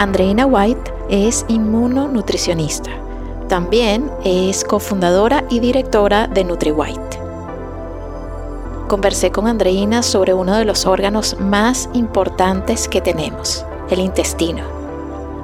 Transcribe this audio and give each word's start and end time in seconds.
Andreina 0.00 0.46
White 0.46 0.94
es 1.10 1.44
inmunonutricionista. 1.48 2.90
También 3.50 4.10
es 4.24 4.64
cofundadora 4.64 5.44
y 5.50 5.60
directora 5.60 6.26
de 6.26 6.42
NutriWhite. 6.42 7.20
Conversé 8.88 9.30
con 9.30 9.46
Andreina 9.46 10.02
sobre 10.02 10.32
uno 10.32 10.56
de 10.56 10.64
los 10.64 10.86
órganos 10.86 11.38
más 11.38 11.90
importantes 11.92 12.88
que 12.88 13.02
tenemos, 13.02 13.66
el 13.90 14.00
intestino. 14.00 14.64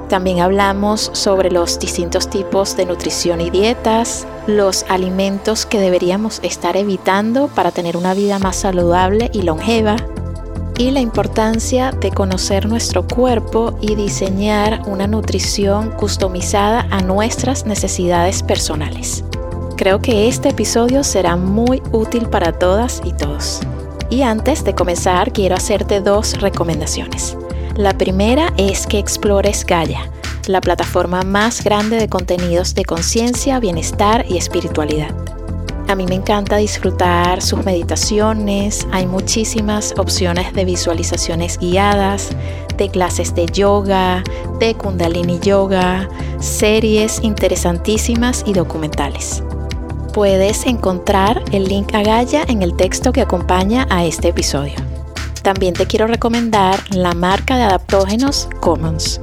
También 0.09 0.39
hablamos 0.39 1.11
sobre 1.13 1.51
los 1.51 1.77
distintos 1.77 2.27
tipos 2.27 2.75
de 2.75 2.87
nutrición 2.87 3.41
y 3.41 3.51
dietas, 3.51 4.25
los 4.47 4.87
alimentos 4.89 5.67
que 5.67 5.79
deberíamos 5.79 6.39
estar 6.41 6.77
evitando 6.77 7.47
para 7.47 7.69
tener 7.69 7.95
una 7.95 8.15
vida 8.15 8.39
más 8.39 8.55
saludable 8.55 9.29
y 9.33 9.43
longeva, 9.43 9.97
y 10.77 10.91
la 10.91 10.99
importancia 10.99 11.91
de 11.91 12.11
conocer 12.11 12.67
nuestro 12.67 13.07
cuerpo 13.07 13.77
y 13.81 13.95
diseñar 13.95 14.81
una 14.85 15.07
nutrición 15.07 15.91
customizada 15.91 16.87
a 16.91 17.01
nuestras 17.01 17.65
necesidades 17.65 18.43
personales. 18.43 19.23
Creo 19.75 19.99
que 19.99 20.27
este 20.27 20.49
episodio 20.49 21.03
será 21.03 21.35
muy 21.35 21.81
útil 21.91 22.27
para 22.29 22.51
todas 22.51 23.01
y 23.03 23.13
todos. 23.13 23.61
Y 24.09 24.21
antes 24.21 24.63
de 24.63 24.75
comenzar 24.75 25.33
quiero 25.33 25.55
hacerte 25.55 25.99
dos 25.99 26.39
recomendaciones. 26.39 27.37
La 27.75 27.97
primera 27.97 28.53
es 28.57 28.87
que 28.87 28.99
explores 28.99 29.65
Gaia, 29.65 30.09
la 30.47 30.61
plataforma 30.61 31.23
más 31.23 31.63
grande 31.63 31.97
de 31.97 32.07
contenidos 32.07 32.73
de 32.75 32.85
conciencia, 32.85 33.59
bienestar 33.59 34.25
y 34.27 34.37
espiritualidad. 34.37 35.13
A 35.87 35.95
mí 35.95 36.05
me 36.05 36.15
encanta 36.15 36.57
disfrutar 36.57 37.41
sus 37.41 37.63
meditaciones, 37.63 38.85
hay 38.91 39.07
muchísimas 39.07 39.93
opciones 39.97 40.51
de 40.53 40.65
visualizaciones 40.65 41.57
guiadas, 41.57 42.31
de 42.75 42.89
clases 42.89 43.33
de 43.33 43.45
yoga, 43.45 44.21
de 44.59 44.75
kundalini 44.75 45.39
yoga, 45.39 46.09
series 46.39 47.23
interesantísimas 47.23 48.43
y 48.45 48.51
documentales. 48.51 49.41
Puedes 50.13 50.65
encontrar 50.65 51.41
el 51.53 51.63
link 51.63 51.93
a 51.93 52.03
Gaia 52.03 52.43
en 52.47 52.63
el 52.63 52.75
texto 52.75 53.13
que 53.13 53.21
acompaña 53.21 53.87
a 53.89 54.03
este 54.03 54.27
episodio. 54.29 54.75
También 55.41 55.73
te 55.73 55.85
quiero 55.85 56.07
recomendar 56.07 56.83
la 56.89 57.13
marca 57.13 57.55
de 57.55 57.63
adaptógenos 57.63 58.49
Commons. 58.59 59.21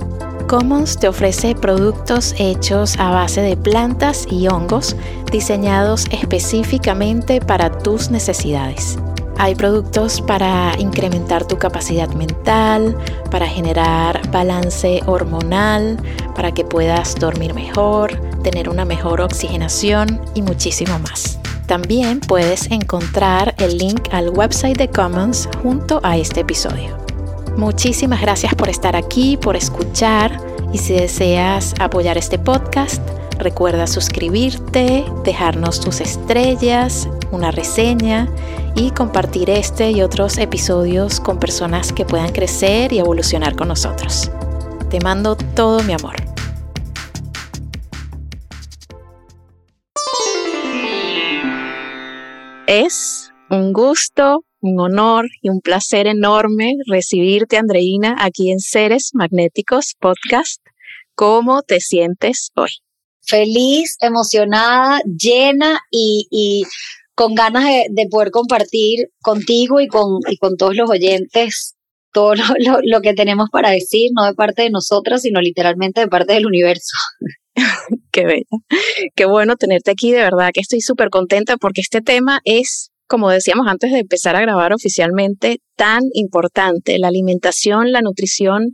Commons 0.57 0.97
te 0.97 1.09
ofrece 1.09 1.57
productos 1.57 2.33
hechos 2.39 2.97
a 3.01 3.11
base 3.11 3.41
de 3.41 3.57
plantas 3.57 4.25
y 4.31 4.47
hongos 4.47 4.95
diseñados 5.33 6.07
específicamente 6.13 7.41
para 7.41 7.77
tus 7.77 8.13
necesidades. 8.13 8.97
Hay 9.37 9.57
productos 9.57 10.21
para 10.21 10.73
incrementar 10.79 11.45
tu 11.45 11.59
capacidad 11.59 12.09
mental, 12.11 12.97
para 13.33 13.49
generar 13.49 14.31
balance 14.31 15.01
hormonal, 15.07 15.97
para 16.37 16.53
que 16.53 16.65
puedas 16.65 17.17
dormir 17.17 17.53
mejor, 17.53 18.17
tener 18.45 18.69
una 18.69 18.85
mejor 18.85 19.23
oxigenación 19.23 20.21
y 20.37 20.43
muchísimo 20.43 21.01
más. 21.01 21.41
También 21.67 22.21
puedes 22.21 22.71
encontrar 22.71 23.57
el 23.59 23.77
link 23.77 24.03
al 24.13 24.31
website 24.31 24.79
de 24.79 24.87
Commons 24.87 25.49
junto 25.65 25.99
a 26.05 26.17
este 26.17 26.43
episodio. 26.43 26.97
Muchísimas 27.57 28.21
gracias 28.21 28.55
por 28.55 28.69
estar 28.69 28.95
aquí, 28.95 29.37
por 29.37 29.57
escuchar 29.57 30.44
y 30.75 30.79
si 30.79 30.93
deseas 30.93 31.73
apoyar 31.79 32.19
este 32.19 32.37
podcast, 32.37 33.01
recuerda 33.39 33.87
suscribirte, 33.87 35.05
dejarnos 35.23 35.79
tus 35.81 36.01
estrellas, 36.01 37.09
una 37.31 37.53
reseña 37.53 38.29
y 38.75 38.91
compartir 38.91 39.51
este 39.51 39.93
y 39.93 40.03
otros 40.03 40.37
episodios 40.37 41.21
con 41.21 41.39
personas 41.39 41.93
que 41.93 42.05
puedan 42.05 42.33
crecer 42.33 42.93
y 42.93 42.99
evolucionar 42.99 43.55
con 43.55 43.69
nosotros. 43.69 44.33
Te 44.91 44.99
mando 44.99 45.37
todo 45.37 45.81
mi 45.85 45.93
amor. 45.93 46.17
Es 52.67 53.33
un 53.49 53.73
gusto 53.73 54.43
un 54.65 54.81
honor 54.81 55.27
y 55.43 55.51
un 55.51 55.61
placer 55.61 56.07
enorme 56.07 56.73
recibirte, 56.87 57.59
Andreina, 57.59 58.17
aquí 58.19 58.51
en 58.51 58.61
Seres 58.61 59.11
Magnéticos 59.13 59.95
Podcast. 60.01 60.63
¿Cómo 61.15 61.63
te 61.63 61.81
sientes 61.81 62.51
hoy? 62.57 62.71
Feliz, 63.21 63.99
emocionada, 64.01 65.01
llena 65.05 65.81
y, 65.91 66.65
con 67.15 67.35
ganas 67.35 67.65
de, 67.65 68.07
poder 68.11 68.31
compartir 68.31 69.11
contigo 69.21 69.81
y 69.81 69.87
con, 69.87 70.21
con 70.41 70.57
todos 70.57 70.75
los 70.75 70.91
oyentes 70.91 71.75
todo 72.13 72.35
lo, 72.37 72.45
lo, 72.83 73.01
que 73.03 73.13
tenemos 73.13 73.51
para 73.51 73.71
decir, 73.71 74.13
no 74.15 74.25
de 74.25 74.35
parte 74.35 74.63
de 74.63 74.71
nosotras, 74.71 75.23
sino 75.23 75.41
literalmente 75.41 76.01
de 76.01 76.09
parte 76.09 76.33
del 76.33 76.47
universo. 76.47 76.97
Qué 78.13 78.25
bella. 78.25 78.45
Qué 79.17 79.27
bueno 79.27 79.57
tenerte 79.57 79.91
aquí, 79.91 80.13
de 80.13 80.23
verdad 80.23 80.51
que 80.55 80.61
estoy 80.61 80.81
súper 80.81 81.11
contenta 81.11 81.57
porque 81.57 81.81
este 81.81 82.01
tema 82.01 82.41
es 82.45 82.93
como 83.07 83.31
decíamos 83.31 83.67
antes 83.69 83.93
de 83.93 84.01
empezar 84.01 84.37
a 84.37 84.41
grabar 84.41 84.73
oficialmente, 84.73 85.59
tan 85.77 86.03
importante. 86.13 86.99
La 86.99 87.09
alimentación, 87.09 87.93
la 87.93 88.01
nutrición 88.01 88.71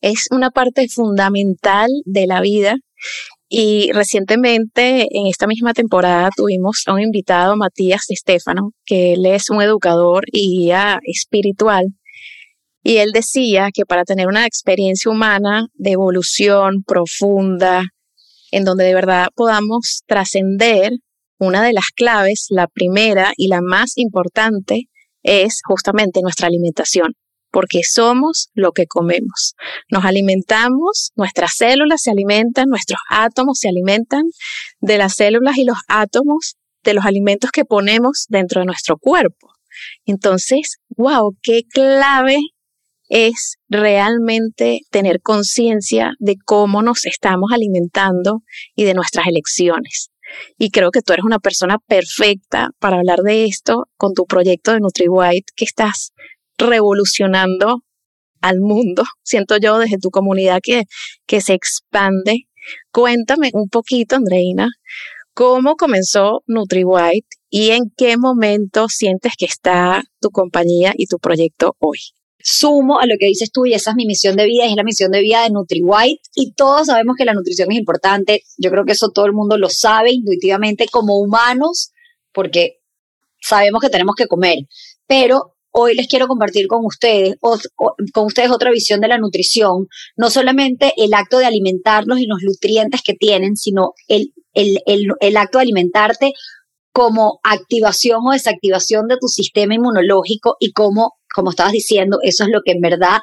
es 0.00 0.26
una 0.30 0.50
parte 0.50 0.88
fundamental 0.88 1.88
de 2.04 2.26
la 2.26 2.40
vida. 2.40 2.76
Y 3.48 3.90
recientemente, 3.92 5.08
en 5.10 5.26
esta 5.26 5.46
misma 5.46 5.72
temporada, 5.72 6.30
tuvimos 6.36 6.84
a 6.86 6.92
un 6.94 7.00
invitado, 7.00 7.56
Matías 7.56 8.04
Estefano, 8.08 8.72
que 8.84 9.14
él 9.14 9.26
es 9.26 9.50
un 9.50 9.60
educador 9.60 10.24
y 10.30 10.60
guía 10.60 11.00
espiritual. 11.04 11.86
Y 12.82 12.98
él 12.98 13.10
decía 13.12 13.70
que 13.74 13.84
para 13.84 14.04
tener 14.04 14.28
una 14.28 14.46
experiencia 14.46 15.10
humana 15.10 15.66
de 15.74 15.92
evolución 15.92 16.82
profunda, 16.86 17.82
en 18.52 18.64
donde 18.64 18.84
de 18.84 18.94
verdad 18.94 19.28
podamos 19.34 20.02
trascender 20.06 20.92
una 21.40 21.64
de 21.64 21.72
las 21.72 21.88
claves, 21.88 22.46
la 22.50 22.68
primera 22.68 23.32
y 23.36 23.48
la 23.48 23.60
más 23.62 23.96
importante, 23.96 24.88
es 25.22 25.60
justamente 25.64 26.20
nuestra 26.22 26.46
alimentación, 26.46 27.14
porque 27.50 27.80
somos 27.82 28.50
lo 28.54 28.72
que 28.72 28.86
comemos. 28.86 29.54
Nos 29.90 30.04
alimentamos, 30.04 31.12
nuestras 31.16 31.54
células 31.56 32.02
se 32.02 32.10
alimentan, 32.10 32.68
nuestros 32.68 33.00
átomos 33.08 33.58
se 33.58 33.68
alimentan 33.68 34.24
de 34.80 34.98
las 34.98 35.14
células 35.14 35.56
y 35.56 35.64
los 35.64 35.78
átomos 35.88 36.56
de 36.84 36.94
los 36.94 37.04
alimentos 37.04 37.50
que 37.50 37.64
ponemos 37.64 38.26
dentro 38.28 38.60
de 38.60 38.66
nuestro 38.66 38.96
cuerpo. 38.98 39.52
Entonces, 40.04 40.78
wow, 40.96 41.36
qué 41.42 41.62
clave 41.64 42.38
es 43.08 43.56
realmente 43.68 44.80
tener 44.90 45.20
conciencia 45.20 46.12
de 46.18 46.36
cómo 46.44 46.82
nos 46.82 47.06
estamos 47.06 47.50
alimentando 47.52 48.42
y 48.74 48.84
de 48.84 48.94
nuestras 48.94 49.26
elecciones. 49.26 50.10
Y 50.58 50.70
creo 50.70 50.90
que 50.90 51.02
tú 51.02 51.12
eres 51.12 51.24
una 51.24 51.38
persona 51.38 51.78
perfecta 51.78 52.70
para 52.78 52.96
hablar 52.98 53.20
de 53.20 53.44
esto 53.44 53.88
con 53.96 54.14
tu 54.14 54.26
proyecto 54.26 54.72
de 54.72 54.80
NutriWhite 54.80 55.52
que 55.56 55.64
estás 55.64 56.12
revolucionando 56.58 57.82
al 58.40 58.60
mundo, 58.60 59.04
siento 59.22 59.56
yo, 59.58 59.78
desde 59.78 59.98
tu 59.98 60.10
comunidad 60.10 60.60
que, 60.62 60.84
que 61.26 61.40
se 61.40 61.54
expande. 61.54 62.46
Cuéntame 62.92 63.50
un 63.54 63.68
poquito, 63.68 64.16
Andreina, 64.16 64.68
cómo 65.34 65.76
comenzó 65.76 66.42
NutriWhite 66.46 67.26
y 67.48 67.70
en 67.70 67.90
qué 67.96 68.16
momento 68.16 68.88
sientes 68.88 69.32
que 69.36 69.46
está 69.46 70.02
tu 70.20 70.30
compañía 70.30 70.92
y 70.96 71.06
tu 71.06 71.18
proyecto 71.18 71.76
hoy 71.78 71.98
sumo 72.42 73.00
a 73.00 73.06
lo 73.06 73.14
que 73.18 73.26
dices 73.26 73.50
tú 73.52 73.66
y 73.66 73.74
esa 73.74 73.90
es 73.90 73.96
mi 73.96 74.06
misión 74.06 74.36
de 74.36 74.46
vida, 74.46 74.66
es 74.66 74.74
la 74.76 74.84
misión 74.84 75.10
de 75.10 75.20
vida 75.20 75.42
de 75.42 75.50
NutriWhite. 75.50 76.22
Y 76.34 76.52
todos 76.52 76.86
sabemos 76.86 77.16
que 77.16 77.24
la 77.24 77.34
nutrición 77.34 77.70
es 77.70 77.78
importante, 77.78 78.42
yo 78.58 78.70
creo 78.70 78.84
que 78.84 78.92
eso 78.92 79.10
todo 79.10 79.26
el 79.26 79.32
mundo 79.32 79.58
lo 79.58 79.68
sabe 79.68 80.12
intuitivamente 80.12 80.86
como 80.90 81.18
humanos 81.18 81.92
porque 82.32 82.78
sabemos 83.40 83.80
que 83.80 83.90
tenemos 83.90 84.14
que 84.14 84.26
comer, 84.26 84.58
pero 85.06 85.54
hoy 85.72 85.94
les 85.94 86.08
quiero 86.08 86.26
compartir 86.26 86.66
con 86.66 86.84
ustedes, 86.84 87.36
con 87.40 88.26
ustedes 88.26 88.50
otra 88.50 88.70
visión 88.70 89.00
de 89.00 89.08
la 89.08 89.18
nutrición, 89.18 89.86
no 90.16 90.30
solamente 90.30 90.92
el 90.96 91.14
acto 91.14 91.38
de 91.38 91.46
alimentarlos 91.46 92.18
y 92.18 92.26
los 92.26 92.40
nutrientes 92.42 93.02
que 93.02 93.14
tienen, 93.14 93.56
sino 93.56 93.94
el, 94.08 94.32
el, 94.52 94.80
el, 94.86 95.06
el 95.20 95.36
acto 95.36 95.58
de 95.58 95.62
alimentarte 95.62 96.32
como 96.92 97.38
activación 97.44 98.20
o 98.26 98.32
desactivación 98.32 99.06
de 99.06 99.16
tu 99.18 99.28
sistema 99.28 99.74
inmunológico 99.74 100.56
y 100.58 100.72
cómo 100.72 101.19
como 101.34 101.50
estabas 101.50 101.72
diciendo, 101.72 102.18
eso 102.22 102.44
es 102.44 102.50
lo 102.50 102.62
que 102.64 102.72
en 102.72 102.80
verdad 102.80 103.20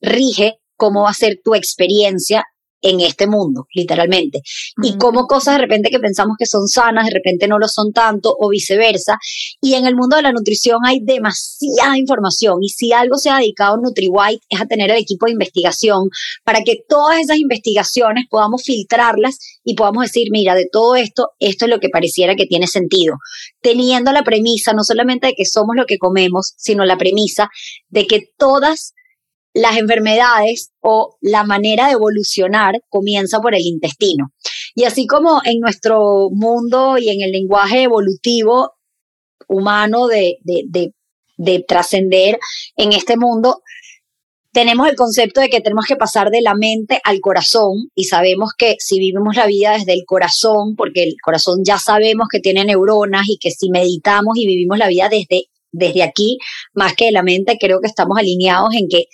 rige 0.00 0.58
cómo 0.76 1.02
va 1.02 1.10
a 1.10 1.14
ser 1.14 1.40
tu 1.44 1.54
experiencia 1.54 2.44
en 2.82 3.00
este 3.00 3.26
mundo, 3.26 3.66
literalmente. 3.74 4.42
Y 4.82 4.96
como 4.96 5.26
cosas 5.26 5.54
de 5.54 5.62
repente 5.62 5.90
que 5.90 5.98
pensamos 5.98 6.36
que 6.38 6.46
son 6.46 6.68
sanas, 6.68 7.06
de 7.06 7.12
repente 7.12 7.48
no 7.48 7.58
lo 7.58 7.68
son 7.68 7.92
tanto 7.92 8.34
o 8.38 8.48
viceversa. 8.48 9.18
Y 9.60 9.74
en 9.74 9.86
el 9.86 9.96
mundo 9.96 10.16
de 10.16 10.22
la 10.22 10.32
nutrición 10.32 10.78
hay 10.84 11.00
demasiada 11.00 11.96
información 11.96 12.62
y 12.62 12.68
si 12.68 12.92
algo 12.92 13.16
se 13.16 13.30
ha 13.30 13.38
dedicado 13.38 13.76
NutriWhite 13.76 14.44
es 14.48 14.60
a 14.60 14.66
tener 14.66 14.90
el 14.90 14.98
equipo 14.98 15.26
de 15.26 15.32
investigación 15.32 16.08
para 16.44 16.62
que 16.62 16.82
todas 16.88 17.20
esas 17.20 17.38
investigaciones 17.38 18.24
podamos 18.30 18.62
filtrarlas 18.64 19.38
y 19.64 19.74
podamos 19.74 20.04
decir, 20.04 20.28
mira, 20.30 20.54
de 20.54 20.68
todo 20.70 20.96
esto, 20.96 21.30
esto 21.38 21.66
es 21.66 21.70
lo 21.70 21.80
que 21.80 21.88
pareciera 21.88 22.34
que 22.34 22.46
tiene 22.46 22.66
sentido. 22.66 23.16
Teniendo 23.60 24.12
la 24.12 24.22
premisa 24.22 24.72
no 24.72 24.84
solamente 24.84 25.28
de 25.28 25.34
que 25.34 25.44
somos 25.44 25.76
lo 25.76 25.86
que 25.86 25.98
comemos, 25.98 26.54
sino 26.56 26.84
la 26.84 26.98
premisa 26.98 27.50
de 27.88 28.06
que 28.06 28.22
todas 28.38 28.94
las 29.52 29.76
enfermedades 29.76 30.70
o 30.80 31.16
la 31.20 31.44
manera 31.44 31.86
de 31.86 31.92
evolucionar 31.92 32.82
comienza 32.88 33.40
por 33.40 33.54
el 33.54 33.62
intestino. 33.62 34.32
Y 34.74 34.84
así 34.84 35.06
como 35.06 35.40
en 35.44 35.60
nuestro 35.60 36.28
mundo 36.30 36.98
y 36.98 37.10
en 37.10 37.22
el 37.22 37.32
lenguaje 37.32 37.82
evolutivo 37.82 38.74
humano 39.48 40.06
de, 40.06 40.38
de 40.44 41.64
trascender 41.66 42.38
en 42.76 42.92
este 42.92 43.16
mundo, 43.16 43.62
tenemos 44.52 44.88
el 44.88 44.96
concepto 44.96 45.40
de 45.40 45.48
que 45.48 45.60
tenemos 45.60 45.86
que 45.86 45.96
pasar 45.96 46.30
de 46.30 46.42
la 46.42 46.54
mente 46.54 47.00
al 47.04 47.20
corazón 47.20 47.90
y 47.94 48.04
sabemos 48.04 48.50
que 48.56 48.76
si 48.78 48.98
vivimos 48.98 49.36
la 49.36 49.46
vida 49.46 49.72
desde 49.72 49.92
el 49.92 50.04
corazón, 50.04 50.74
porque 50.76 51.04
el 51.04 51.14
corazón 51.22 51.60
ya 51.64 51.78
sabemos 51.78 52.28
que 52.30 52.40
tiene 52.40 52.64
neuronas 52.64 53.28
y 53.28 53.38
que 53.38 53.50
si 53.52 53.70
meditamos 53.70 54.36
y 54.36 54.46
vivimos 54.46 54.78
la 54.78 54.88
vida 54.88 55.08
desde, 55.08 55.46
desde 55.70 56.02
aquí, 56.02 56.38
más 56.74 56.94
que 56.94 57.06
de 57.06 57.12
la 57.12 57.22
mente, 57.22 57.58
creo 57.60 57.80
que 57.80 57.86
estamos 57.86 58.18
alineados 58.18 58.74
en 58.74 58.88
que 58.88 59.04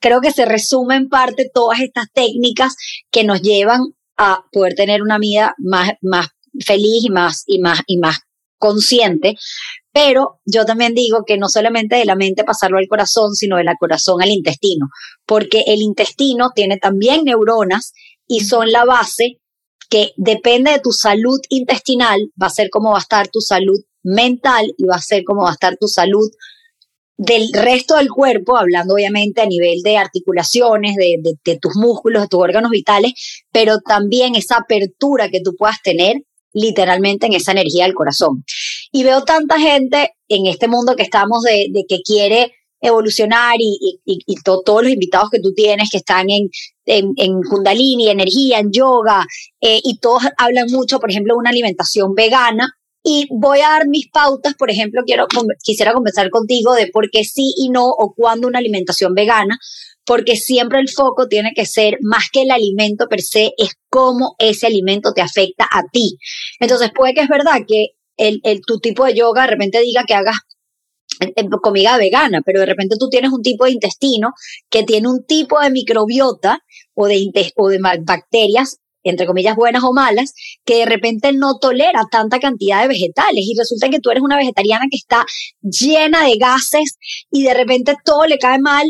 creo 0.00 0.20
que 0.20 0.32
se 0.32 0.44
resume 0.44 0.96
en 0.96 1.08
parte 1.08 1.50
todas 1.52 1.80
estas 1.80 2.06
técnicas 2.12 2.74
que 3.10 3.24
nos 3.24 3.42
llevan 3.42 3.80
a 4.16 4.44
poder 4.52 4.74
tener 4.74 5.02
una 5.02 5.18
vida 5.18 5.54
más, 5.58 5.92
más 6.02 6.28
feliz 6.64 7.04
y 7.04 7.10
más, 7.10 7.44
y 7.46 7.60
más, 7.60 7.80
y 7.86 7.98
más 7.98 8.20
consciente. 8.58 9.36
Pero 9.92 10.40
yo 10.44 10.64
también 10.64 10.94
digo 10.94 11.24
que 11.26 11.38
no 11.38 11.48
solamente 11.48 11.96
de 11.96 12.04
la 12.04 12.16
mente 12.16 12.44
pasarlo 12.44 12.78
al 12.78 12.88
corazón, 12.88 13.34
sino 13.34 13.56
de 13.56 13.64
la 13.64 13.76
corazón 13.76 14.22
al 14.22 14.30
intestino, 14.30 14.88
porque 15.26 15.64
el 15.66 15.80
intestino 15.80 16.50
tiene 16.54 16.78
también 16.78 17.24
neuronas 17.24 17.92
y 18.26 18.40
son 18.40 18.70
la 18.70 18.84
base 18.84 19.40
que 19.88 20.12
depende 20.16 20.72
de 20.72 20.80
tu 20.80 20.92
salud 20.92 21.40
intestinal, 21.48 22.20
va 22.40 22.48
a 22.48 22.50
ser 22.50 22.68
cómo 22.70 22.90
va 22.90 22.98
a 22.98 23.00
estar 23.00 23.28
tu 23.28 23.40
salud 23.40 23.78
mental 24.02 24.74
y 24.76 24.84
va 24.84 24.96
a 24.96 25.00
ser 25.00 25.24
cómo 25.24 25.42
va 25.42 25.50
a 25.50 25.54
estar 25.54 25.76
tu 25.78 25.88
salud 25.88 26.28
del 27.18 27.52
resto 27.52 27.96
del 27.96 28.08
cuerpo, 28.08 28.56
hablando 28.56 28.94
obviamente 28.94 29.40
a 29.40 29.46
nivel 29.46 29.82
de 29.82 29.96
articulaciones, 29.96 30.94
de, 30.94 31.16
de, 31.44 31.58
tus 31.58 31.74
músculos, 31.74 32.22
de 32.22 32.28
tus 32.28 32.40
órganos 32.40 32.70
vitales, 32.70 33.12
pero 33.52 33.80
también 33.80 34.36
esa 34.36 34.58
apertura 34.58 35.28
que 35.28 35.40
tú 35.40 35.54
puedas 35.56 35.82
tener 35.82 36.22
literalmente 36.52 37.26
en 37.26 37.34
esa 37.34 37.52
energía 37.52 37.84
del 37.84 37.94
corazón. 37.94 38.44
Y 38.92 39.02
veo 39.02 39.24
tanta 39.24 39.58
gente 39.58 40.12
en 40.28 40.46
este 40.46 40.68
mundo 40.68 40.94
que 40.94 41.02
estamos 41.02 41.42
de, 41.42 41.66
de 41.70 41.84
que 41.88 41.98
quiere 42.02 42.52
evolucionar 42.80 43.56
y, 43.58 44.00
y, 44.04 44.20
y 44.24 44.36
todos 44.42 44.82
los 44.82 44.92
invitados 44.92 45.30
que 45.30 45.40
tú 45.40 45.52
tienes 45.52 45.90
que 45.90 45.98
están 45.98 46.30
en, 46.30 46.48
en, 46.86 47.12
en 47.16 47.42
Kundalini, 47.42 48.08
energía, 48.08 48.60
en 48.60 48.70
yoga, 48.70 49.26
eh, 49.60 49.80
y 49.82 49.98
todos 49.98 50.22
hablan 50.36 50.70
mucho, 50.70 51.00
por 51.00 51.10
ejemplo, 51.10 51.34
de 51.34 51.38
una 51.38 51.50
alimentación 51.50 52.14
vegana, 52.14 52.77
y 53.10 53.26
voy 53.30 53.60
a 53.60 53.70
dar 53.70 53.88
mis 53.88 54.10
pautas, 54.10 54.52
por 54.54 54.70
ejemplo, 54.70 55.00
quiero, 55.06 55.26
quisiera 55.62 55.94
conversar 55.94 56.28
contigo 56.28 56.74
de 56.74 56.88
por 56.88 57.08
qué 57.10 57.24
sí 57.24 57.54
y 57.56 57.70
no 57.70 57.86
o 57.86 58.12
cuándo 58.14 58.46
una 58.46 58.58
alimentación 58.58 59.14
vegana, 59.14 59.58
porque 60.04 60.36
siempre 60.36 60.78
el 60.80 60.90
foco 60.90 61.26
tiene 61.26 61.52
que 61.56 61.64
ser 61.64 61.96
más 62.02 62.24
que 62.30 62.42
el 62.42 62.50
alimento 62.50 63.06
per 63.08 63.22
se, 63.22 63.54
es 63.56 63.70
cómo 63.88 64.34
ese 64.38 64.66
alimento 64.66 65.14
te 65.14 65.22
afecta 65.22 65.66
a 65.70 65.84
ti. 65.90 66.18
Entonces 66.60 66.90
puede 66.94 67.14
que 67.14 67.22
es 67.22 67.28
verdad 67.28 67.62
que 67.66 67.92
el, 68.18 68.42
tu 68.66 68.78
tipo 68.78 69.06
de 69.06 69.14
yoga 69.14 69.42
de 69.42 69.48
repente 69.52 69.80
diga 69.80 70.04
que 70.06 70.12
hagas 70.12 70.36
eh, 71.20 71.32
eh, 71.34 71.48
comida 71.62 71.96
vegana, 71.96 72.42
pero 72.44 72.60
de 72.60 72.66
repente 72.66 72.96
tú 72.98 73.08
tienes 73.08 73.32
un 73.32 73.40
tipo 73.40 73.64
de 73.64 73.70
intestino 73.70 74.34
que 74.68 74.82
tiene 74.82 75.08
un 75.08 75.24
tipo 75.24 75.58
de 75.60 75.70
microbiota 75.70 76.62
o 76.92 77.06
de, 77.06 77.52
o 77.56 77.68
de 77.70 77.78
bacterias 78.02 78.80
entre 79.02 79.26
comillas, 79.26 79.56
buenas 79.56 79.84
o 79.84 79.92
malas, 79.92 80.34
que 80.64 80.78
de 80.78 80.86
repente 80.86 81.32
no 81.32 81.58
tolera 81.58 82.02
tanta 82.10 82.38
cantidad 82.38 82.82
de 82.82 82.88
vegetales. 82.88 83.44
Y 83.44 83.54
resulta 83.56 83.88
que 83.88 84.00
tú 84.00 84.10
eres 84.10 84.22
una 84.22 84.36
vegetariana 84.36 84.86
que 84.90 84.96
está 84.96 85.24
llena 85.62 86.24
de 86.24 86.36
gases 86.36 86.98
y 87.30 87.44
de 87.44 87.54
repente 87.54 87.94
todo 88.04 88.26
le 88.26 88.38
cae 88.38 88.58
mal 88.58 88.86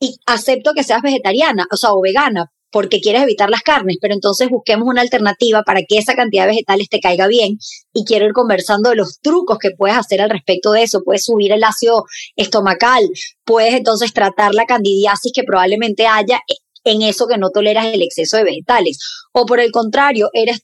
y 0.00 0.16
acepto 0.26 0.72
que 0.74 0.82
seas 0.82 1.02
vegetariana, 1.02 1.66
o 1.70 1.76
sea, 1.76 1.92
o 1.92 2.00
vegana, 2.00 2.50
porque 2.70 3.00
quieres 3.00 3.22
evitar 3.22 3.50
las 3.50 3.62
carnes, 3.62 3.98
pero 4.00 4.14
entonces 4.14 4.48
busquemos 4.48 4.88
una 4.88 5.02
alternativa 5.02 5.62
para 5.62 5.82
que 5.82 5.98
esa 5.98 6.14
cantidad 6.14 6.44
de 6.44 6.50
vegetales 6.50 6.88
te 6.88 7.00
caiga 7.00 7.26
bien. 7.26 7.58
Y 7.92 8.04
quiero 8.04 8.26
ir 8.26 8.32
conversando 8.32 8.90
de 8.90 8.96
los 8.96 9.20
trucos 9.20 9.58
que 9.58 9.70
puedes 9.72 9.96
hacer 9.96 10.20
al 10.20 10.30
respecto 10.30 10.72
de 10.72 10.84
eso. 10.84 11.02
Puedes 11.04 11.24
subir 11.24 11.52
el 11.52 11.64
ácido 11.64 12.04
estomacal, 12.36 13.08
puedes 13.44 13.74
entonces 13.74 14.12
tratar 14.12 14.54
la 14.54 14.66
candidiasis 14.66 15.32
que 15.34 15.42
probablemente 15.42 16.06
haya 16.06 16.40
en 16.84 17.02
eso 17.02 17.26
que 17.26 17.38
no 17.38 17.50
toleras 17.50 17.86
el 17.86 18.02
exceso 18.02 18.36
de 18.36 18.44
vegetales. 18.44 18.98
O 19.32 19.46
por 19.46 19.60
el 19.60 19.70
contrario, 19.70 20.30
eres 20.32 20.62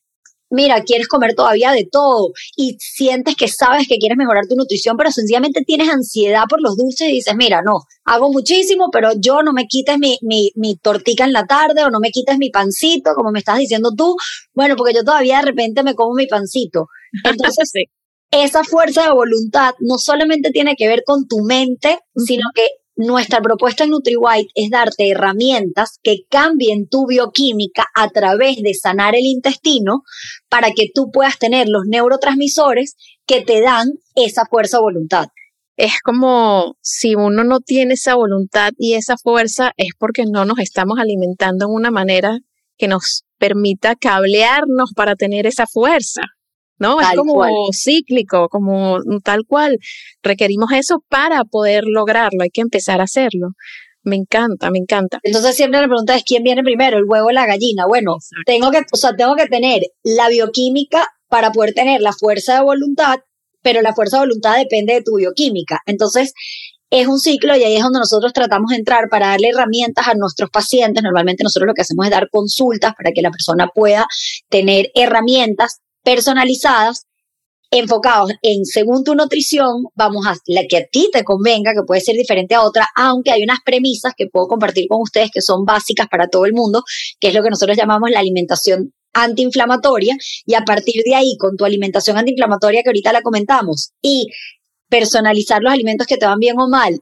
mira, 0.50 0.82
quieres 0.82 1.08
comer 1.08 1.34
todavía 1.34 1.72
de 1.72 1.86
todo 1.90 2.32
y 2.56 2.76
sientes 2.78 3.36
que 3.36 3.48
sabes 3.48 3.88
que 3.88 3.98
quieres 3.98 4.16
mejorar 4.16 4.46
tu 4.48 4.54
nutrición, 4.54 4.96
pero 4.96 5.10
sencillamente 5.10 5.62
tienes 5.66 5.88
ansiedad 5.88 6.44
por 6.48 6.60
los 6.60 6.76
dulces 6.76 7.08
y 7.08 7.12
dices, 7.12 7.34
mira, 7.36 7.62
no, 7.62 7.80
hago 8.04 8.30
muchísimo, 8.32 8.88
pero 8.92 9.10
yo 9.18 9.42
no 9.42 9.52
me 9.52 9.66
quites 9.66 9.98
mi, 9.98 10.18
mi, 10.22 10.52
mi 10.54 10.76
tortica 10.76 11.24
en 11.24 11.32
la 11.32 11.46
tarde 11.46 11.84
o 11.84 11.90
no 11.90 11.98
me 12.00 12.10
quites 12.10 12.38
mi 12.38 12.50
pancito, 12.50 13.14
como 13.14 13.32
me 13.32 13.40
estás 13.40 13.58
diciendo 13.58 13.90
tú. 13.96 14.16
Bueno, 14.54 14.76
porque 14.76 14.94
yo 14.94 15.04
todavía 15.04 15.38
de 15.38 15.46
repente 15.46 15.82
me 15.82 15.94
como 15.94 16.14
mi 16.14 16.26
pancito. 16.26 16.86
Entonces, 17.24 17.70
esa 18.30 18.64
fuerza 18.64 19.04
de 19.04 19.12
voluntad 19.12 19.74
no 19.80 19.98
solamente 19.98 20.50
tiene 20.50 20.76
que 20.76 20.88
ver 20.88 21.02
con 21.04 21.26
tu 21.26 21.40
mente, 21.40 21.98
sino 22.14 22.44
que 22.54 22.66
nuestra 22.96 23.40
propuesta 23.42 23.84
en 23.84 23.90
NutriWhite 23.90 24.50
es 24.54 24.70
darte 24.70 25.10
herramientas 25.10 25.98
que 26.02 26.24
cambien 26.30 26.88
tu 26.88 27.06
bioquímica 27.06 27.86
a 27.94 28.08
través 28.08 28.56
de 28.62 28.72
sanar 28.72 29.14
el 29.14 29.26
intestino 29.26 30.02
para 30.48 30.70
que 30.70 30.90
tú 30.92 31.10
puedas 31.12 31.38
tener 31.38 31.68
los 31.68 31.82
neurotransmisores 31.86 32.96
que 33.26 33.42
te 33.42 33.60
dan 33.60 33.88
esa 34.14 34.46
fuerza 34.46 34.78
o 34.78 34.82
voluntad. 34.82 35.26
Es 35.76 36.00
como 36.02 36.76
si 36.80 37.14
uno 37.14 37.44
no 37.44 37.60
tiene 37.60 37.94
esa 37.94 38.14
voluntad 38.14 38.70
y 38.78 38.94
esa 38.94 39.18
fuerza 39.18 39.72
es 39.76 39.90
porque 39.98 40.24
no 40.24 40.46
nos 40.46 40.58
estamos 40.58 40.98
alimentando 40.98 41.66
en 41.66 41.72
una 41.72 41.90
manera 41.90 42.38
que 42.78 42.88
nos 42.88 43.24
permita 43.38 43.94
cablearnos 43.94 44.92
para 44.96 45.16
tener 45.16 45.46
esa 45.46 45.66
fuerza. 45.66 46.22
¿No? 46.78 47.00
es 47.00 47.08
como 47.16 47.44
cíclico, 47.72 48.48
como 48.48 48.98
tal 49.22 49.44
cual. 49.46 49.78
Requerimos 50.22 50.72
eso 50.72 51.02
para 51.08 51.44
poder 51.44 51.84
lograrlo, 51.86 52.42
hay 52.42 52.50
que 52.50 52.60
empezar 52.60 53.00
a 53.00 53.04
hacerlo. 53.04 53.48
Me 54.02 54.16
encanta, 54.16 54.70
me 54.70 54.78
encanta. 54.78 55.18
Entonces 55.24 55.56
siempre 55.56 55.80
la 55.80 55.88
pregunta 55.88 56.14
es 56.14 56.22
quién 56.24 56.44
viene 56.44 56.62
primero, 56.62 56.96
el 56.96 57.04
huevo 57.08 57.26
o 57.26 57.32
la 57.32 57.44
gallina. 57.46 57.86
Bueno, 57.86 58.16
tengo 58.44 58.70
que, 58.70 58.82
o 58.92 58.96
sea, 58.96 59.16
tengo 59.16 59.34
que 59.34 59.46
tener 59.46 59.82
la 60.04 60.28
bioquímica 60.28 61.08
para 61.28 61.50
poder 61.50 61.74
tener 61.74 62.00
la 62.00 62.12
fuerza 62.12 62.54
de 62.54 62.62
voluntad, 62.62 63.16
pero 63.62 63.82
la 63.82 63.94
fuerza 63.94 64.18
de 64.18 64.26
voluntad 64.26 64.56
depende 64.58 64.94
de 64.94 65.02
tu 65.02 65.16
bioquímica. 65.16 65.80
Entonces, 65.86 66.34
es 66.90 67.08
un 67.08 67.18
ciclo 67.18 67.56
y 67.56 67.64
ahí 67.64 67.76
es 67.76 67.82
donde 67.82 67.98
nosotros 67.98 68.32
tratamos 68.32 68.70
de 68.70 68.76
entrar 68.76 69.08
para 69.10 69.28
darle 69.28 69.48
herramientas 69.48 70.06
a 70.06 70.14
nuestros 70.14 70.50
pacientes. 70.50 71.02
Normalmente 71.02 71.42
nosotros 71.42 71.66
lo 71.66 71.74
que 71.74 71.82
hacemos 71.82 72.06
es 72.06 72.12
dar 72.12 72.28
consultas 72.30 72.94
para 72.96 73.10
que 73.12 73.22
la 73.22 73.30
persona 73.30 73.68
pueda 73.74 74.06
tener 74.48 74.90
herramientas 74.94 75.80
personalizadas, 76.06 77.08
enfocados 77.68 78.30
en 78.40 78.64
según 78.64 79.02
tu 79.02 79.16
nutrición, 79.16 79.86
vamos 79.96 80.24
a 80.24 80.36
la 80.46 80.62
que 80.68 80.76
a 80.76 80.86
ti 80.86 81.10
te 81.12 81.24
convenga, 81.24 81.72
que 81.72 81.82
puede 81.84 82.00
ser 82.00 82.14
diferente 82.14 82.54
a 82.54 82.62
otra, 82.62 82.86
aunque 82.94 83.32
hay 83.32 83.42
unas 83.42 83.58
premisas 83.64 84.12
que 84.16 84.28
puedo 84.28 84.46
compartir 84.46 84.86
con 84.86 85.00
ustedes 85.02 85.32
que 85.32 85.42
son 85.42 85.64
básicas 85.64 86.06
para 86.08 86.28
todo 86.28 86.46
el 86.46 86.52
mundo, 86.52 86.84
que 87.18 87.28
es 87.28 87.34
lo 87.34 87.42
que 87.42 87.50
nosotros 87.50 87.76
llamamos 87.76 88.08
la 88.10 88.20
alimentación 88.20 88.92
antiinflamatoria 89.14 90.16
y 90.44 90.54
a 90.54 90.64
partir 90.64 91.02
de 91.04 91.16
ahí 91.16 91.36
con 91.40 91.56
tu 91.56 91.64
alimentación 91.64 92.16
antiinflamatoria 92.16 92.84
que 92.84 92.90
ahorita 92.90 93.12
la 93.12 93.22
comentamos 93.22 93.90
y 94.00 94.28
personalizar 94.88 95.60
los 95.60 95.72
alimentos 95.72 96.06
que 96.06 96.18
te 96.18 96.26
van 96.26 96.38
bien 96.38 96.56
o 96.60 96.68
mal 96.68 97.00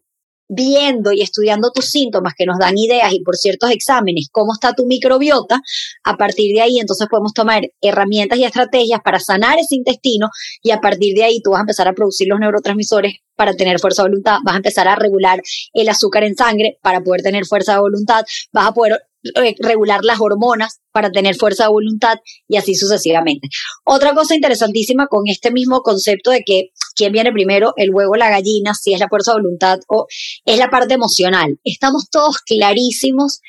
viendo 0.55 1.13
y 1.13 1.23
estudiando 1.23 1.71
tus 1.71 1.87
síntomas 1.87 2.35
que 2.37 2.47
nos 2.47 2.59
dan 2.59 2.77
ideas 2.79 3.13
y 3.13 3.21
por 3.21 3.37
ciertos 3.37 3.71
exámenes 3.71 4.29
cómo 4.31 4.53
está 4.53 4.73
tu 4.75 4.87
microbiota, 4.87 5.61
a 6.05 6.17
partir 6.17 6.55
de 6.55 6.63
ahí 6.63 6.79
entonces 6.79 7.07
podemos 7.11 7.33
tomar 7.33 7.63
herramientas 7.81 8.39
y 8.39 8.45
estrategias 8.45 9.01
para 9.05 9.21
sanar 9.21 9.59
ese 9.59 9.77
intestino 9.77 10.29
y 10.63 10.71
a 10.71 10.81
partir 10.81 11.15
de 11.15 11.25
ahí 11.25 11.41
tú 11.43 11.51
vas 11.51 11.59
a 11.59 11.63
empezar 11.63 11.89
a 11.89 11.93
producir 11.93 12.29
los 12.29 12.39
neurotransmisores 12.41 13.15
para 13.37 13.55
tener 13.55 13.81
fuerza 13.81 14.03
de 14.03 14.11
voluntad, 14.11 14.39
vas 14.45 14.55
a 14.55 14.59
empezar 14.59 14.89
a 14.89 14.97
regular 14.97 15.43
el 15.73 15.89
azúcar 15.89 16.25
en 16.25 16.37
sangre 16.37 16.79
para 16.83 17.01
poder 17.01 17.23
tener 17.23 17.47
fuerza 17.47 17.75
de 17.75 17.81
voluntad, 17.81 18.25
vas 18.53 18.69
a 18.69 18.73
poder 18.73 19.01
eh, 19.35 19.55
regular 19.59 20.05
las 20.05 20.21
hormonas 20.21 20.81
para 20.95 21.11
tener 21.11 21.35
fuerza 21.35 21.65
de 21.65 21.71
voluntad 21.71 22.19
y 22.47 22.57
así 22.57 22.77
sucesivamente. 22.77 23.49
Otra 23.85 24.15
cosa 24.15 24.37
interesantísima 24.37 25.09
con 25.09 25.27
este 25.27 25.51
mismo 25.51 25.83
concepto 25.83 26.31
de 26.31 26.45
que 26.47 26.69
quién 26.95 27.13
viene 27.13 27.33
primero, 27.33 27.73
el 27.77 27.91
huevo 27.93 28.13
o 28.13 28.17
la 28.17 28.31
gallina, 28.31 28.75
si 28.75 28.95
es 28.95 29.01
la 29.01 29.09
fuerza 29.09 29.33
de 29.33 29.43
voluntad 29.43 29.81
o 29.89 30.07
es 30.45 30.57
la 30.57 30.71
parte 30.71 30.95
emocional. 30.95 31.59
Estamos 31.65 32.09
todos 32.11 32.39
clarísimos 32.39 33.41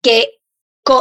que 0.00 0.30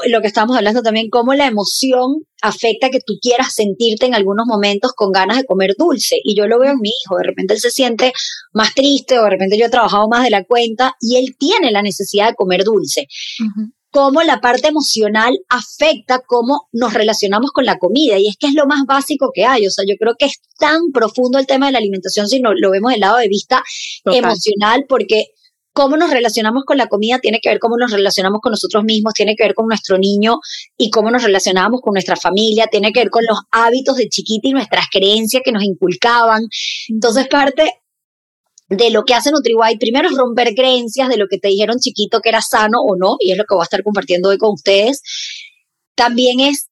lo 0.07 0.21
que 0.21 0.27
estamos 0.27 0.57
hablando 0.57 0.81
también, 0.81 1.11
cómo 1.11 1.35
la 1.35 1.45
emoción 1.45 2.25
afecta 2.41 2.89
que 2.89 3.01
tú 3.05 3.19
quieras 3.21 3.53
sentirte 3.53 4.07
en 4.07 4.15
algunos 4.15 4.47
momentos 4.47 4.93
con 4.95 5.11
ganas 5.11 5.37
de 5.37 5.45
comer 5.45 5.75
dulce. 5.77 6.15
Y 6.23 6.35
yo 6.35 6.47
lo 6.47 6.57
veo 6.57 6.71
en 6.71 6.79
mi 6.79 6.89
hijo, 6.89 7.17
de 7.17 7.25
repente 7.25 7.53
él 7.53 7.59
se 7.59 7.69
siente 7.69 8.11
más 8.53 8.73
triste 8.73 9.19
o 9.19 9.23
de 9.25 9.29
repente 9.29 9.59
yo 9.59 9.67
he 9.67 9.69
trabajado 9.69 10.07
más 10.09 10.23
de 10.23 10.31
la 10.31 10.43
cuenta 10.43 10.95
y 10.99 11.17
él 11.17 11.35
tiene 11.37 11.71
la 11.71 11.83
necesidad 11.83 12.29
de 12.29 12.33
comer 12.33 12.63
dulce. 12.63 13.05
Cómo 13.95 14.23
la 14.23 14.41
parte 14.41 14.67
emocional 14.67 15.39
afecta 15.47 16.21
cómo 16.27 16.67
nos 16.73 16.93
relacionamos 16.93 17.51
con 17.51 17.63
la 17.63 17.77
comida. 17.77 18.19
Y 18.19 18.27
es 18.27 18.35
que 18.37 18.47
es 18.47 18.53
lo 18.53 18.65
más 18.65 18.83
básico 18.85 19.31
que 19.33 19.45
hay. 19.45 19.65
O 19.67 19.71
sea, 19.71 19.85
yo 19.87 19.95
creo 19.97 20.15
que 20.19 20.25
es 20.25 20.41
tan 20.59 20.91
profundo 20.93 21.39
el 21.39 21.47
tema 21.47 21.67
de 21.67 21.71
la 21.71 21.77
alimentación 21.77 22.27
si 22.27 22.41
no 22.41 22.51
lo 22.53 22.71
vemos 22.71 22.91
del 22.91 22.99
lado 22.99 23.15
de 23.17 23.29
vista 23.29 23.63
emocional, 24.03 24.83
porque 24.89 25.27
cómo 25.71 25.95
nos 25.95 26.09
relacionamos 26.09 26.65
con 26.65 26.77
la 26.77 26.87
comida 26.87 27.19
tiene 27.19 27.39
que 27.41 27.47
ver 27.47 27.59
cómo 27.59 27.77
nos 27.77 27.91
relacionamos 27.91 28.41
con 28.41 28.51
nosotros 28.51 28.83
mismos, 28.83 29.13
tiene 29.13 29.35
que 29.37 29.43
ver 29.43 29.53
con 29.53 29.67
nuestro 29.67 29.97
niño 29.97 30.39
y 30.77 30.89
cómo 30.89 31.09
nos 31.09 31.23
relacionamos 31.23 31.79
con 31.81 31.93
nuestra 31.93 32.17
familia, 32.17 32.67
tiene 32.67 32.91
que 32.91 32.99
ver 32.99 33.09
con 33.09 33.23
los 33.25 33.39
hábitos 33.51 33.95
de 33.95 34.09
chiquita 34.09 34.49
y 34.49 34.51
nuestras 34.51 34.87
creencias 34.91 35.41
que 35.43 35.53
nos 35.53 35.63
inculcaban. 35.63 36.47
Entonces, 36.89 37.27
parte 37.29 37.71
de 38.67 38.89
lo 38.89 39.03
que 39.03 39.13
hace 39.13 39.31
NutriWhite, 39.31 39.77
primero 39.79 40.09
es 40.09 40.15
romper 40.15 40.55
creencias 40.55 41.09
de 41.09 41.17
lo 41.17 41.27
que 41.27 41.37
te 41.37 41.49
dijeron 41.49 41.79
chiquito 41.79 42.21
que 42.21 42.29
era 42.29 42.41
sano 42.41 42.79
o 42.81 42.95
no, 42.95 43.17
y 43.19 43.31
es 43.31 43.37
lo 43.37 43.45
que 43.45 43.53
voy 43.53 43.61
a 43.61 43.65
estar 43.65 43.83
compartiendo 43.83 44.29
hoy 44.29 44.37
con 44.37 44.53
ustedes. 44.53 45.01
También 45.95 46.39
es 46.39 46.69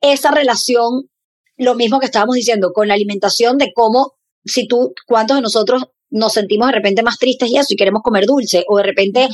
esa 0.00 0.30
relación, 0.30 1.08
lo 1.56 1.74
mismo 1.74 2.00
que 2.00 2.06
estábamos 2.06 2.34
diciendo, 2.36 2.72
con 2.72 2.88
la 2.88 2.94
alimentación, 2.94 3.58
de 3.58 3.72
cómo, 3.74 4.14
si 4.44 4.66
tú, 4.66 4.92
cuántos 5.06 5.36
de 5.36 5.42
nosotros 5.42 5.84
nos 6.10 6.32
sentimos 6.32 6.68
de 6.68 6.74
repente 6.74 7.02
más 7.02 7.18
tristes 7.18 7.50
y 7.50 7.56
eso 7.56 7.68
y 7.70 7.76
queremos 7.76 8.02
comer 8.02 8.26
dulce 8.26 8.64
o 8.68 8.78
de 8.78 8.82
repente, 8.82 9.28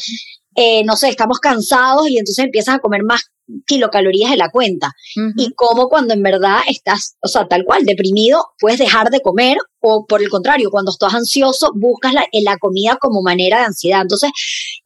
eh, 0.55 0.85
no 0.85 0.97
sé, 0.97 1.09
estamos 1.09 1.39
cansados 1.39 2.09
y 2.09 2.19
entonces 2.19 2.45
empiezas 2.45 2.77
a 2.77 2.79
comer 2.79 3.03
más 3.05 3.23
kilocalorías 3.67 4.31
de 4.31 4.37
la 4.37 4.51
cuenta. 4.51 4.93
Y 5.37 5.53
como 5.55 5.89
cuando 5.89 6.15
en 6.15 6.23
verdad 6.23 6.61
estás, 6.69 7.17
o 7.23 7.29
sea, 7.29 7.47
tal 7.49 7.65
cual, 7.65 7.85
deprimido, 7.85 8.45
puedes 8.59 8.79
dejar 8.79 9.11
de 9.11 9.21
comer 9.21 9.59
o 9.81 10.07
por 10.07 10.23
el 10.23 10.29
contrario, 10.29 10.71
cuando 10.71 10.93
estás 10.93 11.13
ansioso, 11.13 11.73
buscas 11.75 12.15
la, 12.15 12.27
la 12.45 12.57
comida 12.59 12.97
como 13.01 13.21
manera 13.21 13.59
de 13.59 13.65
ansiedad. 13.65 14.03
Entonces, 14.03 14.31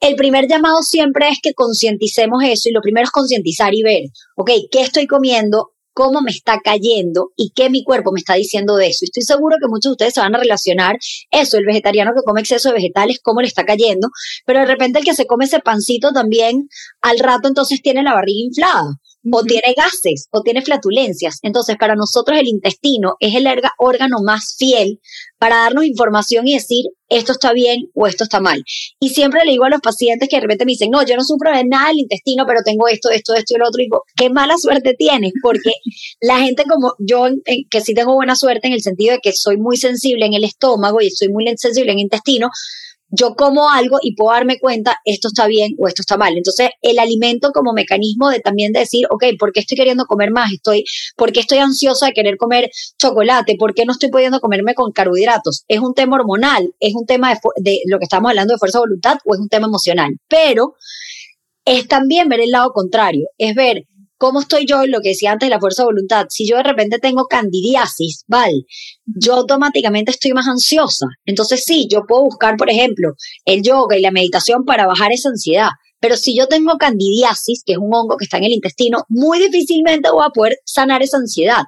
el 0.01 0.17
primer 0.17 0.49
llamado 0.49 0.83
siempre 0.83 1.29
es 1.29 1.39
que 1.43 1.53
concienticemos 1.53 2.43
eso 2.43 2.69
y 2.69 2.73
lo 2.73 2.81
primero 2.81 3.05
es 3.05 3.11
concientizar 3.11 3.75
y 3.75 3.83
ver, 3.83 4.03
ok, 4.37 4.51
¿qué 4.71 4.81
estoy 4.81 5.07
comiendo? 5.07 5.73
Cómo 5.97 6.21
me 6.21 6.31
está 6.31 6.61
cayendo 6.62 7.33
y 7.37 7.53
qué 7.55 7.71
mi 7.71 7.83
cuerpo 7.83 8.12
me 8.12 8.21
está 8.21 8.35
diciendo 8.35 8.76
de 8.76 8.88
eso. 8.88 9.07
Estoy 9.07 9.23
seguro 9.23 9.57
que 9.59 9.67
muchos 9.67 9.88
de 9.88 9.93
ustedes 9.93 10.12
se 10.12 10.21
van 10.21 10.35
a 10.35 10.38
relacionar 10.38 10.99
eso, 11.31 11.57
el 11.57 11.65
vegetariano 11.65 12.12
que 12.15 12.21
come 12.23 12.43
exceso 12.43 12.69
de 12.69 12.75
vegetales, 12.75 13.19
cómo 13.23 13.41
le 13.41 13.47
está 13.47 13.65
cayendo, 13.65 14.11
pero 14.45 14.61
de 14.61 14.67
repente 14.67 14.99
el 14.99 15.07
que 15.07 15.15
se 15.15 15.25
come 15.25 15.47
ese 15.47 15.61
pancito 15.61 16.12
también 16.12 16.69
al 17.00 17.19
rato 17.19 17.49
entonces 17.49 17.81
tiene 17.81 18.03
la 18.03 18.12
barriga 18.12 18.45
inflada 18.45 18.99
o 19.30 19.42
tiene 19.42 19.75
gases 19.76 20.28
o 20.30 20.42
tiene 20.42 20.62
flatulencias. 20.62 21.38
Entonces, 21.42 21.76
para 21.78 21.95
nosotros 21.95 22.38
el 22.38 22.49
intestino 22.49 23.14
es 23.21 23.35
el 23.35 23.47
órgano 23.78 24.16
más 24.25 24.54
fiel 24.59 25.00
para 25.38 25.56
darnos 25.56 25.85
información 25.85 26.47
y 26.49 26.54
decir 26.54 26.85
esto 27.09 27.33
está 27.33 27.52
bien 27.52 27.88
o 27.95 28.06
esto 28.06 28.25
está 28.25 28.40
mal. 28.40 28.62
Y 29.00 29.11
siempre 29.11 29.45
le 29.45 29.52
digo 29.52 29.64
a 29.64 29.71
los 29.71 29.80
pacientes 29.80 30.28
que 30.28 30.37
de 30.37 30.42
repente 30.42 30.64
me 30.64 30.73
dicen, 30.73 30.90
no, 30.90 31.04
yo 31.04 31.16
no 31.16 31.23
sufro 31.23 31.56
de 31.56 31.64
nada 31.64 31.88
del 31.88 32.00
intestino, 32.00 32.45
pero 32.47 32.61
tengo 32.64 32.88
esto, 32.88 33.11
esto, 33.11 33.35
esto 33.35 33.54
y 33.54 33.59
lo 33.59 33.68
otro. 33.68 33.80
Y 33.80 33.85
digo, 33.85 34.02
qué 34.16 34.30
mala 34.30 34.56
suerte 34.59 34.95
tienes, 34.95 35.33
porque 35.42 35.71
la 36.21 36.38
gente 36.38 36.64
como 36.64 36.95
yo, 36.99 37.28
que 37.71 37.80
sí 37.80 37.95
tengo 37.95 38.14
buena 38.14 38.35
suerte 38.35 38.66
en 38.66 38.73
el 38.73 38.83
sentido 38.83 39.12
de 39.12 39.21
que 39.21 39.33
soy 39.33 39.56
muy 39.56 39.76
sensible 39.76 40.26
en 40.26 40.35
el 40.35 40.45
estómago 40.45 41.00
y 41.00 41.11
soy 41.11 41.28
muy 41.28 41.45
sensible 41.56 41.92
en 41.92 41.99
el 41.99 42.04
intestino, 42.04 42.49
yo 43.09 43.35
como 43.35 43.71
algo 43.71 43.99
y 44.03 44.15
puedo 44.15 44.33
darme 44.33 44.59
cuenta, 44.59 44.99
esto 45.05 45.29
está 45.29 45.47
bien 45.47 45.75
o 45.79 45.89
esto 45.89 46.03
está 46.03 46.17
mal. 46.17 46.37
Entonces, 46.37 46.71
el 46.83 46.99
alimento 46.99 47.51
como 47.53 47.73
mecanismo 47.73 48.31
de 48.31 48.41
también 48.41 48.73
decir, 48.73 49.07
ok, 49.11 49.25
¿por 49.39 49.53
qué 49.53 49.61
estoy 49.61 49.77
queriendo 49.77 50.05
comer 50.07 50.31
más? 50.31 50.53
Estoy, 50.53 50.85
¿Por 51.17 51.33
qué 51.33 51.41
estoy 51.41 51.59
ansiosa 51.59 52.07
de 52.07 52.13
querer 52.13 52.37
comer 52.37 52.71
chocolate? 52.99 53.57
¿Por 53.59 53.75
qué 53.75 53.85
no 53.85 53.93
estoy 53.93 54.11
pudiendo 54.11 54.41
comerme 54.41 54.75
con 54.75 54.93
carbohidratos? 54.93 55.65
¿Es 55.69 55.81
un 55.81 55.95
tema 55.95 56.17
hormonal? 56.17 56.75
¿Es 56.81 56.95
un 56.95 57.07
tema 57.07 57.33
de, 57.33 57.41
de 57.57 57.81
lo 57.87 57.99
que 57.99 58.05
estamos 58.05 58.31
hablando 58.31 58.55
de 58.55 58.59
fuerza 58.59 58.79
de 58.79 58.87
voluntad 58.87 59.19
o 59.25 59.35
es 59.35 59.41
un 59.41 59.49
tema 59.49 59.67
emocional? 59.67 60.17
Pero 60.29 60.75
es 61.65 61.89
también 61.89 62.29
ver 62.29 62.41
el 62.41 62.51
lado 62.51 62.71
contrario, 62.73 63.27
es 63.39 63.55
ver 63.55 63.87
¿Cómo 64.19 64.41
estoy 64.41 64.65
yo 64.67 64.83
en 64.83 64.91
lo 64.91 65.01
que 65.01 65.11
decía 65.11 65.33
antes 65.33 65.47
de 65.47 65.55
la 65.55 65.61
fuerza 65.61 65.83
de 65.83 65.89
voluntad? 65.89 66.27
Si 66.31 66.49
yo 66.49 66.57
de 66.57 66.63
repente 66.63 66.99
tengo 66.99 67.27
candidiasis, 67.27 68.25
¿vale? 68.27 68.65
Yo 69.05 69.35
automáticamente 69.35 70.11
estoy 70.11 70.33
más 70.33 70.49
ansiosa. 70.49 71.07
Entonces 71.27 71.65
sí, 71.65 71.87
yo 71.91 72.03
puedo 72.09 72.25
buscar, 72.25 72.57
por 72.57 72.71
ejemplo, 72.71 73.13
el 73.45 73.63
yoga 73.63 73.97
y 73.97 74.01
la 74.01 74.11
meditación 74.11 74.65
para 74.65 74.87
bajar 74.87 75.13
esa 75.13 75.29
ansiedad. 75.29 75.69
Pero 76.01 76.17
si 76.17 76.37
yo 76.37 76.47
tengo 76.47 76.79
candidiasis, 76.79 77.63
que 77.65 77.73
es 77.73 77.79
un 77.79 77.93
hongo 77.93 78.17
que 78.17 78.25
está 78.25 78.39
en 78.39 78.45
el 78.45 78.53
intestino, 78.53 79.05
muy 79.09 79.39
difícilmente 79.39 80.11
voy 80.11 80.25
a 80.25 80.31
poder 80.31 80.59
sanar 80.65 81.03
esa 81.03 81.19
ansiedad. 81.19 81.65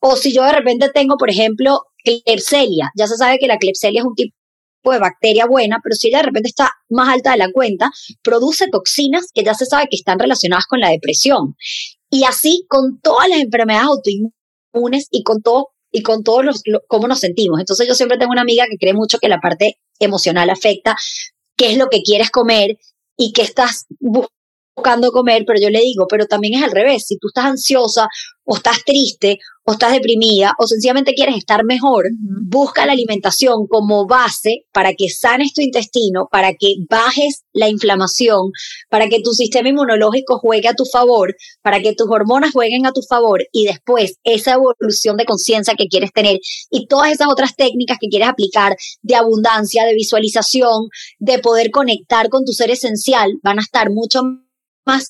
O 0.00 0.16
si 0.16 0.32
yo 0.32 0.44
de 0.44 0.52
repente 0.52 0.90
tengo, 0.92 1.16
por 1.16 1.30
ejemplo, 1.30 1.82
Klebsiella. 2.04 2.90
Ya 2.96 3.06
se 3.06 3.16
sabe 3.16 3.38
que 3.38 3.46
la 3.46 3.58
Klebsiella 3.58 4.00
es 4.00 4.06
un 4.06 4.14
tipo 4.14 4.37
de 4.84 4.98
bacteria 4.98 5.46
buena, 5.46 5.80
pero 5.82 5.94
si 5.94 6.08
ella 6.08 6.18
de 6.18 6.26
repente 6.26 6.48
está 6.48 6.70
más 6.88 7.08
alta 7.08 7.32
de 7.32 7.38
la 7.38 7.52
cuenta, 7.52 7.90
produce 8.22 8.68
toxinas 8.68 9.26
que 9.34 9.44
ya 9.44 9.54
se 9.54 9.66
sabe 9.66 9.88
que 9.90 9.96
están 9.96 10.18
relacionadas 10.18 10.66
con 10.66 10.80
la 10.80 10.90
depresión. 10.90 11.56
Y 12.10 12.24
así 12.24 12.64
con 12.68 13.00
todas 13.00 13.28
las 13.28 13.40
enfermedades 13.40 13.86
autoinmunes 13.86 15.08
y 15.10 15.22
con 15.22 15.42
todo 15.42 15.68
y 15.90 16.02
con 16.02 16.22
todos 16.22 16.44
los, 16.44 16.62
cómo 16.86 17.08
nos 17.08 17.20
sentimos. 17.20 17.60
Entonces 17.60 17.86
yo 17.86 17.94
siempre 17.94 18.18
tengo 18.18 18.32
una 18.32 18.42
amiga 18.42 18.66
que 18.70 18.76
cree 18.76 18.94
mucho 18.94 19.18
que 19.18 19.28
la 19.28 19.40
parte 19.40 19.78
emocional 19.98 20.50
afecta 20.50 20.96
qué 21.56 21.72
es 21.72 21.78
lo 21.78 21.88
que 21.88 22.02
quieres 22.02 22.30
comer 22.30 22.78
y 23.16 23.32
qué 23.32 23.42
estás 23.42 23.86
buscando 24.78 25.10
comer, 25.10 25.44
pero 25.44 25.60
yo 25.60 25.70
le 25.70 25.80
digo, 25.80 26.06
pero 26.08 26.26
también 26.26 26.54
es 26.54 26.62
al 26.62 26.70
revés, 26.70 27.06
si 27.06 27.18
tú 27.18 27.28
estás 27.28 27.46
ansiosa 27.46 28.06
o 28.44 28.56
estás 28.56 28.84
triste 28.84 29.38
o 29.64 29.72
estás 29.72 29.92
deprimida 29.92 30.54
o 30.58 30.66
sencillamente 30.66 31.14
quieres 31.14 31.36
estar 31.36 31.64
mejor, 31.64 32.06
busca 32.46 32.86
la 32.86 32.92
alimentación 32.92 33.66
como 33.66 34.06
base 34.06 34.62
para 34.72 34.94
que 34.94 35.10
sanes 35.10 35.52
tu 35.52 35.60
intestino, 35.60 36.28
para 36.30 36.52
que 36.52 36.76
bajes 36.88 37.42
la 37.52 37.68
inflamación, 37.68 38.52
para 38.88 39.08
que 39.08 39.20
tu 39.20 39.32
sistema 39.32 39.68
inmunológico 39.68 40.38
juegue 40.38 40.68
a 40.68 40.74
tu 40.74 40.84
favor, 40.84 41.34
para 41.60 41.80
que 41.80 41.94
tus 41.94 42.06
hormonas 42.08 42.52
jueguen 42.52 42.86
a 42.86 42.92
tu 42.92 43.02
favor 43.02 43.42
y 43.52 43.64
después 43.64 44.14
esa 44.22 44.54
evolución 44.54 45.16
de 45.16 45.26
conciencia 45.26 45.74
que 45.76 45.88
quieres 45.88 46.12
tener 46.12 46.38
y 46.70 46.86
todas 46.86 47.12
esas 47.12 47.28
otras 47.28 47.56
técnicas 47.56 47.98
que 48.00 48.08
quieres 48.08 48.28
aplicar 48.28 48.76
de 49.02 49.16
abundancia, 49.16 49.84
de 49.84 49.94
visualización, 49.94 50.88
de 51.18 51.40
poder 51.40 51.70
conectar 51.70 52.28
con 52.28 52.44
tu 52.44 52.52
ser 52.52 52.70
esencial, 52.70 53.32
van 53.42 53.58
a 53.58 53.62
estar 53.62 53.90
mucho 53.90 54.22
más 54.22 54.47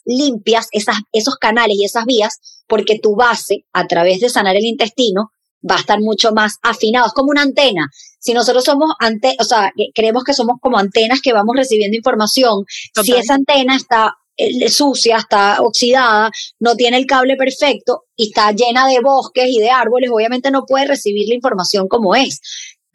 limpias 0.05 0.69
esas, 0.73 0.97
esos 1.13 1.37
canales 1.37 1.77
y 1.79 1.85
esas 1.85 2.05
vías 2.05 2.63
porque 2.67 2.99
tu 2.99 3.17
base, 3.17 3.65
a 3.73 3.87
través 3.87 4.21
de 4.21 4.29
sanar 4.29 4.57
el 4.57 4.65
intestino, 4.65 5.31
va 5.69 5.77
a 5.77 5.81
estar 5.81 6.01
mucho 6.01 6.33
más 6.33 6.57
afinado. 6.63 7.07
Es 7.07 7.13
como 7.13 7.31
una 7.31 7.43
antena. 7.43 7.89
Si 8.21 8.33
nosotros 8.33 8.65
somos 8.65 8.93
ante, 9.01 9.37
o 9.41 9.45
sea, 9.45 9.73
creemos 9.95 10.25
que 10.25 10.35
somos 10.35 10.57
como 10.61 10.79
antenas 10.79 11.21
que 11.21 11.33
vamos 11.33 11.57
recibiendo 11.57 11.97
información, 11.97 12.65
si 13.03 13.13
esa 13.13 13.35
antena 13.35 13.77
está 13.77 14.15
eh, 14.37 14.69
sucia, 14.69 15.17
está 15.17 15.61
oxidada, 15.61 16.31
no 16.61 16.77
tiene 16.77 16.97
el 16.97 17.07
cable 17.07 17.37
perfecto 17.37 18.05
y 18.17 18.29
está 18.29 18.53
llena 18.53 18.87
de 18.87 19.01
bosques 19.01 19.47
y 19.49 19.59
de 19.59 19.71
árboles, 19.71 20.11
obviamente 20.13 20.51
no 20.51 20.65
puede 20.67 20.87
recibir 20.87 21.29
la 21.29 21.35
información 21.35 21.89
como 21.89 22.15
es. 22.15 22.41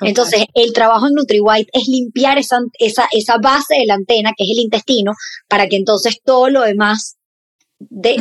Entonces, 0.05 0.45
el 0.53 0.73
trabajo 0.73 1.07
en 1.07 1.13
NutriWhite 1.13 1.69
es 1.73 1.87
limpiar 1.87 2.37
esa, 2.37 2.59
esa, 2.79 3.07
esa 3.11 3.37
base 3.41 3.75
de 3.75 3.85
la 3.85 3.95
antena, 3.95 4.31
que 4.35 4.43
es 4.43 4.51
el 4.51 4.63
intestino, 4.63 5.13
para 5.47 5.67
que 5.67 5.75
entonces 5.75 6.19
todo 6.23 6.49
lo 6.49 6.61
demás 6.61 7.17
de, 7.79 8.17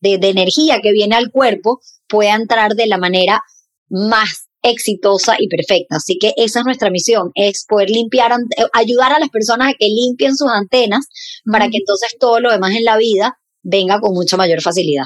de, 0.00 0.18
de, 0.18 0.28
energía 0.28 0.80
que 0.82 0.92
viene 0.92 1.14
al 1.14 1.30
cuerpo 1.30 1.80
pueda 2.08 2.34
entrar 2.34 2.74
de 2.74 2.86
la 2.86 2.98
manera 2.98 3.40
más 3.88 4.48
exitosa 4.62 5.36
y 5.38 5.48
perfecta. 5.48 5.96
Así 5.96 6.18
que 6.18 6.32
esa 6.36 6.60
es 6.60 6.64
nuestra 6.64 6.90
misión, 6.90 7.30
es 7.34 7.64
poder 7.68 7.90
limpiar, 7.90 8.32
ayudar 8.72 9.12
a 9.12 9.18
las 9.18 9.28
personas 9.28 9.70
a 9.70 9.74
que 9.78 9.86
limpien 9.86 10.36
sus 10.36 10.48
antenas 10.50 11.06
para 11.50 11.68
que 11.68 11.78
entonces 11.78 12.16
todo 12.18 12.40
lo 12.40 12.50
demás 12.50 12.74
en 12.74 12.84
la 12.84 12.96
vida 12.96 13.38
venga 13.62 14.00
con 14.00 14.14
mucha 14.14 14.36
mayor 14.36 14.62
facilidad. 14.62 15.04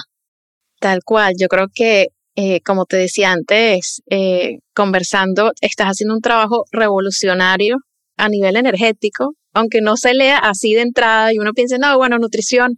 Tal 0.81 1.03
cual, 1.05 1.35
yo 1.39 1.49
creo 1.49 1.67
que, 1.75 2.09
eh, 2.41 2.61
como 2.61 2.87
te 2.87 2.97
decía 2.97 3.33
antes, 3.33 4.01
eh, 4.09 4.59
conversando, 4.73 5.51
estás 5.61 5.89
haciendo 5.89 6.15
un 6.15 6.21
trabajo 6.21 6.67
revolucionario 6.71 7.79
a 8.17 8.29
nivel 8.29 8.55
energético, 8.55 9.35
aunque 9.55 9.81
no 9.81 9.97
se 9.97 10.15
lea 10.15 10.39
así 10.39 10.73
de 10.73 10.83
entrada 10.83 11.35
y 11.35 11.39
uno 11.41 11.53
piense, 11.53 11.79
no, 11.81 11.99
bueno, 11.99 12.17
nutrición, 12.19 12.77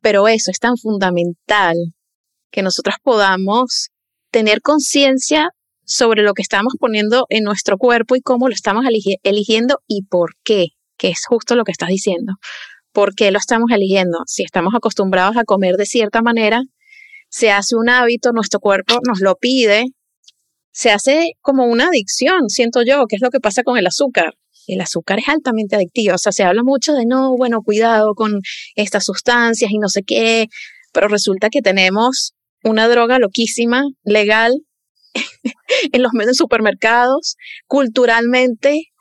pero 0.00 0.26
eso 0.26 0.50
es 0.50 0.58
tan 0.58 0.78
fundamental 0.78 1.76
que 2.50 2.62
nosotros 2.62 2.94
podamos 3.02 3.90
tener 4.30 4.62
conciencia 4.62 5.50
sobre 5.84 6.22
lo 6.22 6.32
que 6.32 6.40
estamos 6.40 6.72
poniendo 6.80 7.26
en 7.28 7.44
nuestro 7.44 7.76
cuerpo 7.76 8.16
y 8.16 8.22
cómo 8.22 8.48
lo 8.48 8.54
estamos 8.54 8.86
eligiendo 9.22 9.80
y 9.86 10.06
por 10.06 10.30
qué, 10.44 10.68
que 10.96 11.10
es 11.10 11.26
justo 11.28 11.56
lo 11.56 11.64
que 11.64 11.72
estás 11.72 11.90
diciendo. 11.90 12.36
¿Por 12.90 13.14
qué 13.14 13.32
lo 13.32 13.38
estamos 13.38 13.70
eligiendo? 13.70 14.20
Si 14.24 14.44
estamos 14.44 14.74
acostumbrados 14.74 15.36
a 15.36 15.44
comer 15.44 15.76
de 15.76 15.84
cierta 15.84 16.22
manera, 16.22 16.62
se 17.32 17.50
hace 17.50 17.76
un 17.76 17.88
hábito, 17.88 18.32
nuestro 18.32 18.60
cuerpo 18.60 18.98
nos 19.08 19.20
lo 19.20 19.36
pide, 19.36 19.86
se 20.70 20.90
hace 20.90 21.32
como 21.40 21.64
una 21.64 21.88
adicción, 21.88 22.50
siento 22.50 22.82
yo, 22.82 23.06
que 23.06 23.16
es 23.16 23.22
lo 23.22 23.30
que 23.30 23.40
pasa 23.40 23.62
con 23.62 23.78
el 23.78 23.86
azúcar. 23.86 24.34
el 24.68 24.80
azúcar 24.80 25.18
es 25.18 25.28
altamente 25.28 25.74
adictivo. 25.74 26.14
O 26.14 26.18
sea, 26.18 26.30
se 26.30 26.44
habla 26.44 26.62
mucho 26.62 26.92
de 26.92 27.04
no, 27.06 27.34
bueno, 27.36 27.62
cuidado 27.62 28.14
con 28.14 28.40
estas 28.76 29.04
sustancias 29.04 29.70
y 29.70 29.78
no 29.78 29.88
sé 29.88 30.02
qué, 30.02 30.46
pero 30.92 31.08
resulta 31.08 31.48
que 31.50 31.62
tenemos 31.62 32.34
una 32.62 32.86
droga 32.86 33.18
loquísima, 33.18 33.82
legal, 34.04 34.52
en 35.92 36.02
los 36.02 36.12
medios 36.12 36.36
supermercados, 36.36 37.36
culturalmente 37.66 38.92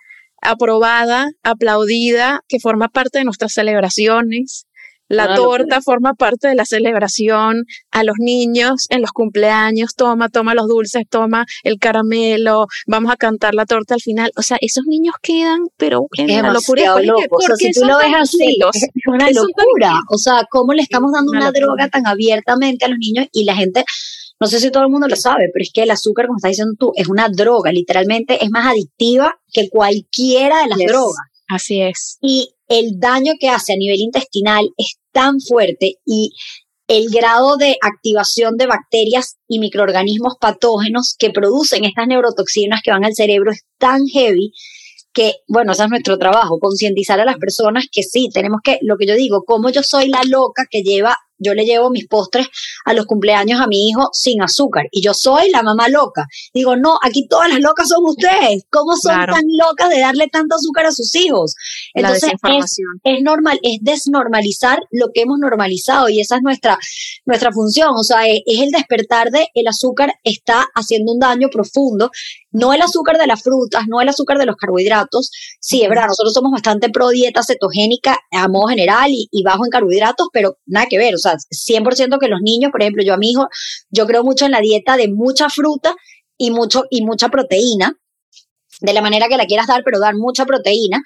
aprobada, 0.41 1.29
aplaudida, 1.43 2.41
que 2.47 2.59
forma 2.59 2.87
parte 2.87 3.19
de 3.19 3.25
nuestras 3.25 3.53
celebraciones, 3.53 4.65
la 5.11 5.35
torta 5.35 5.81
forma 5.81 6.13
parte 6.13 6.47
de 6.47 6.55
la 6.55 6.65
celebración 6.65 7.65
a 7.91 8.03
los 8.03 8.15
niños 8.19 8.87
en 8.89 9.01
los 9.01 9.11
cumpleaños, 9.11 9.95
toma, 9.95 10.29
toma 10.29 10.53
los 10.53 10.67
dulces, 10.67 11.03
toma 11.09 11.45
el 11.63 11.77
caramelo, 11.79 12.67
vamos 12.87 13.11
a 13.11 13.17
cantar 13.17 13.53
la 13.53 13.65
torta 13.65 13.95
al 13.95 14.01
final. 14.01 14.31
O 14.37 14.41
sea, 14.41 14.57
esos 14.61 14.85
niños 14.85 15.15
quedan, 15.21 15.59
pero 15.77 16.07
en 16.17 16.41
la 16.41 16.53
locura. 16.53 16.95
O 16.95 17.41
sea, 17.41 17.55
si 17.55 17.71
tú 17.71 17.85
lo 17.85 17.97
ves 17.97 18.13
así, 18.17 18.57
es 18.73 18.87
una 19.07 19.29
locura. 19.29 19.99
O 20.09 20.17
sea, 20.17 20.45
¿cómo 20.49 20.73
le 20.73 20.81
estamos 20.81 21.11
dando 21.11 21.31
una, 21.31 21.51
droga 21.51 21.89
tan 21.89 22.07
abiertamente 22.07 22.85
a 22.85 22.87
los 22.87 22.97
niños 22.97 23.27
y 23.31 23.43
la 23.43 23.55
gente 23.55 23.83
no 24.39 24.47
sé 24.47 24.59
si 24.59 24.71
todo 24.71 24.83
el 24.83 24.89
mundo 24.89 25.07
lo 25.07 25.15
sabe, 25.15 25.49
pero 25.53 25.61
es 25.61 25.71
que 25.71 25.83
el 25.83 25.91
azúcar, 25.91 26.25
como 26.25 26.37
estás 26.37 26.49
diciendo 26.49 26.73
tú, 26.79 26.91
es 26.95 27.07
una 27.07 27.29
droga, 27.29 27.71
literalmente 27.71 28.43
es 28.43 28.49
más 28.49 28.65
adictiva 28.65 29.39
que 29.53 29.69
cualquiera 29.69 30.63
de 30.63 30.67
las 30.67 30.79
drogas. 30.79 31.27
Así 31.47 31.81
es. 31.81 32.17
Y 32.21 32.55
el 32.71 32.99
daño 32.99 33.33
que 33.37 33.49
hace 33.49 33.73
a 33.73 33.75
nivel 33.75 33.99
intestinal 33.99 34.69
es 34.77 34.95
tan 35.11 35.41
fuerte 35.41 35.95
y 36.05 36.31
el 36.87 37.09
grado 37.09 37.57
de 37.57 37.75
activación 37.81 38.55
de 38.55 38.67
bacterias 38.67 39.37
y 39.49 39.59
microorganismos 39.59 40.35
patógenos 40.39 41.15
que 41.19 41.31
producen 41.31 41.83
estas 41.83 42.07
neurotoxinas 42.07 42.79
que 42.81 42.91
van 42.91 43.03
al 43.03 43.13
cerebro 43.13 43.51
es 43.51 43.65
tan 43.77 44.07
heavy 44.07 44.53
que, 45.13 45.33
bueno, 45.49 45.73
ese 45.73 45.83
es 45.83 45.89
nuestro 45.89 46.17
trabajo, 46.17 46.59
concientizar 46.59 47.19
a 47.19 47.25
las 47.25 47.35
personas 47.37 47.87
que 47.91 48.03
sí, 48.03 48.29
tenemos 48.33 48.61
que, 48.63 48.79
lo 48.81 48.95
que 48.97 49.05
yo 49.05 49.15
digo, 49.15 49.43
como 49.43 49.69
yo 49.69 49.83
soy 49.83 50.07
la 50.07 50.23
loca 50.23 50.63
que 50.69 50.81
lleva 50.83 51.17
yo 51.41 51.53
le 51.53 51.65
llevo 51.65 51.89
mis 51.89 52.07
postres 52.07 52.47
a 52.85 52.93
los 52.93 53.05
cumpleaños 53.05 53.59
a 53.59 53.67
mi 53.67 53.89
hijo 53.89 54.09
sin 54.13 54.41
azúcar 54.41 54.85
y 54.91 55.01
yo 55.01 55.13
soy 55.13 55.49
la 55.49 55.63
mamá 55.63 55.89
loca. 55.89 56.25
Digo, 56.53 56.75
no, 56.75 56.97
aquí 57.01 57.27
todas 57.27 57.49
las 57.49 57.59
locas 57.59 57.89
son 57.89 58.03
ustedes. 58.03 58.63
¿Cómo 58.69 58.95
son 58.95 59.25
tan 59.25 59.43
locas 59.57 59.89
de 59.89 59.99
darle 59.99 60.27
tanto 60.27 60.55
azúcar 60.55 60.85
a 60.85 60.91
sus 60.91 61.13
hijos? 61.15 61.55
Entonces, 61.93 62.31
es, 63.03 63.21
normal, 63.21 63.59
es 63.63 63.79
desnormalizar 63.81 64.79
lo 64.91 65.07
que 65.13 65.21
hemos 65.21 65.39
normalizado 65.39 66.09
y 66.09 66.21
esa 66.21 66.37
es 66.37 66.41
nuestra, 66.41 66.77
nuestra 67.25 67.51
función. 67.51 67.91
O 67.95 68.03
sea, 68.03 68.27
es, 68.27 68.41
el 68.45 68.71
despertar 68.71 69.31
de 69.31 69.47
el 69.53 69.67
azúcar 69.67 70.13
está 70.23 70.65
haciendo 70.75 71.13
un 71.13 71.19
daño 71.19 71.49
profundo. 71.51 72.11
No 72.51 72.73
el 72.73 72.81
azúcar 72.81 73.17
de 73.17 73.27
las 73.27 73.41
frutas, 73.41 73.83
no 73.87 74.01
el 74.01 74.09
azúcar 74.09 74.37
de 74.37 74.45
los 74.45 74.55
carbohidratos. 74.57 75.31
Sí, 75.59 75.83
es 75.83 75.89
verdad, 75.89 76.07
nosotros 76.07 76.33
somos 76.33 76.51
bastante 76.51 76.89
pro 76.89 77.09
dieta 77.09 77.43
cetogénica 77.43 78.17
a 78.31 78.47
modo 78.49 78.67
general 78.67 79.09
y, 79.11 79.27
y 79.31 79.43
bajo 79.43 79.65
en 79.65 79.69
carbohidratos, 79.69 80.27
pero 80.33 80.57
nada 80.65 80.87
que 80.89 80.97
ver. 80.97 81.15
O 81.15 81.17
sea, 81.17 81.30
100% 81.37 82.19
que 82.19 82.27
los 82.27 82.41
niños, 82.41 82.71
por 82.71 82.81
ejemplo, 82.81 83.03
yo 83.03 83.13
a 83.13 83.17
mi 83.17 83.31
hijo, 83.31 83.47
yo 83.89 84.05
creo 84.05 84.23
mucho 84.23 84.45
en 84.45 84.51
la 84.51 84.61
dieta 84.61 84.97
de 84.97 85.07
mucha 85.09 85.49
fruta 85.49 85.95
y, 86.37 86.51
mucho, 86.51 86.85
y 86.89 87.03
mucha 87.03 87.29
proteína, 87.29 87.97
de 88.79 88.93
la 88.93 89.01
manera 89.01 89.27
que 89.27 89.37
la 89.37 89.45
quieras 89.45 89.67
dar, 89.67 89.83
pero 89.83 89.99
dar 89.99 90.15
mucha 90.15 90.45
proteína. 90.45 91.01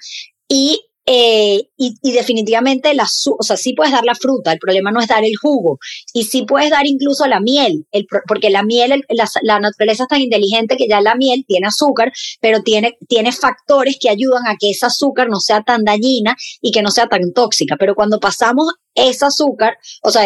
Y 0.48 0.80
eh, 1.08 1.68
y, 1.76 2.12
definitivamente 2.12 2.92
la, 2.92 3.04
o 3.38 3.42
sea, 3.44 3.56
sí 3.56 3.74
puedes 3.74 3.92
dar 3.92 4.04
la 4.04 4.16
fruta, 4.16 4.52
el 4.52 4.58
problema 4.58 4.90
no 4.90 5.00
es 5.00 5.06
dar 5.06 5.24
el 5.24 5.36
jugo. 5.36 5.78
Y 6.12 6.24
sí 6.24 6.42
puedes 6.42 6.70
dar 6.70 6.84
incluso 6.86 7.26
la 7.26 7.38
miel, 7.38 7.86
el, 7.92 8.06
porque 8.26 8.50
la 8.50 8.64
miel, 8.64 9.04
la, 9.08 9.60
naturaleza 9.60 10.02
es 10.02 10.08
tan 10.08 10.20
inteligente 10.20 10.76
que 10.76 10.88
ya 10.88 11.00
la 11.00 11.14
miel 11.14 11.44
tiene 11.46 11.68
azúcar, 11.68 12.12
pero 12.40 12.62
tiene, 12.62 12.98
tiene 13.08 13.30
factores 13.30 13.98
que 14.00 14.10
ayudan 14.10 14.46
a 14.48 14.56
que 14.58 14.70
ese 14.70 14.86
azúcar 14.86 15.28
no 15.28 15.38
sea 15.38 15.62
tan 15.62 15.84
dañina 15.84 16.34
y 16.60 16.72
que 16.72 16.82
no 16.82 16.90
sea 16.90 17.06
tan 17.06 17.32
tóxica. 17.32 17.76
Pero 17.78 17.94
cuando 17.94 18.18
pasamos 18.18 18.74
ese 18.94 19.26
azúcar, 19.26 19.76
o 20.02 20.10
sea, 20.10 20.24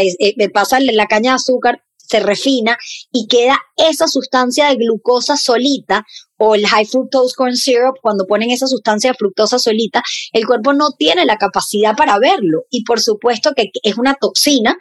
pasa 0.55 0.81
la 0.81 1.07
caña 1.07 1.33
de 1.33 1.37
azúcar 1.37 1.83
se 2.11 2.21
refina 2.21 2.77
y 3.13 3.27
queda 3.29 3.57
esa 3.77 4.09
sustancia 4.09 4.67
de 4.69 4.77
glucosa 4.77 5.37
solita 5.37 6.05
o 6.37 6.55
el 6.55 6.67
high 6.67 6.87
fructose 6.87 7.35
corn 7.37 7.57
syrup, 7.57 7.97
cuando 8.03 8.27
ponen 8.27 8.51
esa 8.51 8.67
sustancia 8.67 9.11
de 9.11 9.17
fructosa 9.17 9.59
solita, 9.59 10.03
el 10.33 10.47
cuerpo 10.47 10.73
no 10.73 10.93
tiene 10.93 11.25
la 11.25 11.37
capacidad 11.37 11.95
para 11.97 12.19
verlo. 12.19 12.65
Y 12.71 12.85
por 12.85 13.01
supuesto 13.01 13.53
que 13.55 13.71
es 13.83 13.97
una 13.99 14.15
toxina 14.15 14.77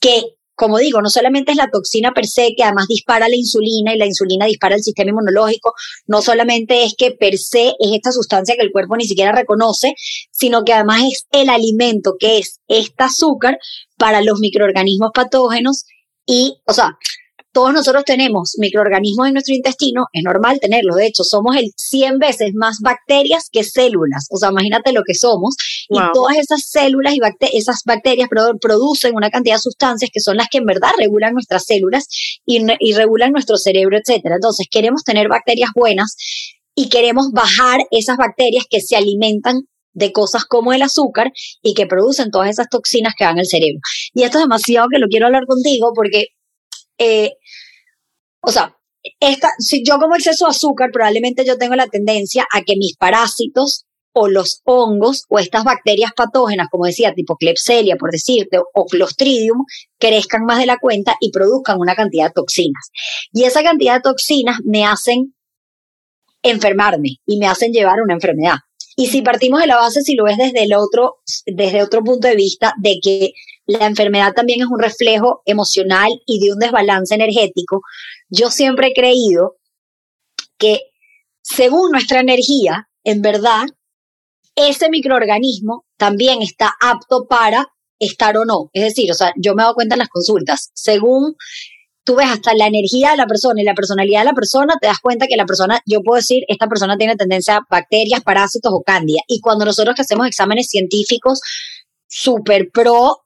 que 0.00 0.22
como 0.54 0.78
digo, 0.78 1.00
no 1.00 1.08
solamente 1.08 1.50
es 1.50 1.56
la 1.56 1.70
toxina 1.72 2.12
per 2.12 2.26
se 2.26 2.54
que 2.54 2.62
además 2.62 2.86
dispara 2.86 3.28
la 3.28 3.34
insulina 3.34 3.94
y 3.94 3.98
la 3.98 4.06
insulina 4.06 4.46
dispara 4.46 4.76
el 4.76 4.82
sistema 4.82 5.10
inmunológico, 5.10 5.72
no 6.06 6.22
solamente 6.22 6.84
es 6.84 6.94
que 6.96 7.10
per 7.10 7.36
se 7.38 7.68
es 7.80 7.92
esta 7.94 8.12
sustancia 8.12 8.54
que 8.54 8.62
el 8.62 8.70
cuerpo 8.70 8.96
ni 8.96 9.04
siquiera 9.04 9.32
reconoce, 9.32 9.94
sino 10.30 10.62
que 10.62 10.74
además 10.74 11.00
es 11.10 11.26
el 11.32 11.48
alimento 11.48 12.14
que 12.20 12.38
es 12.38 12.60
este 12.68 13.02
azúcar 13.02 13.58
para 13.96 14.20
los 14.22 14.38
microorganismos 14.38 15.10
patógenos 15.12 15.84
y, 16.26 16.58
o 16.66 16.72
sea, 16.72 16.96
todos 17.52 17.74
nosotros 17.74 18.04
tenemos 18.04 18.54
microorganismos 18.58 19.28
en 19.28 19.34
nuestro 19.34 19.54
intestino, 19.54 20.06
es 20.12 20.22
normal 20.24 20.58
tenerlos, 20.58 20.96
de 20.96 21.06
hecho, 21.06 21.22
somos 21.22 21.54
el 21.56 21.70
100 21.76 22.18
veces 22.18 22.52
más 22.54 22.78
bacterias 22.80 23.48
que 23.52 23.62
células, 23.62 24.26
o 24.30 24.38
sea, 24.38 24.50
imagínate 24.50 24.92
lo 24.92 25.02
que 25.06 25.14
somos, 25.14 25.54
y 25.88 25.98
todas 26.14 26.38
esas 26.38 26.70
células 26.70 27.14
y 27.14 27.20
esas 27.52 27.82
bacterias 27.84 28.28
producen 28.60 29.14
una 29.14 29.30
cantidad 29.30 29.56
de 29.56 29.60
sustancias 29.60 30.10
que 30.12 30.20
son 30.20 30.38
las 30.38 30.48
que 30.48 30.58
en 30.58 30.64
verdad 30.64 30.90
regulan 30.98 31.34
nuestras 31.34 31.66
células 31.66 32.06
y, 32.46 32.64
y 32.80 32.94
regulan 32.94 33.32
nuestro 33.32 33.58
cerebro, 33.58 33.98
etcétera. 33.98 34.36
Entonces, 34.36 34.66
queremos 34.70 35.04
tener 35.04 35.28
bacterias 35.28 35.70
buenas 35.74 36.16
y 36.74 36.88
queremos 36.88 37.32
bajar 37.32 37.80
esas 37.90 38.16
bacterias 38.16 38.64
que 38.68 38.80
se 38.80 38.96
alimentan 38.96 39.66
de 39.92 40.12
cosas 40.12 40.44
como 40.44 40.72
el 40.72 40.82
azúcar 40.82 41.32
y 41.62 41.74
que 41.74 41.86
producen 41.86 42.30
todas 42.30 42.50
esas 42.50 42.68
toxinas 42.68 43.14
que 43.16 43.24
van 43.24 43.38
al 43.38 43.46
cerebro. 43.46 43.80
Y 44.14 44.22
esto 44.22 44.38
es 44.38 44.44
demasiado 44.44 44.88
que 44.90 44.98
lo 44.98 45.06
quiero 45.08 45.26
hablar 45.26 45.46
contigo 45.46 45.92
porque 45.94 46.28
eh, 46.98 47.32
o 48.42 48.50
sea, 48.50 48.76
esta, 49.20 49.48
si 49.58 49.84
yo 49.84 49.98
como 49.98 50.16
exceso 50.16 50.46
de 50.46 50.50
azúcar, 50.50 50.90
probablemente 50.92 51.44
yo 51.44 51.56
tengo 51.58 51.74
la 51.74 51.86
tendencia 51.86 52.46
a 52.52 52.62
que 52.62 52.76
mis 52.76 52.96
parásitos 52.96 53.84
o 54.14 54.28
los 54.28 54.60
hongos 54.64 55.24
o 55.28 55.38
estas 55.38 55.64
bacterias 55.64 56.12
patógenas, 56.14 56.68
como 56.70 56.84
decía, 56.84 57.14
tipo 57.14 57.36
Klebsiella, 57.36 57.96
por 57.96 58.10
decirte, 58.10 58.58
o 58.58 58.84
Clostridium, 58.86 59.64
crezcan 59.98 60.44
más 60.44 60.58
de 60.58 60.66
la 60.66 60.76
cuenta 60.78 61.16
y 61.20 61.30
produzcan 61.30 61.78
una 61.78 61.94
cantidad 61.94 62.26
de 62.26 62.32
toxinas. 62.32 62.90
Y 63.32 63.44
esa 63.44 63.62
cantidad 63.62 63.94
de 63.94 64.02
toxinas 64.02 64.58
me 64.64 64.84
hacen 64.84 65.34
enfermarme 66.42 67.16
y 67.24 67.38
me 67.38 67.46
hacen 67.46 67.72
llevar 67.72 68.02
una 68.02 68.14
enfermedad. 68.14 68.56
Y 68.96 69.06
si 69.06 69.22
partimos 69.22 69.60
de 69.60 69.66
la 69.66 69.76
base, 69.76 70.02
si 70.02 70.14
lo 70.14 70.24
ves 70.24 70.36
desde 70.36 70.64
el 70.64 70.74
otro, 70.74 71.20
desde 71.46 71.82
otro 71.82 72.02
punto 72.02 72.28
de 72.28 72.36
vista, 72.36 72.74
de 72.78 72.98
que 73.02 73.32
la 73.66 73.86
enfermedad 73.86 74.32
también 74.34 74.60
es 74.60 74.66
un 74.66 74.78
reflejo 74.78 75.42
emocional 75.46 76.10
y 76.26 76.40
de 76.40 76.52
un 76.52 76.58
desbalance 76.58 77.14
energético, 77.14 77.80
yo 78.28 78.50
siempre 78.50 78.88
he 78.88 78.94
creído 78.94 79.56
que 80.58 80.80
según 81.42 81.90
nuestra 81.90 82.20
energía, 82.20 82.88
en 83.04 83.22
verdad, 83.22 83.64
ese 84.54 84.90
microorganismo 84.90 85.84
también 85.96 86.42
está 86.42 86.74
apto 86.80 87.26
para 87.28 87.68
estar 87.98 88.36
o 88.36 88.44
no. 88.44 88.70
Es 88.72 88.82
decir, 88.82 89.10
o 89.10 89.14
sea, 89.14 89.32
yo 89.36 89.54
me 89.54 89.62
he 89.62 89.64
dado 89.64 89.74
cuenta 89.74 89.94
en 89.94 90.00
las 90.00 90.08
consultas, 90.08 90.70
según 90.74 91.36
tú 92.04 92.16
ves 92.16 92.28
hasta 92.28 92.54
la 92.54 92.66
energía 92.66 93.12
de 93.12 93.16
la 93.16 93.26
persona 93.26 93.60
y 93.60 93.64
la 93.64 93.74
personalidad 93.74 94.20
de 94.20 94.26
la 94.26 94.32
persona, 94.32 94.74
te 94.80 94.86
das 94.88 94.98
cuenta 95.00 95.26
que 95.26 95.36
la 95.36 95.46
persona, 95.46 95.80
yo 95.86 96.00
puedo 96.02 96.16
decir, 96.16 96.44
esta 96.48 96.66
persona 96.66 96.96
tiene 96.96 97.16
tendencia 97.16 97.56
a 97.56 97.60
bacterias, 97.70 98.22
parásitos 98.22 98.72
o 98.74 98.82
cándida. 98.82 99.20
Y 99.28 99.40
cuando 99.40 99.64
nosotros 99.64 99.94
hacemos 99.98 100.26
exámenes 100.26 100.68
científicos 100.68 101.40
super 102.08 102.68
pro 102.72 103.21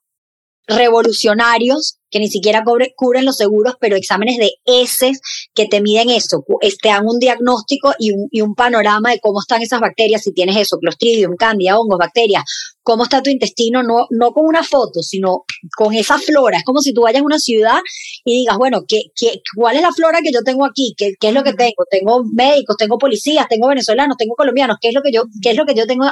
revolucionarios 0.67 1.99
que 2.11 2.21
ni 2.21 2.29
siquiera 2.29 2.65
cubren 2.97 3.25
los 3.25 3.37
seguros, 3.37 3.75
pero 3.81 3.97
exámenes 3.97 4.39
de 4.39 4.53
heces 4.65 5.21
que 5.55 5.67
te 5.67 5.81
miden 5.81 6.09
eso, 6.09 6.45
te 6.81 6.89
dan 6.89 7.07
un 7.07 7.19
diagnóstico 7.19 7.93
y 7.99 8.13
un, 8.13 8.29
y 8.31 8.41
un, 8.41 8.55
panorama 8.55 9.11
de 9.11 9.21
cómo 9.21 9.41
están 9.41 9.61
esas 9.61 9.81
bacterias, 9.81 10.23
si 10.23 10.33
tienes 10.33 10.57
eso, 10.57 10.79
clostridium, 10.79 11.37
candida, 11.37 11.79
hongos, 11.79 11.99
bacterias, 11.99 12.45
cómo 12.83 13.03
está 13.03 13.23
tu 13.23 13.31
intestino, 13.31 13.83
no, 13.83 14.07
no 14.11 14.33
con 14.33 14.47
una 14.47 14.63
foto, 14.63 15.03
sino 15.03 15.45
con 15.77 15.93
esa 15.95 16.19
flora. 16.19 16.59
Es 16.59 16.65
como 16.65 16.81
si 16.81 16.95
tú 16.95 17.03
vayas 17.03 17.23
a 17.23 17.25
una 17.25 17.39
ciudad 17.39 17.81
y 18.25 18.39
digas, 18.39 18.57
bueno, 18.57 18.85
¿qué, 18.87 19.03
qué, 19.15 19.43
cuál 19.57 19.77
es 19.77 19.83
la 19.83 19.93
flora 19.93 20.21
que 20.23 20.33
yo 20.33 20.43
tengo 20.43 20.65
aquí? 20.65 20.95
¿Qué, 20.97 21.13
¿Qué, 21.19 21.29
es 21.29 21.35
lo 21.35 21.43
que 21.43 21.53
tengo? 21.53 21.85
Tengo 21.91 22.23
médicos, 22.33 22.77
tengo 22.77 22.97
policías, 22.99 23.49
tengo 23.49 23.69
venezolanos, 23.69 24.17
tengo 24.17 24.37
colombianos, 24.37 24.79
¿qué 24.81 24.89
es 24.89 24.95
lo 24.95 25.03
que 25.03 25.13
yo, 25.13 25.25
qué 25.43 25.51
es 25.51 25.57
lo 25.57 25.67
que 25.67 25.75
yo 25.75 25.87
tengo 25.87 26.07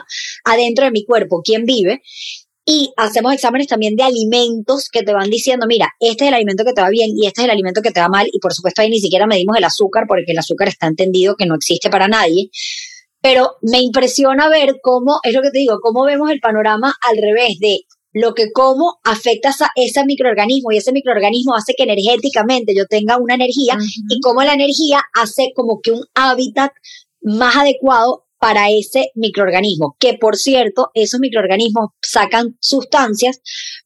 adentro 0.45 0.85
de 0.85 0.91
mi 0.91 1.05
cuerpo? 1.05 1.41
¿Quién 1.43 1.65
vive? 1.65 2.03
Y 2.67 2.93
hacemos 2.97 3.35
exámenes 3.35 3.67
también 3.67 3.95
de 3.95 4.05
alimentos 4.05 4.89
que 4.91 5.03
te 5.03 5.13
van 5.13 5.29
diciendo, 5.29 5.67
mira, 5.67 5.91
este 6.01 6.25
es 6.25 6.29
el 6.29 6.35
alimento 6.35 6.65
que 6.65 6.73
te 6.73 6.81
va 6.81 6.89
bien 6.89 7.11
y 7.15 7.27
este 7.27 7.43
es 7.43 7.45
el 7.45 7.51
alimento 7.51 7.83
que 7.83 7.91
te 7.91 8.01
va 8.01 8.09
mal. 8.09 8.27
Y 8.33 8.39
por 8.39 8.55
supuesto 8.55 8.81
ahí 8.81 8.89
ni 8.89 9.01
siquiera 9.01 9.27
medimos 9.27 9.57
el 9.57 9.65
azúcar 9.65 10.05
porque 10.09 10.33
el 10.33 10.39
azúcar 10.39 10.69
está 10.69 10.87
entendido 10.87 11.37
que 11.37 11.47
no 11.47 11.55
existe 11.55 11.91
para 11.91 12.09
nadie. 12.09 12.51
Pero 13.21 13.57
me 13.63 13.81
impresiona 13.81 14.49
ver 14.49 14.77
cómo, 14.83 15.19
es 15.23 15.35
lo 15.35 15.43
que 15.43 15.51
te 15.51 15.59
digo, 15.59 15.79
cómo 15.83 16.05
vemos 16.05 16.31
el 16.31 16.41
panorama 16.41 16.95
al 17.09 17.17
revés 17.19 17.59
de 17.59 17.81
lo 18.15 18.33
que 18.33 18.53
como 18.53 18.99
afecta 19.03 19.51
a 19.51 19.71
ese 19.75 20.05
microorganismo 20.05 20.71
y 20.71 20.77
ese 20.77 20.93
microorganismo 20.93 21.55
hace 21.55 21.75
que 21.77 21.83
energéticamente 21.83 22.73
yo 22.75 22.87
tenga 22.87 23.19
una 23.19 23.35
energía 23.35 23.77
y 24.09 24.21
cómo 24.21 24.43
la 24.43 24.55
energía 24.55 25.03
hace 25.15 25.53
como 25.55 25.81
que 25.83 25.91
un 25.91 26.05
hábitat 26.15 26.71
más 27.21 27.57
adecuado 27.57 28.25
para 28.45 28.69
ese 28.69 29.11
microorganismo, 29.15 29.97
que 29.99 30.19
por 30.21 30.37
cierto, 30.37 30.91
esos 30.93 31.19
microorganismos 31.19 31.93
sacan 32.03 32.59
sustancias 32.61 33.41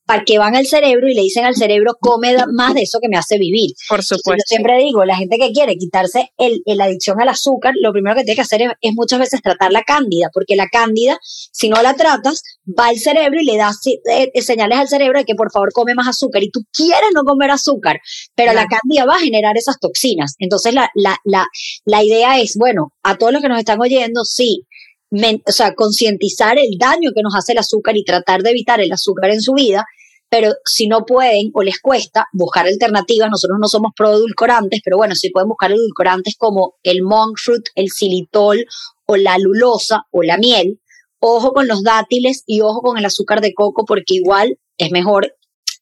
para 0.09 0.25
que 0.25 0.39
van 0.39 0.57
al 0.57 0.67
cerebro 0.67 1.07
y 1.07 1.13
le 1.13 1.21
dicen 1.21 1.45
al 1.45 1.55
cerebro, 1.55 1.93
come 2.01 2.35
más 2.51 2.73
de 2.73 2.81
eso 2.81 2.99
que 2.99 3.11
me 3.11 3.19
hace 3.19 3.37
vivir. 3.37 3.73
Por 3.91 4.03
supuesto. 4.03 4.37
yo 4.39 4.43
siempre 4.47 4.79
digo, 4.79 5.05
la 5.05 5.15
gente 5.17 5.37
que 5.37 5.53
quiere 5.53 5.77
quitarse 5.77 6.33
el, 6.39 6.63
la 6.65 6.85
adicción 6.85 7.21
al 7.21 7.29
azúcar, 7.29 7.75
lo 7.79 7.93
primero 7.93 8.17
que 8.17 8.23
tiene 8.23 8.37
que 8.37 8.41
hacer 8.41 8.63
es, 8.81 8.93
muchas 8.95 9.19
veces 9.19 9.43
tratar 9.43 9.71
la 9.71 9.83
cándida, 9.83 10.31
porque 10.33 10.57
la 10.57 10.67
cándida, 10.69 11.19
si 11.53 11.69
no 11.69 11.83
la 11.83 11.93
tratas, 11.93 12.43
va 12.67 12.87
al 12.87 12.97
cerebro 12.97 13.39
y 13.39 13.45
le 13.45 13.59
das 13.59 13.87
eh, 13.87 14.31
eh, 14.33 14.41
señales 14.41 14.79
al 14.79 14.89
cerebro 14.89 15.19
de 15.19 15.27
que 15.27 15.35
por 15.35 15.53
favor 15.53 15.75
come 15.75 15.95
más 15.95 16.09
azúcar. 16.09 16.43
Y 16.43 16.51
tú 16.51 16.61
quieres 16.73 17.11
no 17.15 17.25
comer 17.25 17.51
azúcar, 17.51 18.01
pero 18.35 18.55
la 18.55 18.67
cándida 18.67 19.05
va 19.05 19.17
a 19.17 19.21
generar 19.21 19.59
esas 19.59 19.79
toxinas. 19.79 20.37
Entonces 20.39 20.73
la, 20.73 20.91
la, 20.95 21.19
la, 21.25 21.47
la 21.85 22.03
idea 22.03 22.41
es, 22.41 22.57
bueno, 22.57 22.95
a 23.03 23.19
todos 23.19 23.31
los 23.31 23.43
que 23.43 23.51
nos 23.51 23.59
están 23.59 23.79
oyendo, 23.79 24.25
sí, 24.25 24.65
o 25.11 25.53
sea, 25.53 25.75
concientizar 25.75 26.59
el 26.59 26.79
daño 26.79 27.13
que 27.15 27.23
nos 27.23 27.35
hace 27.35 27.53
el 27.53 27.59
azúcar 27.59 27.97
y 27.97 28.05
tratar 28.05 28.43
de 28.43 28.51
evitar 28.51 28.81
el 28.81 28.93
azúcar 28.93 29.31
en 29.31 29.41
su 29.41 29.55
vida, 29.55 29.87
pero 30.29 30.53
si 30.65 30.87
no 30.87 31.07
pueden 31.07 31.51
o 31.55 31.63
les 31.63 31.81
cuesta 31.81 32.27
buscar 32.33 32.67
alternativas, 32.67 33.31
nosotros 33.31 33.59
no 33.61 33.69
somos 33.69 33.93
pro 33.97 34.13
edulcorantes, 34.13 34.81
pero 34.85 34.99
bueno, 34.99 35.15
si 35.15 35.31
pueden 35.31 35.49
buscar 35.49 35.73
edulcorantes 35.73 36.37
como 36.37 36.75
el 36.83 37.03
monk 37.03 37.39
fruit, 37.39 37.65
el 37.75 37.91
xilitol 37.91 38.65
o 39.07 39.17
la 39.17 39.39
lulosa 39.39 40.03
o 40.11 40.23
la 40.23 40.37
miel, 40.37 40.81
ojo 41.21 41.53
con 41.53 41.67
los 41.67 41.83
dátiles 41.83 42.45
y 42.47 42.61
ojo 42.61 42.83
con 42.83 42.99
el 42.99 43.05
azúcar 43.05 43.41
de 43.41 43.55
coco 43.55 43.85
porque 43.87 44.15
igual 44.15 44.59
es 44.77 44.91
mejor 44.91 45.35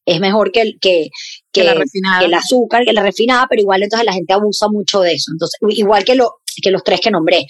es 0.07 0.21
mejor 0.21 0.53
que, 0.53 0.61
el, 0.61 0.79
que, 0.81 1.09
que, 1.53 1.65
la 1.65 1.73
el 2.23 2.35
azúcar, 2.35 2.85
que 2.85 2.93
la 2.93 3.03
refinada, 3.03 3.47
pero 3.51 3.61
igual 3.61 3.83
entonces 3.83 4.07
la 4.07 4.13
gente 4.13 4.33
abusa 4.33 4.69
mucho 4.69 5.01
de 5.01 5.15
eso. 5.15 5.33
Entonces, 5.33 5.59
igual 5.71 6.05
que, 6.05 6.15
lo, 6.15 6.37
que 6.63 6.71
los 6.71 6.85
tres 6.85 7.01
que 7.01 7.11
nombré. 7.11 7.47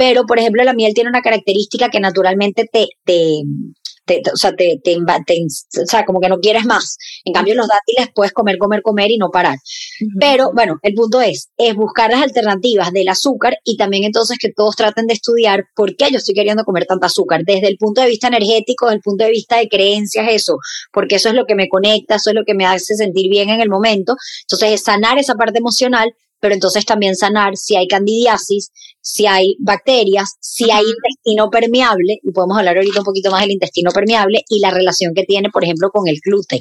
Pero, 0.00 0.24
por 0.24 0.38
ejemplo, 0.38 0.64
la 0.64 0.72
miel 0.72 0.94
tiene 0.94 1.10
una 1.10 1.20
característica 1.20 1.90
que 1.90 2.00
naturalmente 2.00 2.64
te, 2.72 2.88
te, 3.04 3.42
o, 4.32 4.36
sea, 4.38 4.52
te, 4.56 4.80
te, 4.82 4.96
o 4.96 5.86
sea, 5.86 6.06
como 6.06 6.20
que 6.20 6.30
no 6.30 6.40
quieres 6.40 6.64
más. 6.64 6.96
En 7.22 7.34
cambio, 7.34 7.54
los 7.54 7.68
dátiles 7.68 8.10
puedes 8.14 8.32
comer, 8.32 8.56
comer, 8.56 8.80
comer 8.80 9.10
y 9.10 9.18
no 9.18 9.28
parar. 9.28 9.58
Pero 10.18 10.52
bueno, 10.54 10.78
el 10.84 10.94
punto 10.94 11.20
es, 11.20 11.50
es 11.58 11.74
buscar 11.74 12.10
las 12.10 12.22
alternativas 12.22 12.92
del 12.92 13.10
azúcar 13.10 13.58
y 13.62 13.76
también 13.76 14.04
entonces 14.04 14.38
que 14.40 14.50
todos 14.50 14.74
traten 14.74 15.06
de 15.06 15.12
estudiar 15.12 15.64
por 15.76 15.94
qué 15.96 16.06
yo 16.10 16.16
estoy 16.16 16.34
queriendo 16.34 16.64
comer 16.64 16.86
tanta 16.86 17.08
azúcar, 17.08 17.42
desde 17.44 17.68
el 17.68 17.76
punto 17.76 18.00
de 18.00 18.06
vista 18.06 18.28
energético, 18.28 18.86
desde 18.86 18.96
el 18.96 19.02
punto 19.02 19.24
de 19.24 19.32
vista 19.32 19.58
de 19.58 19.68
creencias, 19.68 20.28
eso, 20.30 20.56
porque 20.94 21.16
eso 21.16 21.28
es 21.28 21.34
lo 21.34 21.44
que 21.44 21.56
me 21.56 21.68
conecta, 21.68 22.14
eso 22.14 22.30
es 22.30 22.36
lo 22.36 22.44
que 22.46 22.54
me 22.54 22.64
hace 22.64 22.94
sentir 22.94 23.28
bien 23.28 23.50
en 23.50 23.60
el 23.60 23.68
momento. 23.68 24.16
Entonces, 24.44 24.72
es 24.72 24.82
sanar 24.82 25.18
esa 25.18 25.34
parte 25.34 25.58
emocional, 25.58 26.10
pero 26.40 26.54
entonces 26.54 26.84
también 26.84 27.14
sanar 27.14 27.56
si 27.56 27.76
hay 27.76 27.86
candidiasis, 27.86 28.72
si 29.00 29.26
hay 29.26 29.56
bacterias, 29.60 30.36
si 30.40 30.70
hay 30.70 30.84
intestino 30.84 31.50
permeable, 31.50 32.18
y 32.22 32.32
podemos 32.32 32.58
hablar 32.58 32.76
ahorita 32.76 33.00
un 33.00 33.04
poquito 33.04 33.30
más 33.30 33.42
del 33.42 33.52
intestino 33.52 33.90
permeable 33.90 34.42
y 34.48 34.60
la 34.60 34.70
relación 34.70 35.14
que 35.14 35.24
tiene, 35.24 35.50
por 35.50 35.62
ejemplo, 35.64 35.90
con 35.90 36.08
el 36.08 36.18
gluten. 36.24 36.60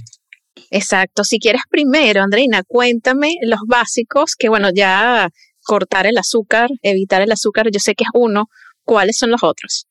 Exacto. 0.70 1.24
Si 1.24 1.40
quieres 1.40 1.62
primero, 1.70 2.22
Andreina, 2.22 2.64
cuéntame 2.64 3.36
los 3.42 3.62
básicos, 3.66 4.36
que 4.36 4.50
bueno, 4.50 4.70
ya 4.74 5.30
cortar 5.64 6.06
el 6.06 6.18
azúcar, 6.18 6.70
evitar 6.82 7.22
el 7.22 7.32
azúcar, 7.32 7.70
yo 7.72 7.80
sé 7.80 7.96
que 7.96 8.04
es 8.04 8.10
uno, 8.14 8.50
¿cuáles 8.84 9.18
son 9.18 9.32
los 9.32 9.44
otros? 9.44 9.86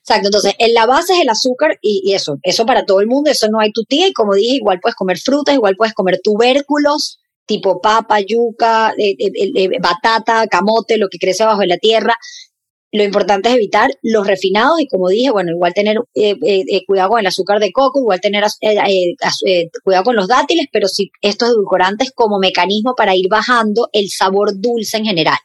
Exacto, 0.00 0.28
entonces 0.28 0.54
en 0.58 0.72
la 0.72 0.86
base 0.86 1.12
es 1.12 1.20
el 1.20 1.28
azúcar 1.28 1.78
y, 1.82 2.00
y, 2.02 2.14
eso, 2.14 2.38
eso 2.42 2.64
para 2.64 2.86
todo 2.86 3.00
el 3.00 3.08
mundo, 3.08 3.30
eso 3.30 3.48
no 3.50 3.60
hay 3.60 3.72
tu 3.72 3.84
tía 3.84 4.08
y 4.08 4.12
como 4.14 4.34
dije, 4.34 4.54
igual 4.56 4.80
puedes 4.80 4.96
comer 4.96 5.18
frutas, 5.18 5.54
igual 5.54 5.76
puedes 5.76 5.92
comer 5.92 6.20
tubérculos, 6.22 7.20
tipo 7.48 7.80
papa, 7.80 8.20
yuca, 8.20 8.92
eh, 8.96 9.16
eh, 9.18 9.50
eh, 9.56 9.68
batata, 9.80 10.46
camote, 10.46 10.98
lo 10.98 11.08
que 11.08 11.18
crece 11.18 11.42
abajo 11.42 11.62
de 11.62 11.66
la 11.66 11.78
tierra. 11.78 12.14
Lo 12.92 13.02
importante 13.02 13.48
es 13.48 13.56
evitar 13.56 13.90
los 14.02 14.26
refinados 14.26 14.80
y 14.80 14.86
como 14.86 15.08
dije, 15.08 15.30
bueno, 15.30 15.50
igual 15.50 15.74
tener 15.74 15.98
cuidado 16.86 17.10
con 17.10 17.20
el 17.20 17.26
azúcar 17.26 17.60
de 17.60 17.70
coco, 17.70 17.98
igual 17.98 18.18
tener 18.20 18.44
cuidado 19.84 20.04
con 20.04 20.16
los 20.16 20.26
dátiles, 20.26 20.68
pero 20.72 20.88
sí 20.88 21.10
estos 21.20 21.50
edulcorantes 21.50 22.12
como 22.14 22.38
mecanismo 22.38 22.94
para 22.96 23.14
ir 23.14 23.26
bajando 23.28 23.90
el 23.92 24.08
sabor 24.08 24.58
dulce 24.58 24.96
en 24.96 25.04
general. 25.04 25.36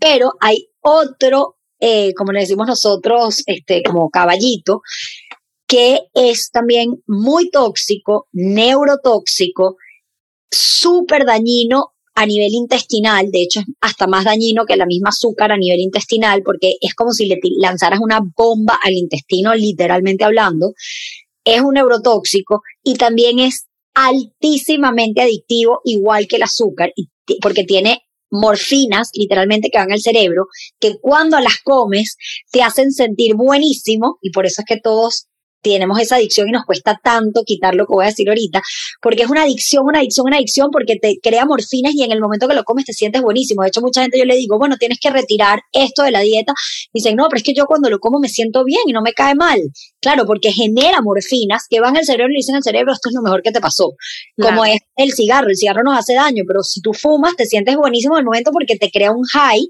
Pero 0.00 0.32
hay 0.40 0.66
otro, 0.80 1.58
como 2.16 2.32
le 2.32 2.40
decimos 2.40 2.66
nosotros, 2.66 3.44
este, 3.46 3.84
como 3.84 4.10
caballito, 4.10 4.82
que 5.68 6.00
es 6.12 6.50
también 6.50 7.02
muy 7.06 7.50
tóxico, 7.50 8.26
neurotóxico, 8.32 9.76
súper 10.56 11.24
dañino 11.24 11.92
a 12.14 12.26
nivel 12.26 12.52
intestinal, 12.54 13.30
de 13.30 13.42
hecho 13.42 13.60
es 13.60 13.66
hasta 13.80 14.06
más 14.06 14.24
dañino 14.24 14.66
que 14.66 14.76
la 14.76 14.86
misma 14.86 15.08
azúcar 15.08 15.50
a 15.50 15.56
nivel 15.56 15.80
intestinal, 15.80 16.42
porque 16.44 16.74
es 16.80 16.94
como 16.94 17.12
si 17.12 17.26
le 17.26 17.38
lanzaras 17.58 17.98
una 18.00 18.20
bomba 18.36 18.78
al 18.82 18.92
intestino, 18.92 19.54
literalmente 19.54 20.24
hablando. 20.24 20.74
Es 21.44 21.60
un 21.60 21.74
neurotóxico 21.74 22.62
y 22.84 22.94
también 22.94 23.40
es 23.40 23.66
altísimamente 23.94 25.22
adictivo, 25.22 25.80
igual 25.84 26.26
que 26.28 26.36
el 26.36 26.44
azúcar, 26.44 26.92
porque 27.40 27.64
tiene 27.64 28.02
morfinas, 28.30 29.10
literalmente, 29.14 29.70
que 29.70 29.78
van 29.78 29.92
al 29.92 30.00
cerebro, 30.00 30.46
que 30.80 30.96
cuando 31.00 31.38
las 31.40 31.58
comes 31.62 32.16
te 32.50 32.62
hacen 32.62 32.92
sentir 32.92 33.34
buenísimo, 33.34 34.18
y 34.20 34.30
por 34.30 34.46
eso 34.46 34.62
es 34.62 34.66
que 34.66 34.80
todos 34.80 35.28
tenemos 35.64 35.98
esa 35.98 36.16
adicción 36.16 36.48
y 36.48 36.52
nos 36.52 36.64
cuesta 36.64 37.00
tanto 37.02 37.42
quitar 37.44 37.74
lo 37.74 37.86
que 37.86 37.94
voy 37.94 38.04
a 38.04 38.08
decir 38.08 38.28
ahorita, 38.28 38.62
porque 39.00 39.22
es 39.22 39.30
una 39.30 39.42
adicción, 39.42 39.84
una 39.86 39.98
adicción, 40.00 40.26
una 40.26 40.36
adicción, 40.36 40.68
porque 40.70 40.96
te 40.96 41.18
crea 41.20 41.46
morfinas 41.46 41.94
y 41.94 42.04
en 42.04 42.12
el 42.12 42.20
momento 42.20 42.46
que 42.46 42.54
lo 42.54 42.64
comes 42.64 42.84
te 42.84 42.92
sientes 42.92 43.22
buenísimo. 43.22 43.62
De 43.62 43.68
hecho, 43.68 43.80
mucha 43.80 44.02
gente 44.02 44.18
yo 44.18 44.24
le 44.24 44.36
digo, 44.36 44.58
bueno, 44.58 44.76
tienes 44.76 44.98
que 45.00 45.10
retirar 45.10 45.60
esto 45.72 46.02
de 46.02 46.10
la 46.10 46.20
dieta. 46.20 46.52
dicen, 46.92 47.16
no, 47.16 47.26
pero 47.28 47.38
es 47.38 47.42
que 47.42 47.54
yo 47.54 47.64
cuando 47.66 47.90
lo 47.90 47.98
como 47.98 48.20
me 48.20 48.28
siento 48.28 48.64
bien 48.64 48.82
y 48.86 48.92
no 48.92 49.02
me 49.02 49.12
cae 49.12 49.34
mal. 49.34 49.60
Claro, 50.00 50.26
porque 50.26 50.52
genera 50.52 51.00
morfinas 51.00 51.64
que 51.68 51.80
van 51.80 51.96
al 51.96 52.04
cerebro 52.04 52.32
y 52.32 52.36
dicen 52.36 52.56
al 52.56 52.62
cerebro, 52.62 52.92
esto 52.92 53.08
es 53.08 53.14
lo 53.14 53.22
mejor 53.22 53.42
que 53.42 53.52
te 53.52 53.60
pasó. 53.60 53.94
Como 54.36 54.64
es 54.64 54.80
el 54.96 55.12
cigarro, 55.12 55.48
el 55.48 55.56
cigarro 55.56 55.82
nos 55.82 55.98
hace 55.98 56.14
daño, 56.14 56.44
pero 56.46 56.62
si 56.62 56.80
tú 56.82 56.92
fumas 56.92 57.34
te 57.36 57.46
sientes 57.46 57.76
buenísimo 57.76 58.14
en 58.14 58.20
el 58.20 58.24
momento 58.26 58.50
porque 58.52 58.76
te 58.76 58.90
crea 58.90 59.10
un 59.10 59.24
high 59.32 59.66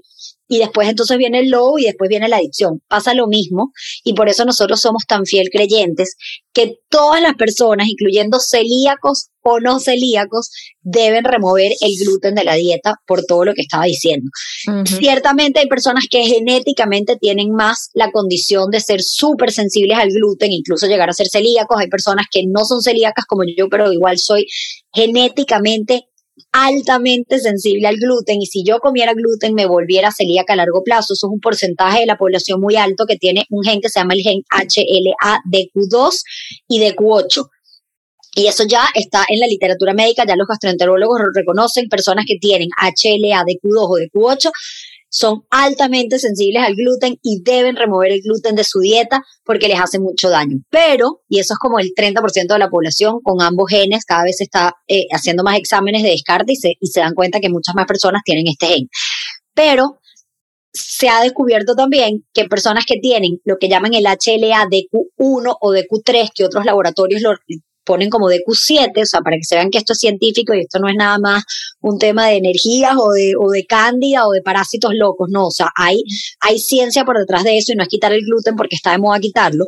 y 0.47 0.59
después 0.59 0.87
entonces 0.87 1.17
viene 1.17 1.39
el 1.39 1.49
low 1.49 1.77
y 1.77 1.85
después 1.85 2.09
viene 2.09 2.27
la 2.27 2.37
adicción. 2.37 2.81
Pasa 2.87 3.13
lo 3.13 3.27
mismo 3.27 3.71
y 4.03 4.13
por 4.13 4.29
eso 4.29 4.45
nosotros 4.45 4.79
somos 4.79 5.03
tan 5.07 5.25
fiel 5.25 5.49
creyentes 5.51 6.15
que 6.53 6.77
todas 6.89 7.21
las 7.21 7.35
personas, 7.35 7.87
incluyendo 7.87 8.39
celíacos 8.39 9.29
o 9.41 9.59
no 9.59 9.79
celíacos, 9.79 10.49
deben 10.81 11.25
remover 11.25 11.71
el 11.81 11.91
gluten 11.99 12.35
de 12.35 12.43
la 12.43 12.55
dieta 12.55 12.95
por 13.05 13.25
todo 13.25 13.45
lo 13.45 13.53
que 13.53 13.61
estaba 13.61 13.85
diciendo. 13.85 14.29
Ciertamente 14.85 15.59
hay 15.59 15.67
personas 15.67 16.05
que 16.09 16.23
genéticamente 16.25 17.17
tienen 17.17 17.51
más 17.51 17.89
la 17.93 18.11
condición 18.11 18.69
de 18.71 18.79
ser 18.79 19.01
súper 19.01 19.51
sensibles 19.51 19.97
al 19.97 20.09
gluten, 20.09 20.51
incluso 20.51 20.87
llegar 20.87 21.09
a 21.09 21.13
ser 21.13 21.27
celíacos. 21.27 21.79
Hay 21.79 21.89
personas 21.89 22.25
que 22.31 22.43
no 22.47 22.63
son 22.65 22.81
celíacas 22.81 23.25
como 23.25 23.43
yo, 23.43 23.67
pero 23.69 23.91
igual 23.91 24.17
soy 24.17 24.47
genéticamente 24.93 26.07
altamente 26.51 27.39
sensible 27.39 27.87
al 27.87 27.97
gluten 27.97 28.41
y 28.41 28.45
si 28.45 28.63
yo 28.63 28.79
comiera 28.79 29.13
gluten 29.13 29.53
me 29.53 29.65
volviera 29.65 30.11
celíaca 30.11 30.53
a 30.53 30.57
largo 30.57 30.83
plazo. 30.83 31.13
Eso 31.13 31.27
es 31.27 31.31
un 31.31 31.39
porcentaje 31.39 32.01
de 32.01 32.05
la 32.05 32.17
población 32.17 32.59
muy 32.59 32.75
alto 32.75 33.05
que 33.05 33.17
tiene 33.17 33.45
un 33.49 33.63
gen 33.63 33.81
que 33.81 33.89
se 33.89 33.99
llama 33.99 34.13
el 34.13 34.21
gen 34.21 34.43
HLA-DQ2 34.51 36.23
y 36.67 36.79
DQ8. 36.81 37.49
Y 38.37 38.47
eso 38.47 38.65
ya 38.67 38.85
está 38.93 39.23
en 39.29 39.39
la 39.39 39.47
literatura 39.47 39.93
médica, 39.93 40.25
ya 40.27 40.35
los 40.35 40.47
gastroenterólogos 40.47 41.21
reconocen 41.33 41.87
personas 41.87 42.25
que 42.27 42.35
tienen 42.37 42.67
HLA-DQ2 42.69 43.77
o 43.77 43.97
DQ8 43.97 44.51
son 45.15 45.45
altamente 45.49 46.19
sensibles 46.19 46.61
al 46.61 46.75
gluten 46.75 47.17
y 47.23 47.41
deben 47.41 47.77
remover 47.77 48.11
el 48.11 48.21
gluten 48.21 48.53
de 48.53 48.65
su 48.65 48.81
dieta 48.81 49.21
porque 49.45 49.69
les 49.69 49.79
hace 49.79 49.97
mucho 49.97 50.29
daño. 50.29 50.57
Pero, 50.69 51.21
y 51.29 51.39
eso 51.39 51.53
es 51.53 51.57
como 51.57 51.79
el 51.79 51.93
30% 51.93 52.47
de 52.47 52.59
la 52.59 52.69
población 52.69 53.21
con 53.23 53.41
ambos 53.41 53.69
genes, 53.69 54.03
cada 54.03 54.25
vez 54.25 54.35
se 54.35 54.43
está 54.43 54.73
eh, 54.89 55.05
haciendo 55.11 55.43
más 55.43 55.57
exámenes 55.57 56.03
de 56.03 56.09
descarte 56.09 56.51
y 56.51 56.57
se, 56.57 56.73
y 56.81 56.87
se 56.87 56.99
dan 56.99 57.13
cuenta 57.13 57.39
que 57.39 57.47
muchas 57.47 57.73
más 57.75 57.85
personas 57.85 58.23
tienen 58.25 58.45
este 58.47 58.67
gen. 58.67 58.89
Pero 59.53 60.01
se 60.73 61.07
ha 61.07 61.21
descubierto 61.21 61.75
también 61.75 62.25
que 62.33 62.43
personas 62.49 62.83
que 62.85 62.99
tienen 62.99 63.39
lo 63.45 63.55
que 63.57 63.69
llaman 63.69 63.93
el 63.93 64.03
HLA 64.03 64.67
DQ1 64.67 65.57
o 65.61 65.71
DQ3, 65.71 66.31
que 66.35 66.43
otros 66.43 66.65
laboratorios 66.65 67.21
lo 67.21 67.35
ponen 67.85 68.09
como 68.09 68.27
de 68.27 68.41
Q7, 68.45 69.01
o 69.01 69.05
sea, 69.05 69.21
para 69.21 69.37
que 69.37 69.43
se 69.43 69.55
vean 69.55 69.69
que 69.69 69.77
esto 69.77 69.93
es 69.93 69.99
científico 69.99 70.53
y 70.53 70.61
esto 70.61 70.79
no 70.79 70.89
es 70.89 70.95
nada 70.95 71.17
más 71.19 71.43
un 71.81 71.97
tema 71.97 72.27
de 72.27 72.37
energías 72.37 72.93
o 72.97 73.11
de, 73.11 73.33
o 73.39 73.49
de 73.49 73.65
cándida 73.65 74.27
o 74.27 74.31
de 74.31 74.41
parásitos 74.41 74.91
locos, 74.93 75.29
no, 75.31 75.47
o 75.47 75.51
sea, 75.51 75.69
hay, 75.77 76.03
hay 76.41 76.59
ciencia 76.59 77.05
por 77.05 77.17
detrás 77.17 77.43
de 77.43 77.57
eso 77.57 77.71
y 77.71 77.75
no 77.75 77.83
es 77.83 77.89
quitar 77.89 78.11
el 78.11 78.21
gluten 78.21 78.55
porque 78.55 78.75
está 78.75 78.91
de 78.91 78.97
moda 78.97 79.19
quitarlo. 79.19 79.65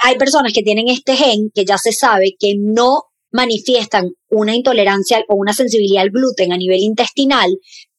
Hay 0.00 0.16
personas 0.16 0.52
que 0.52 0.62
tienen 0.62 0.88
este 0.88 1.16
gen 1.16 1.50
que 1.54 1.64
ya 1.64 1.78
se 1.78 1.92
sabe 1.92 2.34
que 2.38 2.54
no 2.58 3.04
manifiestan 3.30 4.10
una 4.30 4.54
intolerancia 4.54 5.22
o 5.28 5.36
una 5.36 5.52
sensibilidad 5.52 6.02
al 6.02 6.10
gluten 6.10 6.52
a 6.52 6.56
nivel 6.56 6.80
intestinal, 6.80 7.50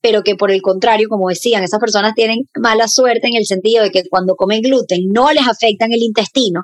pero 0.01 0.23
que 0.23 0.35
por 0.35 0.51
el 0.51 0.61
contrario, 0.61 1.07
como 1.09 1.29
decían, 1.29 1.63
esas 1.63 1.79
personas 1.79 2.13
tienen 2.15 2.49
mala 2.59 2.87
suerte 2.87 3.27
en 3.27 3.35
el 3.35 3.45
sentido 3.45 3.83
de 3.83 3.91
que 3.91 4.03
cuando 4.09 4.35
comen 4.35 4.61
gluten 4.61 5.09
no 5.11 5.31
les 5.31 5.47
afecta 5.47 5.85
en 5.85 5.93
el 5.93 6.03
intestino, 6.03 6.63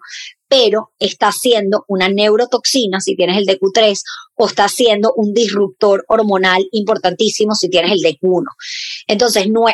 pero 0.56 0.92
está 1.00 1.34
siendo 1.34 1.84
una 1.90 2.08
neurotoxina 2.08 3.02
si 3.02 3.16
tienes 3.16 3.38
el 3.38 3.46
DQ3 3.46 4.00
o 4.36 4.48
está 4.48 4.70
siendo 4.70 5.12
un 5.18 5.34
disruptor 5.34 6.06
hormonal 6.08 6.66
importantísimo 6.72 7.54
si 7.56 7.70
tienes 7.70 7.92
el 7.92 8.00
DQ1. 8.00 8.46
Entonces, 9.08 9.50
no, 9.50 9.66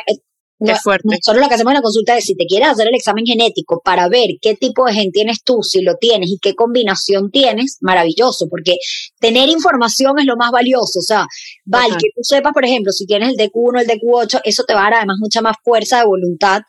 fuerte. 0.83 1.07
Nosotros 1.07 1.41
lo 1.41 1.47
que 1.47 1.53
hacemos 1.53 1.71
en 1.71 1.75
la 1.75 1.81
consulta 1.83 2.17
es 2.17 2.25
si 2.25 2.35
te 2.35 2.45
quieres 2.45 2.69
hacer 2.69 2.87
el 2.87 2.95
examen 2.95 3.25
genético 3.25 3.81
para 3.83 4.07
ver 4.09 4.29
qué 4.41 4.55
tipo 4.55 4.85
de 4.85 4.93
gen 4.93 5.11
tienes 5.11 5.43
tú, 5.43 5.61
si 5.61 5.81
lo 5.81 5.97
tienes 5.97 6.31
y 6.31 6.39
qué 6.41 6.55
combinación 6.55 7.29
tienes, 7.29 7.77
maravilloso, 7.81 8.47
porque 8.49 8.77
tener 9.19 9.49
información 9.49 10.17
es 10.17 10.25
lo 10.25 10.35
más 10.35 10.51
valioso. 10.51 10.99
O 10.99 11.03
sea, 11.03 11.27
vale, 11.63 11.93
que 11.99 12.09
tú 12.15 12.23
sepas, 12.23 12.53
por 12.53 12.65
ejemplo, 12.65 12.91
si 12.91 13.05
tienes 13.05 13.29
el 13.29 13.35
DQ1, 13.35 13.81
el 13.81 13.87
DQ8, 13.87 14.41
eso 14.45 14.63
te 14.63 14.73
va 14.73 14.81
a 14.81 14.83
dar 14.85 14.93
además 14.95 15.17
mucha 15.19 15.41
más 15.41 15.57
fuerza 15.63 15.99
de 15.99 16.05
voluntad 16.05 16.61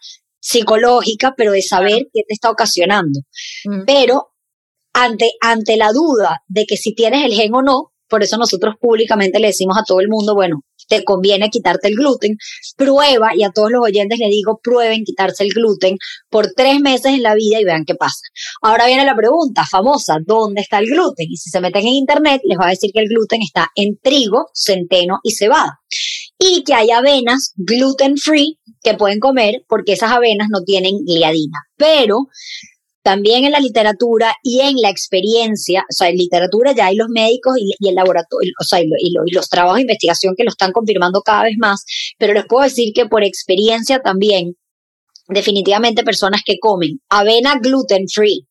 psicológica, 0.42 1.34
pero 1.36 1.52
de 1.52 1.62
saber 1.62 2.08
qué 2.12 2.22
te 2.26 2.34
está 2.34 2.50
ocasionando. 2.50 3.20
Mm. 3.64 3.84
Pero 3.86 4.32
ante, 4.92 5.30
ante 5.40 5.76
la 5.76 5.92
duda 5.92 6.42
de 6.48 6.66
que 6.66 6.76
si 6.76 6.94
tienes 6.94 7.24
el 7.24 7.32
gen 7.32 7.54
o 7.54 7.62
no, 7.62 7.92
por 8.08 8.22
eso 8.22 8.36
nosotros 8.36 8.74
públicamente 8.78 9.38
le 9.40 9.46
decimos 9.46 9.78
a 9.78 9.84
todo 9.86 10.00
el 10.00 10.08
mundo, 10.08 10.34
bueno, 10.34 10.64
te 10.86 11.02
conviene 11.02 11.48
quitarte 11.48 11.88
el 11.88 11.94
gluten, 11.94 12.36
prueba, 12.76 13.30
y 13.34 13.42
a 13.42 13.50
todos 13.50 13.70
los 13.70 13.82
oyentes 13.82 14.18
le 14.18 14.28
digo, 14.28 14.60
prueben 14.62 15.04
quitarse 15.04 15.44
el 15.44 15.50
gluten 15.50 15.96
por 16.28 16.52
tres 16.54 16.78
meses 16.80 17.12
en 17.12 17.22
la 17.22 17.34
vida 17.34 17.58
y 17.58 17.64
vean 17.64 17.84
qué 17.86 17.94
pasa. 17.94 18.20
Ahora 18.60 18.86
viene 18.86 19.06
la 19.06 19.16
pregunta 19.16 19.64
famosa, 19.64 20.18
¿dónde 20.22 20.60
está 20.60 20.80
el 20.80 20.88
gluten? 20.88 21.26
Y 21.30 21.38
si 21.38 21.48
se 21.48 21.60
meten 21.60 21.86
en 21.86 21.94
internet, 21.94 22.42
les 22.44 22.58
va 22.58 22.66
a 22.66 22.70
decir 22.70 22.90
que 22.92 23.00
el 23.00 23.08
gluten 23.08 23.40
está 23.40 23.70
en 23.74 23.96
trigo, 24.02 24.48
centeno 24.52 25.20
y 25.22 25.30
cebada. 25.30 25.80
Y 26.44 26.64
que 26.64 26.74
hay 26.74 26.90
avenas 26.90 27.52
gluten 27.56 28.16
free 28.16 28.58
que 28.82 28.94
pueden 28.94 29.20
comer 29.20 29.64
porque 29.68 29.92
esas 29.92 30.10
avenas 30.10 30.48
no 30.50 30.62
tienen 30.62 31.04
gliadina. 31.04 31.58
Pero 31.76 32.26
también 33.02 33.44
en 33.44 33.52
la 33.52 33.60
literatura 33.60 34.34
y 34.42 34.60
en 34.60 34.76
la 34.80 34.90
experiencia, 34.90 35.84
o 35.88 35.92
sea, 35.92 36.08
en 36.08 36.16
literatura 36.16 36.72
ya 36.72 36.86
hay 36.86 36.96
los 36.96 37.08
médicos 37.08 37.54
y, 37.58 37.74
el 37.88 37.94
laboratorio, 37.94 38.52
o 38.60 38.64
sea, 38.64 38.80
y, 38.80 38.88
los 39.32 39.48
trabajos 39.48 39.76
de 39.76 39.82
investigación 39.82 40.34
que 40.36 40.44
lo 40.44 40.50
están 40.50 40.72
confirmando 40.72 41.20
cada 41.22 41.44
vez 41.44 41.56
más, 41.58 41.84
pero 42.18 42.32
les 42.32 42.46
puedo 42.46 42.64
decir 42.64 42.92
que 42.94 43.06
por 43.06 43.24
experiencia 43.24 44.00
también, 44.00 44.56
definitivamente 45.28 46.04
personas 46.04 46.42
que 46.44 46.58
comen 46.60 47.00
avena 47.08 47.58
gluten 47.60 48.08
free 48.08 48.46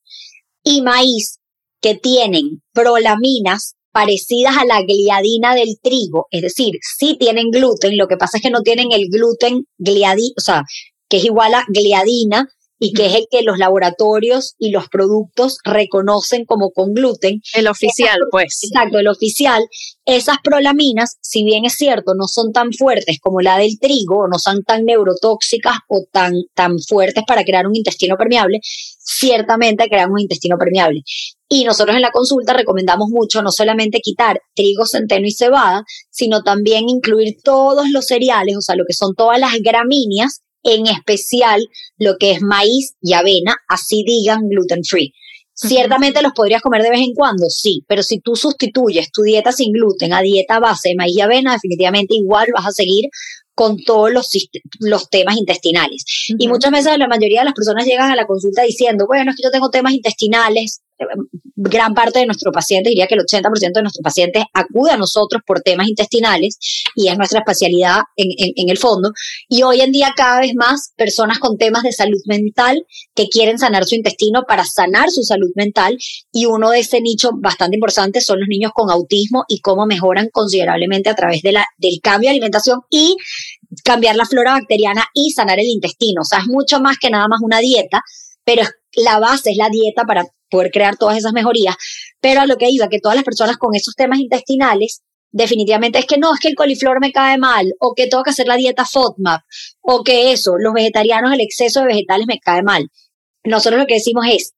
y 0.63 0.82
maíz 0.82 1.39
que 1.82 1.95
tienen 1.95 2.62
prolaminas 2.73 3.75
parecidas 3.91 4.58
a 4.58 4.65
la 4.65 4.82
gliadina 4.82 5.56
del 5.56 5.80
trigo, 5.82 6.27
es 6.32 6.41
decir, 6.41 6.75
sí 6.97 7.17
tienen 7.19 7.51
gluten, 7.51 7.97
lo 7.97 8.08
que 8.08 8.17
pasa 8.17 8.38
es 8.38 8.43
que 8.43 8.49
no 8.49 8.62
tienen 8.62 8.91
el 8.91 9.08
gluten 9.10 9.65
gliadina, 9.77 10.34
o 10.38 10.41
sea, 10.41 10.63
que 11.10 11.17
es 11.17 11.25
igual 11.25 11.54
a 11.54 11.65
gliadina, 11.67 12.47
y 12.84 12.93
que 12.93 13.06
es 13.06 13.13
el 13.13 13.27
que 13.30 13.43
los 13.43 13.60
laboratorios 13.60 14.56
y 14.58 14.71
los 14.71 14.89
productos 14.89 15.60
reconocen 15.63 16.45
como 16.45 16.71
con 16.71 16.95
gluten. 16.95 17.39
El 17.54 17.67
oficial, 17.67 18.17
pues. 18.32 18.60
Exacto, 18.63 18.97
el 18.97 19.08
oficial. 19.08 19.63
Esas 20.04 20.38
prolaminas, 20.43 21.17
si 21.21 21.43
bien 21.43 21.63
es 21.63 21.75
cierto, 21.75 22.13
no 22.15 22.27
son 22.27 22.51
tan 22.51 22.73
fuertes 22.73 23.19
como 23.21 23.39
la 23.39 23.60
del 23.60 23.77
trigo, 23.80 24.27
no 24.27 24.39
son 24.39 24.63
tan 24.63 24.84
neurotóxicas 24.86 25.77
o 25.89 26.06
tan, 26.12 26.34
tan 26.56 26.80
fuertes 26.80 27.23
para 27.27 27.43
crear 27.43 27.67
un 27.67 27.75
intestino 27.75 28.17
permeable, 28.17 28.60
ciertamente 28.63 29.88
crean 29.88 30.12
un 30.12 30.19
intestino 30.19 30.58
permeable. 30.58 31.04
Y 31.53 31.65
nosotros 31.65 31.97
en 31.97 32.01
la 32.01 32.11
consulta 32.11 32.53
recomendamos 32.53 33.09
mucho 33.09 33.41
no 33.41 33.51
solamente 33.51 33.99
quitar 33.99 34.39
trigo, 34.55 34.85
centeno 34.85 35.27
y 35.27 35.31
cebada, 35.31 35.83
sino 36.09 36.43
también 36.43 36.87
incluir 36.87 37.35
todos 37.43 37.89
los 37.89 38.05
cereales, 38.05 38.55
o 38.55 38.61
sea, 38.61 38.77
lo 38.77 38.85
que 38.87 38.93
son 38.93 39.15
todas 39.15 39.37
las 39.37 39.51
gramíneas 39.61 40.43
en 40.63 40.87
especial 40.87 41.61
lo 41.97 42.15
que 42.17 42.31
es 42.31 42.41
maíz 42.41 42.93
y 43.01 43.13
avena, 43.13 43.57
así 43.67 44.05
digan 44.05 44.47
gluten 44.47 44.85
free. 44.85 45.11
Ciertamente 45.53 46.21
los 46.21 46.31
podrías 46.31 46.61
comer 46.61 46.83
de 46.83 46.91
vez 46.91 47.01
en 47.01 47.13
cuando, 47.13 47.49
sí, 47.49 47.83
pero 47.85 48.01
si 48.01 48.21
tú 48.21 48.37
sustituyes 48.37 49.11
tu 49.11 49.23
dieta 49.23 49.51
sin 49.51 49.73
gluten 49.73 50.13
a 50.13 50.21
dieta 50.21 50.59
base 50.59 50.89
de 50.89 50.95
maíz 50.95 51.17
y 51.17 51.21
avena, 51.21 51.51
definitivamente 51.51 52.15
igual 52.15 52.47
vas 52.55 52.67
a 52.67 52.71
seguir 52.71 53.09
con 53.53 53.77
todos 53.83 54.11
los, 54.11 54.29
los 54.79 55.09
temas 55.09 55.37
intestinales. 55.37 56.05
Y 56.39 56.47
muchas 56.47 56.71
veces 56.71 56.97
la 56.97 57.07
mayoría 57.07 57.41
de 57.41 57.45
las 57.45 57.53
personas 57.53 57.85
llegan 57.85 58.09
a 58.09 58.15
la 58.15 58.25
consulta 58.25 58.63
diciendo, 58.63 59.05
bueno, 59.05 59.31
es 59.31 59.37
que 59.37 59.43
yo 59.43 59.51
tengo 59.51 59.69
temas 59.69 59.93
intestinales, 59.93 60.81
gran 61.55 61.93
parte 61.93 62.19
de 62.19 62.25
nuestros 62.25 62.53
pacientes, 62.53 62.89
diría 62.89 63.07
que 63.07 63.15
el 63.15 63.21
80% 63.21 63.73
de 63.73 63.81
nuestros 63.81 64.03
pacientes 64.03 64.43
acude 64.53 64.91
a 64.91 64.97
nosotros 64.97 65.41
por 65.45 65.61
temas 65.61 65.87
intestinales 65.87 66.57
y 66.95 67.07
es 67.07 67.17
nuestra 67.17 67.39
especialidad 67.39 68.01
en, 68.15 68.69
el 68.69 68.77
fondo. 68.77 69.11
Y 69.47 69.63
hoy 69.63 69.81
en 69.81 69.91
día 69.91 70.13
cada 70.15 70.39
vez 70.39 70.53
más 70.55 70.93
personas 70.95 71.39
con 71.39 71.57
temas 71.57 71.83
de 71.83 71.91
salud 71.91 72.19
mental 72.25 72.85
que 73.15 73.27
quieren 73.27 73.59
sanar 73.59 73.85
su 73.85 73.95
intestino 73.95 74.43
para 74.47 74.65
sanar 74.65 75.11
su 75.11 75.23
salud 75.23 75.49
mental 75.55 75.97
y 76.31 76.45
uno 76.45 76.71
de 76.71 76.79
ese 76.79 77.01
nicho 77.01 77.31
bastante 77.35 77.75
importante 77.75 78.21
son 78.21 78.39
los 78.39 78.47
niños 78.47 78.71
con 78.73 78.89
autismo 78.89 79.43
y 79.47 79.59
cómo 79.59 79.85
mejoran 79.85 80.29
considerablemente 80.31 81.09
a 81.09 81.15
través 81.15 81.41
de 81.41 81.51
la, 81.51 81.65
del 81.77 81.99
cambio 82.01 82.29
de 82.29 82.31
alimentación 82.31 82.81
y 82.89 83.15
cambiar 83.83 84.15
la 84.15 84.25
flora 84.25 84.53
bacteriana 84.53 85.05
y 85.13 85.31
sanar 85.31 85.59
el 85.59 85.67
intestino. 85.67 86.21
O 86.21 86.25
sea, 86.25 86.39
es 86.39 86.47
mucho 86.47 86.79
más 86.79 86.97
que 86.97 87.09
nada 87.09 87.27
más 87.27 87.39
una 87.41 87.59
dieta, 87.59 88.01
pero 88.43 88.63
la 88.95 89.19
base 89.19 89.51
es 89.51 89.57
la 89.57 89.69
dieta 89.69 90.03
para 90.03 90.25
poder 90.51 90.69
crear 90.71 90.97
todas 90.97 91.17
esas 91.17 91.33
mejorías, 91.33 91.75
pero 92.19 92.41
a 92.41 92.45
lo 92.45 92.57
que 92.57 92.69
iba, 92.69 92.89
que 92.89 92.99
todas 92.99 93.15
las 93.15 93.25
personas 93.25 93.57
con 93.57 93.73
esos 93.73 93.95
temas 93.95 94.19
intestinales, 94.19 95.01
definitivamente 95.31 95.97
es 95.97 96.05
que 96.05 96.17
no, 96.17 96.33
es 96.33 96.39
que 96.39 96.49
el 96.49 96.55
coliflor 96.55 96.99
me 96.99 97.11
cae 97.11 97.37
mal, 97.39 97.73
o 97.79 97.95
que 97.95 98.07
tengo 98.07 98.21
que 98.23 98.31
hacer 98.31 98.47
la 98.47 98.57
dieta 98.57 98.85
FODMAP, 98.85 99.41
o 99.81 100.03
que 100.03 100.31
eso, 100.31 100.57
los 100.59 100.73
vegetarianos, 100.73 101.33
el 101.33 101.41
exceso 101.41 101.79
de 101.79 101.87
vegetales 101.87 102.27
me 102.27 102.39
cae 102.39 102.61
mal. 102.61 102.89
Nosotros 103.43 103.79
lo 103.79 103.87
que 103.87 103.95
decimos 103.95 104.25
es, 104.29 104.53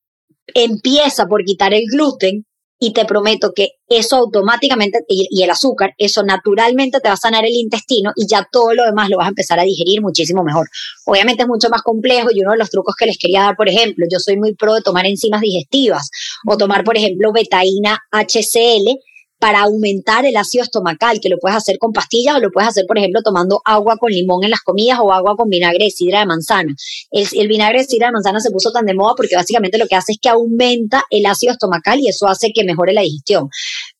empieza 0.53 1.27
por 1.27 1.45
quitar 1.45 1.73
el 1.73 1.85
gluten, 1.89 2.45
y 2.83 2.91
te 2.91 3.05
prometo 3.05 3.53
que 3.55 3.77
eso 3.87 4.17
automáticamente, 4.17 5.05
y, 5.07 5.41
el 5.41 5.49
azúcar, 5.49 5.93
eso 5.97 6.21
naturalmente 6.21 6.99
te 6.99 7.07
va 7.07 7.13
a 7.13 7.17
sanar 7.17 7.45
el 7.45 7.53
intestino 7.53 8.11
y 8.13 8.27
ya 8.27 8.45
todo 8.51 8.73
lo 8.73 8.83
demás 8.83 9.09
lo 9.09 9.15
vas 9.15 9.27
a 9.27 9.29
empezar 9.29 9.57
a 9.57 9.63
digerir 9.63 10.01
muchísimo 10.01 10.43
mejor. 10.43 10.67
Obviamente 11.05 11.43
es 11.43 11.47
mucho 11.47 11.69
más 11.69 11.81
complejo 11.81 12.27
y 12.33 12.41
uno 12.41 12.51
de 12.51 12.57
los 12.57 12.69
trucos 12.69 12.95
que 12.99 13.05
les 13.05 13.17
quería 13.17 13.43
dar, 13.43 13.55
por 13.55 13.69
ejemplo, 13.69 14.05
yo 14.11 14.19
soy 14.19 14.35
muy 14.35 14.53
pro 14.53 14.73
de 14.73 14.81
tomar 14.81 15.05
enzimas 15.05 15.39
digestivas 15.39 16.09
o 16.45 16.57
tomar, 16.57 16.83
por 16.83 16.97
ejemplo, 16.97 17.31
betaína 17.31 17.99
HCl, 18.11 18.99
para 19.43 19.63
aumentar 19.63 20.25
el 20.25 20.37
ácido 20.37 20.63
estomacal, 20.63 21.19
que 21.19 21.27
lo 21.27 21.37
puedes 21.37 21.57
hacer 21.57 21.77
con 21.77 21.91
pastillas 21.91 22.37
o 22.37 22.39
lo 22.39 22.49
puedes 22.49 22.69
hacer, 22.69 22.85
por 22.87 22.97
ejemplo, 22.97 23.21
tomando 23.21 23.59
agua 23.65 23.97
con 23.97 24.09
limón 24.09 24.45
en 24.45 24.51
las 24.51 24.61
comidas 24.61 24.99
o 25.01 25.11
agua 25.11 25.35
con 25.35 25.49
vinagre 25.49 25.83
de 25.83 25.91
sidra 25.91 26.19
de 26.19 26.27
manzana. 26.27 26.73
El, 27.11 27.49
vinagre 27.49 27.79
de 27.79 27.83
sidra 27.83 28.07
de 28.07 28.13
manzana 28.13 28.39
se 28.39 28.51
puso 28.51 28.71
tan 28.71 28.85
de 28.85 28.93
moda 28.93 29.15
porque 29.17 29.35
básicamente 29.35 29.77
lo 29.77 29.85
que 29.85 29.95
hace 29.95 30.13
es 30.13 30.17
que 30.21 30.29
aumenta 30.29 31.03
el 31.09 31.25
ácido 31.25 31.51
estomacal 31.51 31.99
y 31.99 32.07
eso 32.07 32.25
hace 32.25 32.53
que 32.53 32.63
mejore 32.63 32.93
la 32.93 33.01
digestión. 33.01 33.49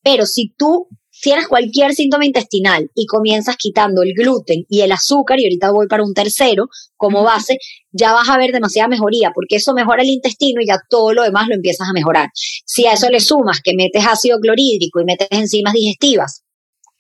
Pero 0.02 0.26
si 0.26 0.54
tú 0.58 0.88
tienes 1.24 1.48
cualquier 1.48 1.94
síntoma 1.94 2.26
intestinal 2.26 2.92
y 2.94 3.06
comienzas 3.06 3.56
quitando 3.56 4.04
el 4.04 4.14
gluten 4.14 4.66
y 4.68 4.82
el 4.82 4.92
azúcar, 4.92 5.40
y 5.40 5.46
ahorita 5.46 5.72
voy 5.72 5.88
para 5.88 6.04
un 6.04 6.14
tercero 6.14 6.68
como 6.98 7.24
base, 7.24 7.58
ya 7.92 8.12
vas 8.12 8.28
a 8.28 8.38
ver 8.38 8.52
demasiada 8.52 8.90
mejoría, 8.90 9.32
porque 9.34 9.56
eso 9.56 9.74
mejora 9.74 10.04
el 10.04 10.10
intestino 10.10 10.62
y 10.62 10.68
ya 10.68 10.80
todo 10.90 11.14
lo 11.14 11.24
demás 11.24 11.48
lo 11.48 11.56
empiezas 11.56 11.88
a 11.88 11.94
mejorar. 11.94 12.30
Si 12.34 12.86
a 12.86 12.94
eso 12.94 13.10
le 13.10 13.22
sumas 13.22 13.62
que 13.64 13.74
metes 13.74 14.06
ácido 14.06 14.38
clorhídrico 14.40 15.00
y 15.00 15.06
metes 15.06 15.30
enzimas 15.32 15.74
digestivas, 15.74 16.44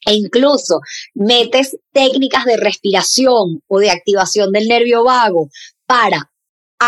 e 0.06 0.14
incluso 0.14 0.80
metes 1.14 1.78
técnicas 1.92 2.46
de 2.46 2.56
respiración 2.56 3.62
o 3.68 3.80
de 3.80 3.92
activación 3.92 4.54
del 4.54 4.70
nervio 4.70 5.04
vago 5.04 5.50
para 5.86 6.32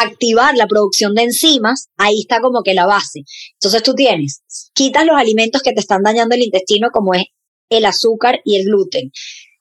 activar 0.01 0.55
la 0.55 0.67
producción 0.67 1.13
de 1.13 1.23
enzimas, 1.23 1.87
ahí 1.97 2.21
está 2.21 2.41
como 2.41 2.63
que 2.63 2.73
la 2.73 2.85
base. 2.85 3.23
Entonces 3.53 3.83
tú 3.83 3.93
tienes, 3.93 4.41
quitas 4.73 5.05
los 5.05 5.17
alimentos 5.17 5.61
que 5.61 5.73
te 5.73 5.79
están 5.79 6.03
dañando 6.03 6.35
el 6.35 6.43
intestino, 6.43 6.89
como 6.91 7.13
es 7.13 7.25
el 7.69 7.85
azúcar 7.85 8.39
y 8.43 8.57
el 8.57 8.65
gluten. 8.65 9.11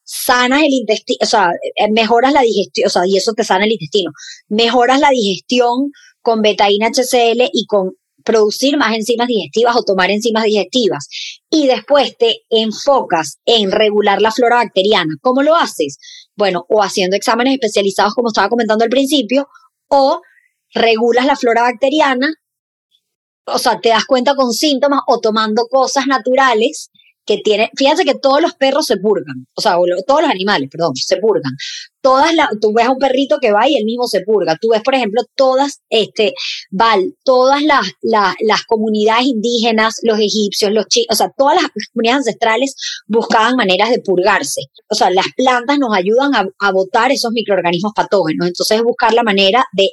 Sanas 0.04 0.62
el 0.62 0.72
intestino, 0.72 1.18
o 1.22 1.26
sea, 1.26 1.50
eh, 1.76 1.90
mejoras 1.90 2.32
la 2.32 2.42
digestión, 2.42 2.86
o 2.86 2.90
sea, 2.90 3.02
y 3.06 3.16
eso 3.16 3.32
te 3.32 3.44
sana 3.44 3.64
el 3.64 3.72
intestino. 3.72 4.10
Mejoras 4.48 5.00
la 5.00 5.10
digestión 5.10 5.90
con 6.20 6.42
betaína 6.42 6.88
HCl 6.88 7.50
y 7.52 7.66
con 7.66 7.92
producir 8.24 8.76
más 8.76 8.94
enzimas 8.94 9.28
digestivas 9.28 9.76
o 9.76 9.82
tomar 9.82 10.10
enzimas 10.10 10.44
digestivas. 10.44 11.08
Y 11.50 11.66
después 11.66 12.16
te 12.16 12.40
enfocas 12.50 13.38
en 13.44 13.70
regular 13.70 14.20
la 14.20 14.32
flora 14.32 14.56
bacteriana. 14.56 15.14
¿Cómo 15.20 15.42
lo 15.42 15.54
haces? 15.54 15.98
Bueno, 16.34 16.64
o 16.68 16.82
haciendo 16.82 17.16
exámenes 17.16 17.54
especializados, 17.54 18.14
como 18.14 18.28
estaba 18.28 18.48
comentando 18.48 18.84
al 18.84 18.90
principio, 18.90 19.46
o 19.94 20.22
regulas 20.74 21.26
la 21.26 21.36
flora 21.36 21.62
bacteriana, 21.62 22.34
o 23.46 23.58
sea, 23.58 23.80
te 23.80 23.90
das 23.90 24.06
cuenta 24.06 24.34
con 24.34 24.52
síntomas 24.52 25.00
o 25.06 25.20
tomando 25.20 25.66
cosas 25.68 26.06
naturales 26.06 26.90
que 27.26 27.38
tienen, 27.38 27.68
fíjense 27.76 28.04
que 28.04 28.14
todos 28.14 28.40
los 28.40 28.54
perros 28.54 28.86
se 28.86 28.96
purgan, 28.96 29.46
o 29.54 29.60
sea, 29.60 29.76
todos 30.06 30.22
los 30.22 30.30
animales, 30.30 30.68
perdón, 30.70 30.94
se 30.94 31.16
purgan. 31.16 31.52
Todas 32.02 32.34
la, 32.34 32.50
tú 32.60 32.74
ves 32.74 32.84
a 32.84 32.90
un 32.90 32.98
perrito 32.98 33.38
que 33.40 33.50
va 33.50 33.66
y 33.66 33.76
él 33.76 33.86
mismo 33.86 34.06
se 34.06 34.20
purga. 34.20 34.58
Tú 34.60 34.68
ves, 34.68 34.82
por 34.82 34.94
ejemplo, 34.94 35.22
todas, 35.34 35.80
este, 35.88 36.34
Val, 36.70 37.14
todas 37.24 37.62
las, 37.62 37.86
las, 38.02 38.64
comunidades 38.66 39.24
indígenas, 39.24 40.00
los 40.02 40.18
egipcios, 40.18 40.70
los 40.70 40.86
chicos, 40.88 41.14
o 41.14 41.16
sea, 41.16 41.32
todas 41.34 41.62
las 41.62 41.70
comunidades 41.94 42.26
ancestrales 42.26 42.76
buscaban 43.06 43.56
maneras 43.56 43.88
de 43.88 44.00
purgarse. 44.00 44.60
O 44.90 44.94
sea, 44.94 45.10
las 45.10 45.24
plantas 45.34 45.78
nos 45.78 45.96
ayudan 45.96 46.34
a, 46.34 46.46
a 46.58 46.72
botar 46.72 47.10
esos 47.10 47.32
microorganismos 47.32 47.92
patógenos. 47.96 48.48
Entonces, 48.48 48.76
es 48.76 48.82
buscar 48.82 49.14
la 49.14 49.22
manera 49.22 49.64
de 49.72 49.88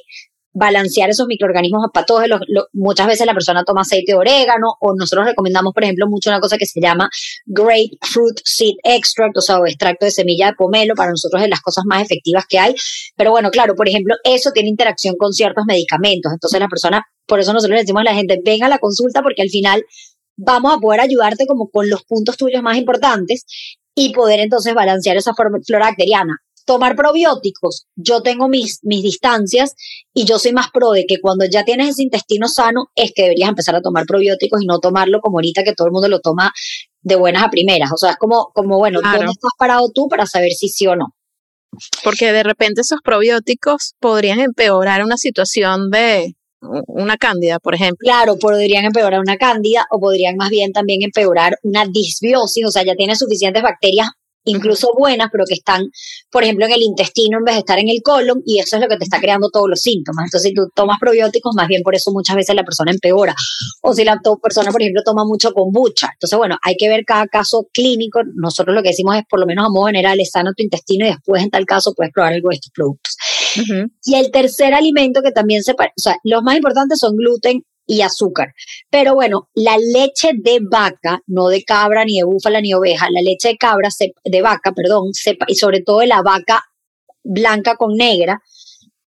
balancear 0.52 1.10
esos 1.10 1.26
microorganismos 1.26 1.86
patógenos. 1.92 2.40
muchas 2.72 3.06
veces 3.06 3.26
la 3.26 3.34
persona 3.34 3.64
toma 3.64 3.82
aceite 3.82 4.12
de 4.12 4.18
orégano 4.18 4.74
o 4.80 4.94
nosotros 4.94 5.26
recomendamos, 5.26 5.72
por 5.72 5.84
ejemplo, 5.84 6.06
mucho 6.08 6.30
una 6.30 6.40
cosa 6.40 6.58
que 6.58 6.66
se 6.66 6.80
llama 6.80 7.08
grapefruit 7.46 8.40
seed 8.44 8.74
extract, 8.84 9.36
o 9.36 9.40
sea, 9.40 9.58
o 9.58 9.66
extracto 9.66 10.04
de 10.04 10.10
semilla 10.10 10.48
de 10.48 10.54
pomelo, 10.54 10.94
para 10.94 11.10
nosotros 11.10 11.42
es 11.42 11.48
las 11.48 11.60
cosas 11.60 11.84
más 11.86 12.02
efectivas 12.02 12.44
que 12.48 12.58
hay. 12.58 12.74
Pero 13.16 13.30
bueno, 13.30 13.50
claro, 13.50 13.74
por 13.74 13.88
ejemplo, 13.88 14.14
eso 14.24 14.50
tiene 14.52 14.68
interacción 14.68 15.16
con 15.16 15.32
ciertos 15.32 15.64
medicamentos. 15.66 16.32
Entonces 16.32 16.60
la 16.60 16.68
persona, 16.68 17.04
por 17.26 17.40
eso 17.40 17.52
nosotros 17.52 17.76
le 17.76 17.82
decimos 17.82 18.00
a 18.00 18.04
la 18.04 18.14
gente, 18.14 18.40
venga 18.44 18.66
a 18.66 18.70
la 18.70 18.78
consulta 18.78 19.22
porque 19.22 19.42
al 19.42 19.48
final 19.48 19.84
vamos 20.36 20.74
a 20.74 20.78
poder 20.78 21.00
ayudarte 21.00 21.46
como 21.46 21.68
con 21.70 21.88
los 21.88 22.04
puntos 22.04 22.36
tuyos 22.36 22.62
más 22.62 22.76
importantes 22.76 23.44
y 23.94 24.12
poder 24.12 24.40
entonces 24.40 24.74
balancear 24.74 25.16
esa 25.16 25.34
flora 25.34 25.86
bacteriana 25.86 26.38
tomar 26.64 26.96
probióticos, 26.96 27.86
yo 27.96 28.22
tengo 28.22 28.48
mis, 28.48 28.80
mis 28.82 29.02
distancias 29.02 29.74
y 30.14 30.24
yo 30.24 30.38
soy 30.38 30.52
más 30.52 30.70
pro 30.72 30.92
de 30.92 31.04
que 31.06 31.20
cuando 31.20 31.44
ya 31.44 31.64
tienes 31.64 31.90
ese 31.90 32.02
intestino 32.02 32.48
sano 32.48 32.88
es 32.94 33.12
que 33.14 33.22
deberías 33.22 33.48
empezar 33.48 33.74
a 33.74 33.82
tomar 33.82 34.06
probióticos 34.06 34.62
y 34.62 34.66
no 34.66 34.78
tomarlo 34.78 35.20
como 35.20 35.38
ahorita 35.38 35.64
que 35.64 35.74
todo 35.74 35.86
el 35.86 35.92
mundo 35.92 36.08
lo 36.08 36.20
toma 36.20 36.52
de 37.00 37.16
buenas 37.16 37.44
a 37.44 37.50
primeras. 37.50 37.90
O 37.92 37.96
sea, 37.96 38.10
es 38.10 38.16
como, 38.16 38.50
como 38.54 38.78
bueno, 38.78 39.00
¿dónde 39.02 39.26
estás 39.26 39.52
parado 39.58 39.90
tú 39.94 40.08
para 40.08 40.26
saber 40.26 40.52
si 40.52 40.68
sí 40.68 40.86
o 40.86 40.96
no? 40.96 41.14
Porque 42.04 42.32
de 42.32 42.42
repente 42.42 42.82
esos 42.82 43.00
probióticos 43.02 43.94
podrían 43.98 44.40
empeorar 44.40 45.02
una 45.02 45.16
situación 45.16 45.90
de 45.90 46.34
una 46.86 47.16
cándida, 47.16 47.58
por 47.58 47.74
ejemplo. 47.74 47.98
Claro, 47.98 48.38
podrían 48.38 48.84
empeorar 48.84 49.20
una 49.20 49.36
cándida 49.36 49.86
o 49.90 49.98
podrían 49.98 50.36
más 50.36 50.50
bien 50.50 50.72
también 50.72 51.02
empeorar 51.02 51.58
una 51.62 51.86
disbiosis, 51.86 52.66
o 52.66 52.70
sea, 52.70 52.84
ya 52.84 52.94
tiene 52.94 53.16
suficientes 53.16 53.62
bacterias 53.62 54.08
incluso 54.44 54.90
buenas, 54.96 55.28
pero 55.30 55.44
que 55.46 55.54
están, 55.54 55.88
por 56.30 56.42
ejemplo, 56.42 56.66
en 56.66 56.72
el 56.72 56.82
intestino 56.82 57.38
en 57.38 57.44
vez 57.44 57.54
de 57.54 57.60
estar 57.60 57.78
en 57.78 57.88
el 57.88 58.02
colon, 58.02 58.42
y 58.44 58.58
eso 58.58 58.76
es 58.76 58.82
lo 58.82 58.88
que 58.88 58.96
te 58.96 59.04
está 59.04 59.20
creando 59.20 59.50
todos 59.50 59.68
los 59.68 59.80
síntomas. 59.80 60.24
Entonces, 60.24 60.50
si 60.50 60.54
tú 60.54 60.68
tomas 60.74 60.98
probióticos, 61.00 61.54
más 61.54 61.68
bien 61.68 61.82
por 61.82 61.94
eso 61.94 62.10
muchas 62.12 62.36
veces 62.36 62.54
la 62.54 62.64
persona 62.64 62.90
empeora. 62.90 63.34
O 63.82 63.92
si 63.92 64.04
la 64.04 64.20
persona, 64.42 64.70
por 64.70 64.82
ejemplo, 64.82 65.02
toma 65.04 65.24
mucho 65.24 65.52
kombucha. 65.52 66.08
Entonces, 66.12 66.36
bueno, 66.36 66.58
hay 66.62 66.76
que 66.76 66.88
ver 66.88 67.04
cada 67.04 67.26
caso 67.26 67.68
clínico. 67.72 68.20
Nosotros 68.34 68.74
lo 68.74 68.82
que 68.82 68.90
decimos 68.90 69.16
es, 69.16 69.22
por 69.28 69.40
lo 69.40 69.46
menos 69.46 69.66
a 69.66 69.68
modo 69.68 69.86
general, 69.86 70.20
es 70.20 70.30
sano 70.30 70.52
tu 70.56 70.62
intestino 70.62 71.06
y 71.06 71.10
después, 71.10 71.42
en 71.42 71.50
tal 71.50 71.66
caso, 71.66 71.92
puedes 71.94 72.12
probar 72.12 72.32
algo 72.32 72.48
de 72.50 72.56
estos 72.56 72.72
productos. 72.72 73.16
Y 74.04 74.14
el 74.14 74.30
tercer 74.30 74.74
alimento 74.74 75.20
que 75.22 75.30
también 75.30 75.62
se, 75.62 75.72
o 75.72 75.76
sea, 75.96 76.16
los 76.24 76.42
más 76.42 76.56
importantes 76.56 76.98
son 76.98 77.16
gluten 77.16 77.62
y 77.86 78.02
azúcar. 78.02 78.54
Pero 78.90 79.14
bueno, 79.14 79.48
la 79.54 79.76
leche 79.78 80.32
de 80.34 80.58
vaca, 80.60 81.20
no 81.26 81.48
de 81.48 81.64
cabra, 81.64 82.04
ni 82.04 82.18
de 82.18 82.24
búfala, 82.24 82.60
ni 82.60 82.74
oveja, 82.74 83.08
la 83.10 83.20
leche 83.22 83.48
de 83.48 83.56
cabra, 83.56 83.88
de 84.24 84.42
vaca, 84.42 84.72
perdón, 84.72 85.10
y 85.48 85.54
sobre 85.54 85.80
todo 85.80 86.00
de 86.00 86.06
la 86.06 86.22
vaca 86.22 86.62
blanca 87.24 87.76
con 87.76 87.96
negra, 87.96 88.40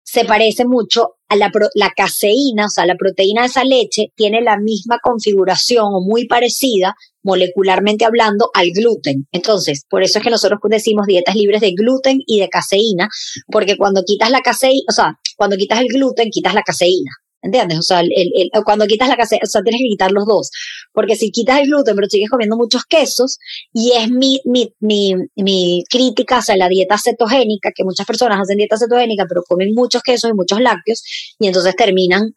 se 0.03 0.23
parece 0.23 0.65
mucho 0.65 1.15
a 1.27 1.35
la, 1.35 1.51
la 1.73 1.89
caseína, 1.89 2.67
o 2.67 2.69
sea, 2.69 2.85
la 2.85 2.95
proteína 2.95 3.41
de 3.41 3.47
esa 3.47 3.63
leche 3.63 4.11
tiene 4.15 4.41
la 4.41 4.57
misma 4.57 4.99
configuración 5.01 5.87
o 5.91 6.01
muy 6.01 6.27
parecida, 6.27 6.95
molecularmente 7.23 8.05
hablando, 8.05 8.51
al 8.53 8.69
gluten. 8.69 9.27
Entonces, 9.31 9.83
por 9.89 10.03
eso 10.03 10.19
es 10.19 10.23
que 10.23 10.29
nosotros 10.29 10.59
decimos 10.69 11.07
dietas 11.07 11.35
libres 11.35 11.61
de 11.61 11.71
gluten 11.71 12.19
y 12.27 12.39
de 12.39 12.49
caseína, 12.49 13.09
porque 13.47 13.77
cuando 13.77 14.03
quitas 14.05 14.29
la 14.29 14.41
caseína, 14.41 14.83
o 14.89 14.93
sea, 14.93 15.19
cuando 15.35 15.57
quitas 15.57 15.81
el 15.81 15.87
gluten, 15.87 16.29
quitas 16.29 16.53
la 16.53 16.61
caseína. 16.61 17.11
¿Entiendes? 17.45 17.77
O 17.77 17.83
sea, 17.83 17.99
el, 17.99 18.09
el, 18.11 18.49
cuando 18.63 18.87
quitas 18.87 19.07
la 19.07 19.15
caseína, 19.15 19.43
o 19.43 19.47
sea, 19.47 19.61
tienes 19.61 19.79
que 19.79 19.89
quitar 19.89 20.11
los 20.11 20.25
dos. 20.25 20.49
Porque 20.91 21.15
si 21.15 21.29
quitas 21.29 21.59
el 21.59 21.67
gluten, 21.67 21.95
pero 21.95 22.09
sigues 22.09 22.29
comiendo 22.29 22.57
muchos 22.57 22.85
quesos, 22.85 23.37
y 23.71 23.91
es 23.91 24.09
mi, 24.09 24.41
mi, 24.45 24.73
mi, 24.79 25.13
mi 25.35 25.83
crítica 25.87 26.37
hacia 26.37 26.57
la 26.57 26.67
dieta 26.67 26.97
cetogénica, 26.97 27.69
que 27.75 27.83
muchas 27.83 28.07
personas 28.07 28.39
hacen 28.41 28.57
dieta 28.57 28.77
cetogénica, 28.77 29.25
pero 29.29 29.43
comen 29.47 29.75
muchos 29.75 30.01
quesos 30.01 30.31
y 30.31 30.33
muchos 30.33 30.59
lácteos, 30.59 31.03
y 31.39 31.45
entonces 31.45 31.75
terminan 31.75 32.33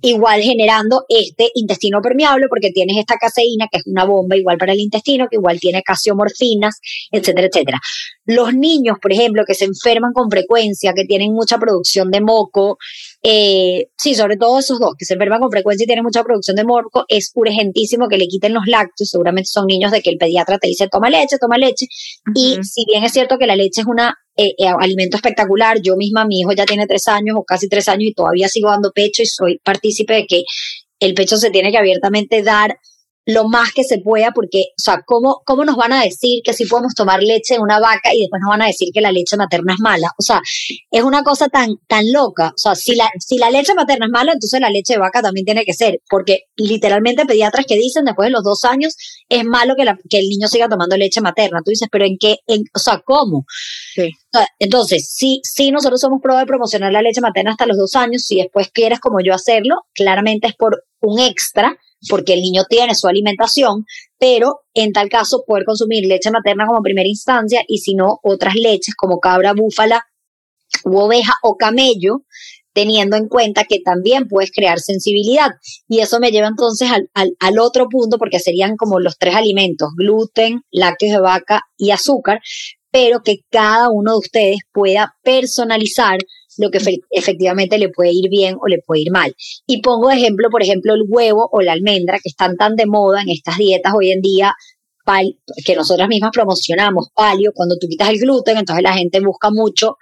igual 0.00 0.42
generando 0.42 1.04
este 1.08 1.50
intestino 1.54 2.00
permeable 2.00 2.46
porque 2.48 2.70
tienes 2.70 2.96
esta 2.98 3.16
caseína 3.16 3.66
que 3.70 3.78
es 3.78 3.86
una 3.86 4.04
bomba 4.04 4.36
igual 4.36 4.56
para 4.56 4.72
el 4.72 4.80
intestino, 4.80 5.26
que 5.28 5.36
igual 5.36 5.58
tiene 5.58 5.82
casiomorfinas, 5.82 6.80
etcétera, 7.10 7.48
etcétera. 7.48 7.80
Los 8.24 8.54
niños, 8.54 8.98
por 9.00 9.12
ejemplo, 9.12 9.44
que 9.46 9.54
se 9.54 9.64
enferman 9.64 10.12
con 10.12 10.30
frecuencia, 10.30 10.92
que 10.94 11.04
tienen 11.04 11.32
mucha 11.32 11.58
producción 11.58 12.10
de 12.10 12.20
moco, 12.20 12.78
eh, 13.22 13.88
sí, 13.96 14.14
sobre 14.14 14.36
todo 14.36 14.58
esos 14.58 14.78
dos, 14.78 14.94
que 14.98 15.04
se 15.04 15.14
enferman 15.14 15.40
con 15.40 15.50
frecuencia 15.50 15.84
y 15.84 15.86
tienen 15.86 16.04
mucha 16.04 16.22
producción 16.22 16.56
de 16.56 16.64
moco, 16.64 17.04
es 17.08 17.32
urgentísimo 17.34 18.08
que 18.08 18.18
le 18.18 18.28
quiten 18.28 18.54
los 18.54 18.66
lácteos, 18.66 19.10
seguramente 19.10 19.48
son 19.48 19.66
niños 19.66 19.90
de 19.90 20.02
que 20.02 20.10
el 20.10 20.18
pediatra 20.18 20.58
te 20.58 20.68
dice 20.68 20.88
toma 20.88 21.10
leche, 21.10 21.38
toma 21.38 21.58
leche, 21.58 21.86
y 22.34 22.58
si 22.62 22.84
bien 22.86 23.04
es 23.04 23.12
cierto 23.12 23.38
que 23.38 23.46
la 23.46 23.56
leche 23.56 23.80
es 23.80 23.86
una 23.86 24.14
eh, 24.38 24.54
eh, 24.56 24.68
alimento 24.78 25.16
espectacular. 25.16 25.80
Yo 25.82 25.96
misma, 25.96 26.24
mi 26.24 26.38
hijo 26.38 26.52
ya 26.52 26.64
tiene 26.64 26.86
tres 26.86 27.08
años 27.08 27.36
o 27.36 27.44
casi 27.44 27.68
tres 27.68 27.88
años 27.88 28.10
y 28.10 28.14
todavía 28.14 28.48
sigo 28.48 28.70
dando 28.70 28.92
pecho 28.92 29.22
y 29.22 29.26
soy 29.26 29.58
partícipe 29.64 30.14
de 30.14 30.26
que 30.26 30.44
el 31.00 31.14
pecho 31.14 31.36
se 31.36 31.50
tiene 31.50 31.72
que 31.72 31.78
abiertamente 31.78 32.44
dar 32.44 32.78
lo 33.28 33.46
más 33.46 33.72
que 33.74 33.84
se 33.84 33.98
pueda, 33.98 34.32
porque, 34.34 34.58
o 34.70 34.80
sea, 34.82 35.02
¿cómo, 35.04 35.42
¿cómo 35.44 35.66
nos 35.66 35.76
van 35.76 35.92
a 35.92 36.02
decir 36.02 36.40
que 36.42 36.54
sí 36.54 36.64
podemos 36.64 36.94
tomar 36.94 37.22
leche 37.22 37.54
de 37.54 37.60
una 37.60 37.78
vaca 37.78 38.14
y 38.14 38.20
después 38.20 38.40
nos 38.40 38.48
van 38.48 38.62
a 38.62 38.68
decir 38.68 38.88
que 38.90 39.02
la 39.02 39.12
leche 39.12 39.36
materna 39.36 39.74
es 39.74 39.80
mala? 39.80 40.08
O 40.18 40.22
sea, 40.22 40.40
es 40.90 41.02
una 41.02 41.22
cosa 41.22 41.50
tan, 41.50 41.76
tan 41.86 42.10
loca. 42.10 42.48
O 42.48 42.56
sea, 42.58 42.74
si 42.74 42.94
la, 42.94 43.10
si 43.18 43.36
la 43.36 43.50
leche 43.50 43.74
materna 43.74 44.06
es 44.06 44.12
mala, 44.12 44.32
entonces 44.32 44.58
la 44.62 44.70
leche 44.70 44.94
de 44.94 45.00
vaca 45.00 45.20
también 45.20 45.44
tiene 45.44 45.66
que 45.66 45.74
ser, 45.74 46.00
porque 46.08 46.44
literalmente 46.56 47.26
pediatras 47.26 47.66
que 47.66 47.76
dicen 47.76 48.06
después 48.06 48.28
de 48.28 48.30
los 48.30 48.42
dos 48.42 48.64
años 48.64 48.96
es 49.28 49.44
malo 49.44 49.74
que, 49.76 49.84
la, 49.84 49.98
que 50.08 50.20
el 50.20 50.28
niño 50.30 50.48
siga 50.48 50.66
tomando 50.66 50.96
leche 50.96 51.20
materna. 51.20 51.60
Tú 51.62 51.70
dices, 51.70 51.88
pero 51.92 52.06
¿en 52.06 52.16
qué? 52.18 52.38
En, 52.46 52.62
o 52.74 52.78
sea, 52.78 53.02
¿cómo? 53.04 53.44
Sí. 53.94 54.10
entonces, 54.58 55.06
sí, 55.12 55.42
sí, 55.42 55.70
nosotros 55.70 56.00
somos 56.00 56.22
pro 56.22 56.38
de 56.38 56.46
promocionar 56.46 56.92
la 56.92 57.02
leche 57.02 57.20
materna 57.20 57.50
hasta 57.50 57.66
los 57.66 57.76
dos 57.76 57.94
años. 57.94 58.22
Si 58.22 58.36
después 58.36 58.70
quieres, 58.72 59.00
como 59.00 59.18
yo, 59.22 59.34
hacerlo, 59.34 59.82
claramente 59.92 60.46
es 60.46 60.54
por 60.54 60.82
un 61.02 61.18
extra 61.18 61.76
porque 62.08 62.34
el 62.34 62.40
niño 62.40 62.64
tiene 62.68 62.94
su 62.94 63.08
alimentación, 63.08 63.84
pero 64.18 64.60
en 64.74 64.92
tal 64.92 65.08
caso 65.08 65.44
poder 65.46 65.64
consumir 65.64 66.06
leche 66.06 66.30
materna 66.30 66.66
como 66.66 66.82
primera 66.82 67.08
instancia 67.08 67.62
y 67.66 67.78
si 67.78 67.94
no 67.94 68.18
otras 68.22 68.54
leches 68.54 68.94
como 68.94 69.18
cabra, 69.18 69.52
búfala 69.52 70.04
u 70.84 70.98
oveja 70.98 71.32
o 71.42 71.56
camello, 71.56 72.22
teniendo 72.72 73.16
en 73.16 73.26
cuenta 73.26 73.64
que 73.64 73.80
también 73.80 74.28
puedes 74.28 74.52
crear 74.52 74.78
sensibilidad. 74.78 75.50
Y 75.88 76.00
eso 76.00 76.20
me 76.20 76.30
lleva 76.30 76.46
entonces 76.46 76.90
al, 76.90 77.08
al, 77.14 77.58
otro 77.58 77.88
punto, 77.88 78.18
porque 78.18 78.38
serían 78.38 78.76
como 78.76 79.00
los 79.00 79.18
tres 79.18 79.34
alimentos, 79.34 79.88
gluten, 79.96 80.62
lácteos 80.70 81.12
de 81.12 81.20
vaca 81.20 81.62
y 81.76 81.90
azúcar, 81.90 82.40
pero 82.90 83.22
que 83.22 83.38
cada 83.50 83.88
uno 83.90 84.12
de 84.12 84.18
ustedes 84.18 84.58
pueda 84.72 85.16
personalizar 85.22 86.18
lo 86.58 86.70
que 86.70 86.78
efectivamente 87.10 87.78
le 87.78 87.88
puede 87.88 88.10
ir 88.12 88.28
bien 88.28 88.56
o 88.60 88.66
le 88.66 88.82
puede 88.84 89.02
ir 89.02 89.10
mal. 89.10 89.34
Y 89.66 89.80
pongo 89.80 90.08
de 90.08 90.16
ejemplo, 90.16 90.48
por 90.50 90.62
ejemplo, 90.62 90.94
el 90.94 91.04
huevo 91.08 91.48
o 91.50 91.62
la 91.62 91.72
almendra, 91.72 92.18
que 92.22 92.28
están 92.28 92.56
tan 92.56 92.76
de 92.76 92.86
moda 92.86 93.22
en 93.22 93.30
estas 93.30 93.56
dietas 93.56 93.94
hoy 93.96 94.10
en 94.10 94.20
día, 94.20 94.52
que 95.64 95.74
nosotras 95.74 96.08
mismas 96.08 96.30
promocionamos, 96.32 97.08
palio, 97.14 97.52
cuando 97.54 97.78
tú 97.78 97.86
quitas 97.88 98.10
el 98.10 98.18
gluten, 98.18 98.58
entonces 98.58 98.82
la 98.82 98.92
gente 98.92 99.20
busca 99.20 99.50
mucho 99.50 99.96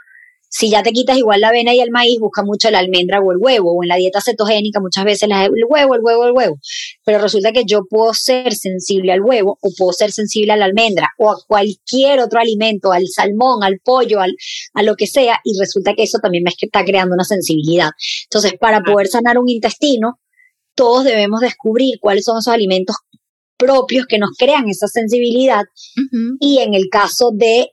si 0.49 0.71
ya 0.71 0.83
te 0.83 0.93
quitas 0.93 1.17
igual 1.17 1.41
la 1.41 1.49
avena 1.49 1.75
y 1.75 1.81
el 1.81 1.91
maíz, 1.91 2.19
busca 2.21 2.43
mucho 2.43 2.71
la 2.71 2.79
almendra 2.79 3.21
o 3.21 3.33
el 3.33 3.39
huevo, 3.39 3.73
o 3.73 3.83
en 3.83 3.89
la 3.89 3.97
dieta 3.97 4.21
cetogénica 4.21 4.81
muchas 4.81 5.05
veces 5.05 5.29
el 5.29 5.65
huevo, 5.69 5.95
el 5.95 6.01
huevo, 6.03 6.25
el 6.25 6.33
huevo. 6.33 6.59
Pero 7.05 7.19
resulta 7.19 7.53
que 7.53 7.65
yo 7.67 7.83
puedo 7.89 8.15
ser 8.15 8.55
sensible 8.55 9.13
al 9.13 9.23
huevo 9.23 9.59
o 9.61 9.71
puedo 9.77 9.93
ser 9.93 10.13
sensible 10.13 10.53
a 10.53 10.57
la 10.57 10.67
almendra 10.67 11.09
o 11.19 11.31
a 11.31 11.37
cualquier 11.47 12.21
otro 12.21 12.41
alimento, 12.41 12.93
al 12.93 13.07
salmón, 13.09 13.65
al 13.65 13.81
pollo, 13.85 14.21
al, 14.21 14.35
a 14.75 14.83
lo 14.83 14.95
que 14.97 15.07
sea, 15.07 15.41
y 15.45 15.59
resulta 15.59 15.95
que 15.95 16.05
eso 16.05 16.19
también 16.19 16.45
me 16.45 16.51
está 16.59 16.85
creando 16.85 17.15
una 17.15 17.25
sensibilidad. 17.25 17.91
Entonces, 18.25 18.55
para 18.59 18.83
poder 18.83 19.09
sanar 19.09 19.39
un 19.39 19.49
intestino, 19.49 20.21
todos 20.75 21.05
debemos 21.05 21.41
descubrir 21.41 21.99
cuáles 22.01 22.25
son 22.25 22.39
esos 22.39 22.53
alimentos 22.53 22.97
propios 23.57 24.07
que 24.07 24.19
nos 24.19 24.31
crean 24.39 24.69
esa 24.69 24.87
sensibilidad. 24.87 25.63
Y 26.41 26.59
en 26.59 26.75
el 26.75 26.89
caso 26.91 27.31
de 27.35 27.71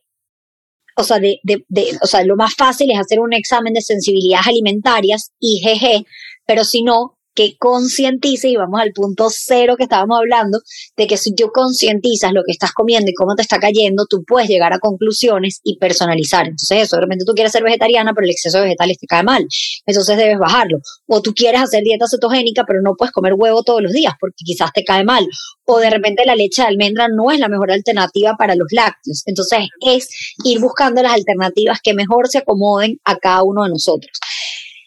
o 0.95 1.03
sea, 1.03 1.19
de, 1.19 1.39
de, 1.43 1.65
de, 1.69 1.97
o 2.01 2.07
sea, 2.07 2.23
lo 2.23 2.35
más 2.35 2.55
fácil 2.55 2.91
es 2.91 2.99
hacer 2.99 3.19
un 3.19 3.33
examen 3.33 3.73
de 3.73 3.81
sensibilidades 3.81 4.47
alimentarias, 4.47 5.31
IgG, 5.39 6.05
pero 6.45 6.63
si 6.63 6.83
no, 6.83 7.17
que 7.35 7.57
concientice, 7.57 8.49
y 8.49 8.55
vamos 8.55 8.79
al 8.79 8.91
punto 8.91 9.27
cero 9.29 9.75
que 9.77 9.83
estábamos 9.83 10.17
hablando, 10.19 10.59
de 10.97 11.07
que 11.07 11.17
si 11.17 11.33
tú 11.35 11.49
concientizas 11.53 12.31
lo 12.33 12.43
que 12.45 12.51
estás 12.51 12.71
comiendo 12.73 13.09
y 13.09 13.13
cómo 13.13 13.35
te 13.35 13.41
está 13.41 13.59
cayendo, 13.59 14.05
tú 14.07 14.23
puedes 14.25 14.49
llegar 14.49 14.73
a 14.73 14.79
conclusiones 14.79 15.59
y 15.63 15.77
personalizar. 15.77 16.45
Entonces, 16.45 16.83
eso, 16.83 16.95
de 16.97 17.01
repente 17.01 17.25
tú 17.25 17.33
quieres 17.33 17.51
ser 17.51 17.63
vegetariana, 17.63 18.13
pero 18.13 18.25
el 18.25 18.31
exceso 18.31 18.57
de 18.57 18.65
vegetales 18.65 18.97
te 18.99 19.07
cae 19.07 19.23
mal. 19.23 19.45
Entonces 19.85 20.17
debes 20.17 20.37
bajarlo. 20.39 20.79
O 21.07 21.21
tú 21.21 21.33
quieres 21.33 21.61
hacer 21.61 21.83
dieta 21.83 22.05
cetogénica, 22.07 22.63
pero 22.65 22.81
no 22.81 22.95
puedes 22.95 23.11
comer 23.11 23.33
huevo 23.33 23.63
todos 23.63 23.81
los 23.81 23.91
días 23.91 24.13
porque 24.19 24.43
quizás 24.45 24.71
te 24.73 24.83
cae 24.83 25.03
mal. 25.03 25.27
O 25.65 25.79
de 25.79 25.89
repente 25.89 26.25
la 26.25 26.35
leche 26.35 26.61
de 26.61 26.67
almendra 26.67 27.07
no 27.07 27.31
es 27.31 27.39
la 27.39 27.47
mejor 27.47 27.71
alternativa 27.71 28.35
para 28.37 28.55
los 28.55 28.67
lácteos. 28.71 29.23
Entonces, 29.25 29.59
es 29.81 30.09
ir 30.43 30.59
buscando 30.59 31.01
las 31.01 31.13
alternativas 31.13 31.79
que 31.81 31.93
mejor 31.93 32.27
se 32.27 32.39
acomoden 32.39 32.99
a 33.03 33.17
cada 33.17 33.43
uno 33.43 33.63
de 33.63 33.69
nosotros. 33.69 34.19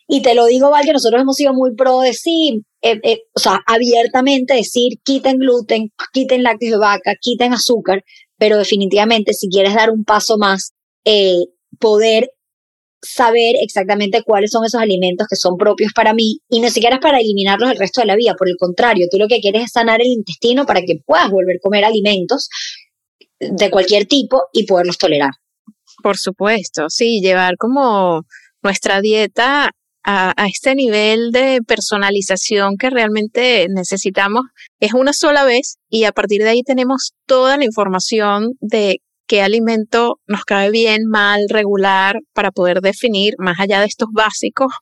Y 0.09 0.23
te 0.23 0.35
lo 0.35 0.47
digo, 0.47 0.71
Val, 0.71 0.85
que 0.85 0.93
nosotros 0.93 1.21
hemos 1.21 1.37
sido 1.37 1.53
muy 1.53 1.75
pro 1.75 2.01
de 2.01 2.13
sí, 2.13 2.63
eh, 2.83 3.01
eh, 3.03 3.23
o 3.35 3.41
sea, 3.41 3.61
abiertamente 3.67 4.55
decir, 4.55 4.99
quiten 5.03 5.39
gluten, 5.39 5.91
quiten 6.13 6.45
lácteos 6.45 6.73
de 6.73 6.79
vaca, 6.79 7.15
quiten 7.21 7.53
azúcar, 7.53 8.05
pero 8.39 8.59
definitivamente 8.59 9.33
si 9.33 9.49
quieres 9.49 9.75
dar 9.75 9.91
un 9.91 10.05
paso 10.05 10.39
más, 10.39 10.73
eh, 11.05 11.47
poder 11.81 12.31
saber 13.03 13.57
exactamente 13.61 14.23
cuáles 14.23 14.51
son 14.51 14.65
esos 14.65 14.81
alimentos 14.81 15.27
que 15.29 15.37
son 15.37 15.57
propios 15.57 15.93
para 15.93 16.15
mí 16.15 16.39
y 16.49 16.61
no 16.61 16.71
siquiera 16.71 16.97
es 16.97 17.03
para 17.03 17.19
eliminarlos 17.19 17.71
el 17.71 17.79
resto 17.79 18.01
de 18.01 18.07
la 18.07 18.17
vida, 18.17 18.35
por 18.39 18.49
el 18.49 18.57
contrario, 18.59 19.07
tú 19.11 19.19
lo 19.19 19.29
que 19.29 19.41
quieres 19.41 19.65
es 19.65 19.73
sanar 19.73 20.01
el 20.01 20.09
intestino 20.09 20.67
para 20.67 20.81
que 20.81 21.01
puedas 21.05 21.31
volver 21.31 21.57
a 21.57 21.63
comer 21.63 21.85
alimentos 21.85 22.49
de 23.39 23.71
cualquier 23.71 24.07
tipo 24.07 24.43
y 24.53 24.67
poderlos 24.67 24.99
tolerar. 24.99 25.31
Por 26.03 26.17
supuesto, 26.17 26.89
sí, 26.89 27.21
llevar 27.21 27.57
como 27.57 28.23
nuestra 28.63 29.01
dieta 29.01 29.71
a, 30.07 30.33
a, 30.41 30.47
este 30.47 30.75
nivel 30.75 31.33
de 31.33 31.61
personalización 31.67 32.77
que 32.79 32.89
realmente 32.89 33.67
necesitamos 33.69 34.43
es 34.81 34.95
una 34.95 35.13
sola 35.13 35.45
vez 35.45 35.77
y 35.91 36.05
a 36.05 36.13
partir 36.13 36.43
de 36.43 36.49
ahí 36.49 36.63
tenemos 36.63 37.13
toda 37.27 37.59
la 37.59 37.65
información 37.65 38.53
de 38.61 39.01
qué 39.27 39.43
alimento 39.43 40.21
nos 40.27 40.45
cae 40.45 40.71
bien, 40.71 41.07
mal, 41.07 41.49
regular, 41.49 42.21
para 42.33 42.53
poder 42.53 42.81
definir, 42.81 43.35
más 43.39 43.59
allá 43.61 43.81
de 43.81 43.87
estos 43.87 44.09
básicos, 44.13 44.73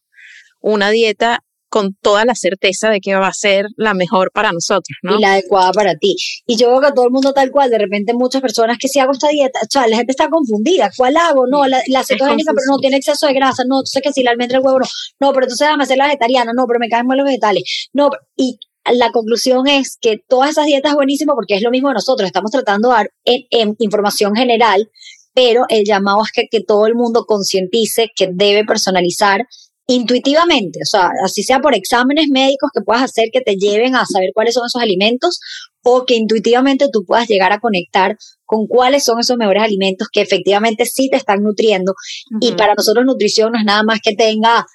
una 0.61 0.91
dieta 0.91 1.41
con 1.75 1.93
toda 2.01 2.25
la 2.25 2.37
certeza 2.37 2.89
de 2.89 3.01
que 3.01 3.17
va 3.17 3.27
a 3.27 3.33
ser 3.33 3.67
la 3.77 3.95
mejor 3.95 4.31
para 4.33 4.53
nosotros, 4.53 4.97
¿no? 5.03 5.19
Y 5.19 5.21
la 5.21 5.33
adecuada 5.33 5.73
para 5.73 5.97
ti. 5.97 6.15
Y 6.47 6.57
yo 6.57 6.69
veo 6.69 6.81
que 6.81 6.93
todo 6.93 7.07
el 7.07 7.11
mundo 7.11 7.33
tal 7.33 7.51
cual, 7.51 7.69
de 7.69 7.79
repente 7.79 8.15
muchas 8.15 8.41
personas 8.43 8.79
que 8.79 8.87
si 8.87 9.01
hago 9.01 9.11
esta 9.11 9.27
dieta, 9.27 9.59
o 9.61 9.67
sea, 9.69 9.89
la 9.89 9.97
gente 9.97 10.13
está 10.13 10.29
confundida, 10.29 10.93
¿cuál 10.97 11.17
hago? 11.17 11.49
No, 11.49 11.67
la, 11.67 11.83
la 11.89 12.05
cetogénica, 12.05 12.53
pero 12.53 12.63
no 12.71 12.79
tiene 12.79 12.99
exceso 12.99 13.27
de 13.27 13.33
grasa, 13.33 13.65
no, 13.67 13.79
entonces 13.79 14.03
que 14.05 14.13
si 14.13 14.23
la 14.23 14.31
almendra 14.31 14.59
el 14.59 14.65
huevo 14.65 14.79
no, 14.79 14.87
no, 15.19 15.33
pero 15.33 15.47
entonces 15.47 15.67
déjame 15.67 15.83
hacer 15.83 15.97
la 15.97 16.05
vegetariana, 16.05 16.53
no, 16.55 16.65
pero 16.69 16.79
me 16.79 16.89
caen 16.89 17.09
mal 17.09 17.19
los 17.19 17.27
vegetales, 17.27 17.89
no, 17.93 18.09
y 18.37 18.57
la 18.93 19.11
conclusión 19.11 19.67
es 19.67 19.99
que 20.01 20.19
todas 20.29 20.51
esas 20.51 20.67
dietas 20.67 20.93
es 20.93 20.95
buenísimo 20.95 21.35
porque 21.35 21.57
es 21.57 21.63
lo 21.63 21.73
mismo 21.73 21.89
de 21.89 21.95
nosotros, 21.95 22.25
estamos 22.25 22.53
tratando 22.53 22.91
de 22.91 22.95
dar 22.95 23.11
en, 23.25 23.75
información 23.81 24.37
general, 24.37 24.89
pero 25.35 25.65
el 25.69 25.85
llamado 25.85 26.23
es 26.23 26.31
que, 26.31 26.47
que 26.49 26.63
todo 26.63 26.87
el 26.87 26.95
mundo 26.95 27.25
concientice 27.27 28.11
que 28.15 28.29
debe 28.33 28.65
personalizar 28.65 29.41
intuitivamente, 29.87 30.81
o 30.83 30.87
sea, 30.87 31.11
así 31.25 31.43
sea 31.43 31.61
por 31.61 31.75
exámenes 31.75 32.29
médicos 32.31 32.71
que 32.73 32.83
puedas 32.83 33.03
hacer 33.03 33.29
que 33.33 33.43
te 33.43 33.57
lleven 33.57 33.97
a 33.97 34.07
saber 34.07 34.31
cuáles 34.33 34.55
son 34.55 34.65
esos 34.67 34.81
alimentos 34.81 35.41
o 35.83 36.07
que 36.07 36.15
intuitivamente 36.15 36.89
tú 36.91 37.05
puedas 37.05 37.29
llegar 37.29 37.53
a 37.53 37.61
conectar 37.61 38.17
con 38.47 38.67
cuáles 38.67 39.05
son 39.05 39.21
esos 39.21 39.37
mejores 39.37 39.63
alimentos 39.63 40.09
que 40.11 40.23
efectivamente 40.23 40.87
sí 40.87 41.09
te 41.11 41.17
están 41.17 41.43
nutriendo. 41.43 41.95
Y 42.41 42.53
para 42.53 42.75
nosotros 42.75 43.05
nutrición 43.05 43.53
no 43.53 43.59
es 43.59 43.65
nada 43.65 43.83
más 43.83 44.01
que 44.03 44.15
tenga 44.15 44.67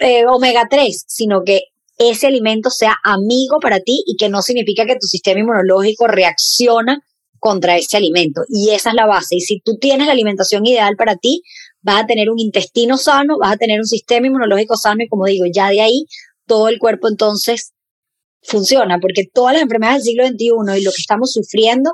eh, 0.00 0.24
omega 0.26 0.66
3, 0.70 1.04
sino 1.06 1.42
que 1.44 1.60
ese 1.98 2.26
alimento 2.26 2.70
sea 2.70 2.96
amigo 3.04 3.58
para 3.60 3.80
ti 3.80 4.02
y 4.06 4.16
que 4.16 4.30
no 4.30 4.40
significa 4.40 4.86
que 4.86 4.94
tu 4.94 5.06
sistema 5.06 5.40
inmunológico 5.40 6.06
reacciona 6.06 7.02
contra 7.38 7.76
ese 7.76 7.98
alimento. 7.98 8.42
Y 8.48 8.70
esa 8.70 8.90
es 8.90 8.94
la 8.94 9.06
base. 9.06 9.36
Y 9.36 9.40
si 9.40 9.60
tú 9.60 9.76
tienes 9.78 10.06
la 10.06 10.12
alimentación 10.12 10.64
ideal 10.64 10.94
para 10.96 11.16
ti, 11.16 11.42
vas 11.82 12.04
a 12.04 12.06
tener 12.06 12.30
un 12.30 12.38
intestino 12.38 12.96
sano, 12.96 13.38
vas 13.38 13.52
a 13.52 13.56
tener 13.56 13.78
un 13.78 13.86
sistema 13.86 14.26
inmunológico 14.26 14.76
sano 14.76 15.02
y 15.04 15.08
como 15.08 15.26
digo, 15.26 15.44
ya 15.52 15.70
de 15.70 15.80
ahí 15.80 16.06
todo 16.46 16.68
el 16.68 16.78
cuerpo 16.78 17.08
entonces 17.08 17.72
funciona, 18.42 18.98
porque 19.00 19.24
todas 19.32 19.54
las 19.54 19.62
enfermedades 19.62 20.04
del 20.04 20.12
siglo 20.12 20.26
XXI 20.26 20.80
y 20.80 20.84
lo 20.84 20.90
que 20.90 21.00
estamos 21.00 21.32
sufriendo, 21.32 21.90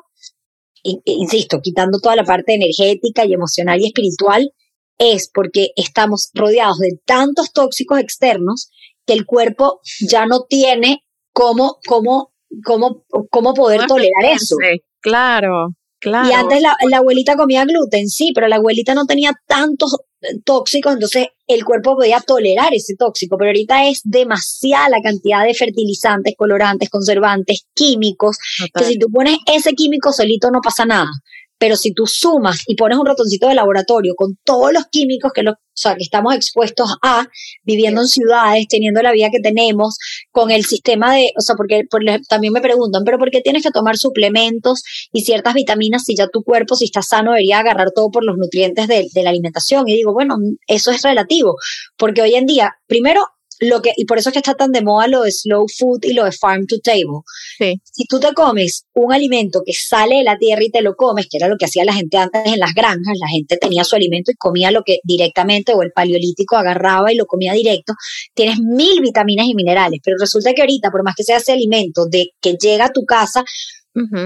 insisto, 0.82 1.60
quitando 1.60 1.98
toda 1.98 2.16
la 2.16 2.24
parte 2.24 2.54
energética 2.54 3.24
y 3.24 3.32
emocional 3.32 3.80
y 3.80 3.86
espiritual, 3.86 4.52
es 4.98 5.30
porque 5.32 5.70
estamos 5.76 6.30
rodeados 6.34 6.78
de 6.78 6.98
tantos 7.04 7.52
tóxicos 7.52 7.98
externos 7.98 8.70
que 9.04 9.12
el 9.12 9.26
cuerpo 9.26 9.80
ya 10.00 10.26
no 10.26 10.44
tiene 10.48 11.04
cómo, 11.32 11.78
cómo, 11.86 12.32
cómo, 12.64 13.04
cómo 13.30 13.54
poder 13.54 13.86
tolerar 13.86 14.24
eso. 14.32 14.56
Claro, 15.00 15.74
claro. 16.00 16.28
Y 16.28 16.32
antes 16.32 16.60
la, 16.62 16.76
la, 16.88 16.98
abuelita 16.98 17.36
comía 17.36 17.64
gluten, 17.64 18.08
sí, 18.08 18.32
pero 18.34 18.48
la 18.48 18.56
abuelita 18.56 18.94
no 18.94 19.06
tenía 19.06 19.32
tantos 19.46 19.96
tóxicos, 20.44 20.94
entonces 20.94 21.28
el 21.46 21.64
cuerpo 21.64 21.96
podía 21.96 22.20
tolerar 22.20 22.74
ese 22.74 22.94
tóxico, 22.96 23.36
pero 23.36 23.50
ahorita 23.50 23.88
es 23.88 24.00
demasiada 24.04 24.88
la 24.88 25.00
cantidad 25.02 25.44
de 25.44 25.54
fertilizantes, 25.54 26.34
colorantes, 26.36 26.90
conservantes, 26.90 27.66
químicos, 27.74 28.38
que 28.74 28.84
si 28.84 28.98
tú 28.98 29.08
pones 29.12 29.38
ese 29.46 29.72
químico 29.72 30.12
solito 30.12 30.50
no 30.50 30.60
pasa 30.60 30.84
nada. 30.84 31.10
Pero 31.58 31.76
si 31.76 31.92
tú 31.92 32.06
sumas 32.06 32.62
y 32.66 32.76
pones 32.76 32.98
un 32.98 33.06
ratoncito 33.06 33.48
de 33.48 33.54
laboratorio 33.54 34.14
con 34.16 34.36
todos 34.44 34.72
los 34.72 34.86
químicos 34.90 35.32
que, 35.34 35.42
lo, 35.42 35.52
o 35.52 35.56
sea, 35.74 35.94
que 35.94 36.02
estamos 36.02 36.34
expuestos 36.34 36.96
a, 37.02 37.26
viviendo 37.64 38.00
en 38.00 38.08
ciudades, 38.08 38.66
teniendo 38.68 39.02
la 39.02 39.12
vida 39.12 39.28
que 39.30 39.40
tenemos, 39.40 39.98
con 40.30 40.50
el 40.50 40.64
sistema 40.64 41.14
de, 41.14 41.32
o 41.36 41.40
sea, 41.40 41.54
porque, 41.56 41.82
también 42.28 42.52
me 42.52 42.60
preguntan, 42.60 43.02
pero 43.04 43.18
¿por 43.18 43.30
qué 43.30 43.40
tienes 43.40 43.62
que 43.62 43.70
tomar 43.70 43.96
suplementos 43.96 44.82
y 45.12 45.22
ciertas 45.22 45.54
vitaminas 45.54 46.04
si 46.04 46.16
ya 46.16 46.28
tu 46.28 46.42
cuerpo, 46.42 46.76
si 46.76 46.86
está 46.86 47.02
sano, 47.02 47.32
debería 47.32 47.60
agarrar 47.60 47.90
todo 47.94 48.10
por 48.10 48.24
los 48.24 48.36
nutrientes 48.36 48.88
de, 48.88 49.06
de 49.12 49.22
la 49.22 49.30
alimentación? 49.30 49.88
Y 49.88 49.94
digo, 49.94 50.12
bueno, 50.12 50.36
eso 50.66 50.90
es 50.90 51.02
relativo, 51.02 51.56
porque 51.96 52.22
hoy 52.22 52.34
en 52.34 52.46
día, 52.46 52.72
primero, 52.86 53.22
lo 53.60 53.82
que, 53.82 53.92
y 53.96 54.04
por 54.04 54.18
eso 54.18 54.28
es 54.28 54.32
que 54.34 54.38
está 54.38 54.54
tan 54.54 54.72
de 54.72 54.82
moda 54.82 55.06
lo 55.08 55.22
de 55.22 55.32
slow 55.32 55.66
food 55.68 56.00
y 56.02 56.12
lo 56.12 56.24
de 56.24 56.32
farm 56.32 56.66
to 56.66 56.76
table. 56.80 57.22
Si 57.58 58.04
tú 58.08 58.20
te 58.20 58.32
comes 58.34 58.84
un 58.94 59.12
alimento 59.12 59.62
que 59.64 59.72
sale 59.72 60.16
de 60.16 60.24
la 60.24 60.36
tierra 60.36 60.62
y 60.62 60.70
te 60.70 60.82
lo 60.82 60.94
comes, 60.94 61.26
que 61.30 61.38
era 61.38 61.48
lo 61.48 61.56
que 61.56 61.64
hacía 61.64 61.84
la 61.84 61.94
gente 61.94 62.16
antes 62.18 62.42
en 62.46 62.58
las 62.58 62.74
granjas, 62.74 63.16
la 63.20 63.28
gente 63.28 63.56
tenía 63.56 63.84
su 63.84 63.96
alimento 63.96 64.30
y 64.30 64.34
comía 64.34 64.70
lo 64.70 64.82
que 64.84 64.98
directamente, 65.04 65.72
o 65.74 65.82
el 65.82 65.92
paleolítico 65.92 66.56
agarraba 66.56 67.12
y 67.12 67.16
lo 67.16 67.26
comía 67.26 67.52
directo, 67.52 67.94
tienes 68.34 68.58
mil 68.60 69.00
vitaminas 69.00 69.46
y 69.46 69.54
minerales, 69.54 70.00
pero 70.02 70.16
resulta 70.18 70.52
que 70.52 70.62
ahorita, 70.62 70.90
por 70.90 71.02
más 71.02 71.14
que 71.16 71.24
sea 71.24 71.38
ese 71.38 71.52
alimento 71.52 72.06
de 72.06 72.30
que 72.40 72.56
llega 72.60 72.86
a 72.86 72.92
tu 72.92 73.04
casa, 73.04 73.44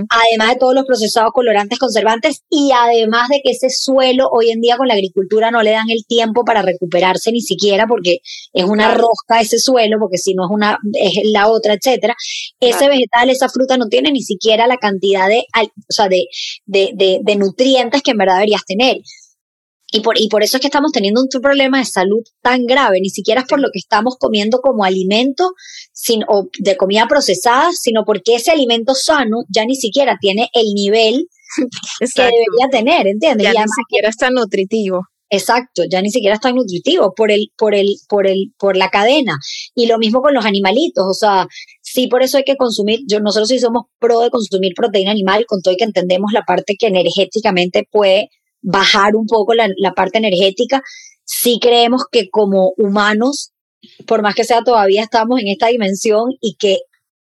además 0.08 0.54
de 0.54 0.56
todos 0.58 0.74
los 0.74 0.84
procesados 0.84 1.30
colorantes 1.32 1.78
conservantes 1.78 2.42
y 2.50 2.70
además 2.76 3.28
de 3.28 3.40
que 3.42 3.52
ese 3.52 3.70
suelo 3.70 4.28
hoy 4.30 4.50
en 4.50 4.60
día 4.60 4.76
con 4.76 4.88
la 4.88 4.94
agricultura 4.94 5.50
no 5.50 5.62
le 5.62 5.70
dan 5.70 5.88
el 5.90 6.04
tiempo 6.06 6.44
para 6.44 6.62
recuperarse 6.62 7.30
ni 7.30 7.40
siquiera 7.40 7.86
porque 7.86 8.18
es 8.52 8.64
una 8.64 8.94
rosca 8.94 9.40
ese 9.40 9.58
suelo, 9.58 9.98
porque 10.00 10.18
si 10.18 10.34
no 10.34 10.44
es 10.44 10.50
una 10.50 10.78
es 10.94 11.20
la 11.32 11.48
otra, 11.48 11.74
etcétera. 11.74 12.14
Ese 12.58 12.88
vegetal, 12.88 13.30
esa 13.30 13.48
fruta 13.48 13.76
no 13.76 13.86
tiene 13.88 14.10
ni 14.12 14.22
siquiera 14.22 14.66
la 14.66 14.76
cantidad 14.76 15.28
de, 15.28 15.44
o 15.62 15.92
sea, 15.92 16.08
de, 16.08 16.26
de, 16.66 16.90
de, 16.94 17.20
de 17.22 17.36
nutrientes 17.36 18.02
que 18.02 18.10
en 18.10 18.18
verdad 18.18 18.34
deberías 18.34 18.64
tener. 18.64 18.96
Y 19.92 20.00
por, 20.00 20.18
y 20.20 20.28
por 20.28 20.42
eso 20.42 20.56
es 20.56 20.60
que 20.60 20.68
estamos 20.68 20.92
teniendo 20.92 21.20
un 21.20 21.28
problema 21.42 21.78
de 21.78 21.84
salud 21.84 22.22
tan 22.42 22.66
grave, 22.66 23.00
ni 23.00 23.10
siquiera 23.10 23.40
es 23.42 23.46
por 23.48 23.60
lo 23.60 23.68
que 23.72 23.78
estamos 23.78 24.16
comiendo 24.18 24.60
como 24.60 24.84
alimento 24.84 25.50
sin, 25.92 26.22
o 26.28 26.48
de 26.58 26.76
comida 26.76 27.06
procesada, 27.08 27.70
sino 27.72 28.04
porque 28.04 28.36
ese 28.36 28.50
alimento 28.50 28.94
sano 28.94 29.38
ya 29.48 29.64
ni 29.64 29.74
siquiera 29.74 30.16
tiene 30.20 30.48
el 30.52 30.72
nivel 30.74 31.26
que 32.14 32.22
debería 32.22 32.68
tener, 32.70 33.06
¿entiendes? 33.06 33.46
Ya 33.52 33.52
ni 33.52 33.70
siquiera 33.76 34.08
es 34.08 34.16
tan 34.16 34.34
nutritivo. 34.34 35.02
Exacto, 35.32 35.84
ya 35.88 36.02
ni 36.02 36.10
siquiera 36.10 36.34
es 36.34 36.40
tan 36.40 36.56
nutritivo 36.56 37.14
por 37.14 37.30
el, 37.30 37.52
por 37.56 37.74
el, 37.74 37.94
por 38.08 38.26
el, 38.26 38.52
por 38.58 38.76
la 38.76 38.88
cadena. 38.88 39.38
Y 39.76 39.86
lo 39.86 39.98
mismo 39.98 40.22
con 40.22 40.34
los 40.34 40.44
animalitos, 40.44 41.04
o 41.08 41.14
sea, 41.14 41.46
sí 41.82 42.08
por 42.08 42.24
eso 42.24 42.36
hay 42.36 42.42
que 42.44 42.56
consumir, 42.56 43.00
yo, 43.08 43.20
nosotros 43.20 43.48
sí 43.48 43.60
somos 43.60 43.84
pro 44.00 44.20
de 44.20 44.30
consumir 44.30 44.72
proteína 44.74 45.12
animal, 45.12 45.46
con 45.46 45.62
todo 45.62 45.72
y 45.72 45.76
que 45.76 45.84
entendemos 45.84 46.32
la 46.32 46.42
parte 46.42 46.74
que 46.76 46.88
energéticamente 46.88 47.86
puede 47.90 48.28
bajar 48.62 49.16
un 49.16 49.26
poco 49.26 49.54
la, 49.54 49.92
parte 49.92 50.18
energética, 50.18 50.82
sí 51.24 51.58
creemos 51.60 52.04
que 52.10 52.28
como 52.30 52.72
humanos, 52.76 53.52
por 54.06 54.22
más 54.22 54.34
que 54.34 54.44
sea 54.44 54.62
todavía 54.62 55.02
estamos 55.02 55.40
en 55.40 55.48
esta 55.48 55.68
dimensión 55.68 56.32
y 56.40 56.56
que 56.56 56.78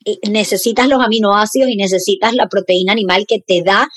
eh, 0.06 0.18
necesitas 0.30 0.88
los 0.88 1.02
aminoácidos 1.02 1.70
y 1.70 1.76
necesitas 1.76 2.34
la 2.34 2.48
proteína 2.48 2.92
animal 2.92 3.26
que 3.28 3.40
te 3.40 3.62
da 3.64 3.88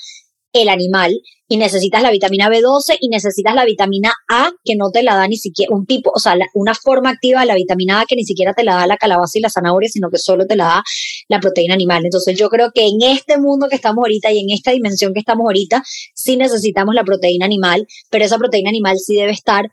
el 0.61 0.69
animal 0.69 1.19
y 1.49 1.57
necesitas 1.57 2.01
la 2.01 2.11
vitamina 2.11 2.49
B12 2.49 2.97
y 2.99 3.07
necesitas 3.07 3.55
la 3.55 3.65
vitamina 3.65 4.13
A 4.27 4.51
que 4.63 4.75
no 4.75 4.89
te 4.91 5.03
la 5.03 5.15
da 5.15 5.27
ni 5.27 5.37
siquiera 5.37 5.73
un 5.73 5.85
tipo, 5.85 6.11
o 6.13 6.19
sea, 6.19 6.35
una 6.53 6.73
forma 6.75 7.09
activa 7.09 7.41
de 7.41 7.45
la 7.45 7.55
vitamina 7.55 8.01
A 8.01 8.05
que 8.05 8.15
ni 8.15 8.23
siquiera 8.23 8.53
te 8.53 8.63
la 8.63 8.75
da 8.75 8.87
la 8.87 8.97
calabaza 8.97 9.37
y 9.37 9.41
la 9.41 9.49
zanahoria, 9.49 9.89
sino 9.89 10.09
que 10.09 10.17
solo 10.17 10.45
te 10.45 10.55
la 10.55 10.65
da 10.65 10.83
la 11.29 11.39
proteína 11.39 11.73
animal. 11.73 12.03
Entonces 12.03 12.37
yo 12.37 12.49
creo 12.49 12.71
que 12.73 12.87
en 12.87 13.01
este 13.01 13.37
mundo 13.37 13.67
que 13.69 13.75
estamos 13.75 14.03
ahorita 14.03 14.31
y 14.31 14.39
en 14.39 14.49
esta 14.49 14.71
dimensión 14.71 15.13
que 15.13 15.19
estamos 15.19 15.45
ahorita, 15.45 15.83
sí 16.13 16.35
necesitamos 16.35 16.95
la 16.95 17.03
proteína 17.03 17.45
animal, 17.45 17.87
pero 18.09 18.25
esa 18.25 18.37
proteína 18.37 18.69
animal 18.69 18.97
sí 18.99 19.15
debe 19.15 19.31
estar 19.31 19.69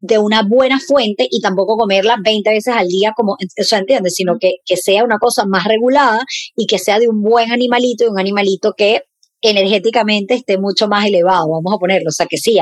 de 0.00 0.18
una 0.18 0.42
buena 0.42 0.78
fuente 0.78 1.26
y 1.28 1.40
tampoco 1.40 1.76
comerla 1.76 2.16
20 2.24 2.50
veces 2.50 2.74
al 2.74 2.86
día, 2.86 3.12
como, 3.16 3.32
o 3.32 3.64
sea, 3.64 3.80
¿entiendes? 3.80 4.14
Sino 4.14 4.36
que, 4.40 4.52
que 4.64 4.76
sea 4.76 5.04
una 5.04 5.18
cosa 5.18 5.44
más 5.44 5.64
regulada 5.64 6.24
y 6.56 6.66
que 6.66 6.78
sea 6.78 6.98
de 6.98 7.08
un 7.08 7.20
buen 7.20 7.50
animalito 7.50 8.04
y 8.04 8.08
un 8.08 8.18
animalito 8.18 8.74
que 8.76 9.02
energéticamente 9.40 10.34
esté 10.34 10.58
mucho 10.58 10.88
más 10.88 11.06
elevado, 11.06 11.48
vamos 11.48 11.74
a 11.74 11.78
ponerlo. 11.78 12.08
O 12.08 12.12
sea 12.12 12.26
que 12.26 12.38
sí, 12.38 12.58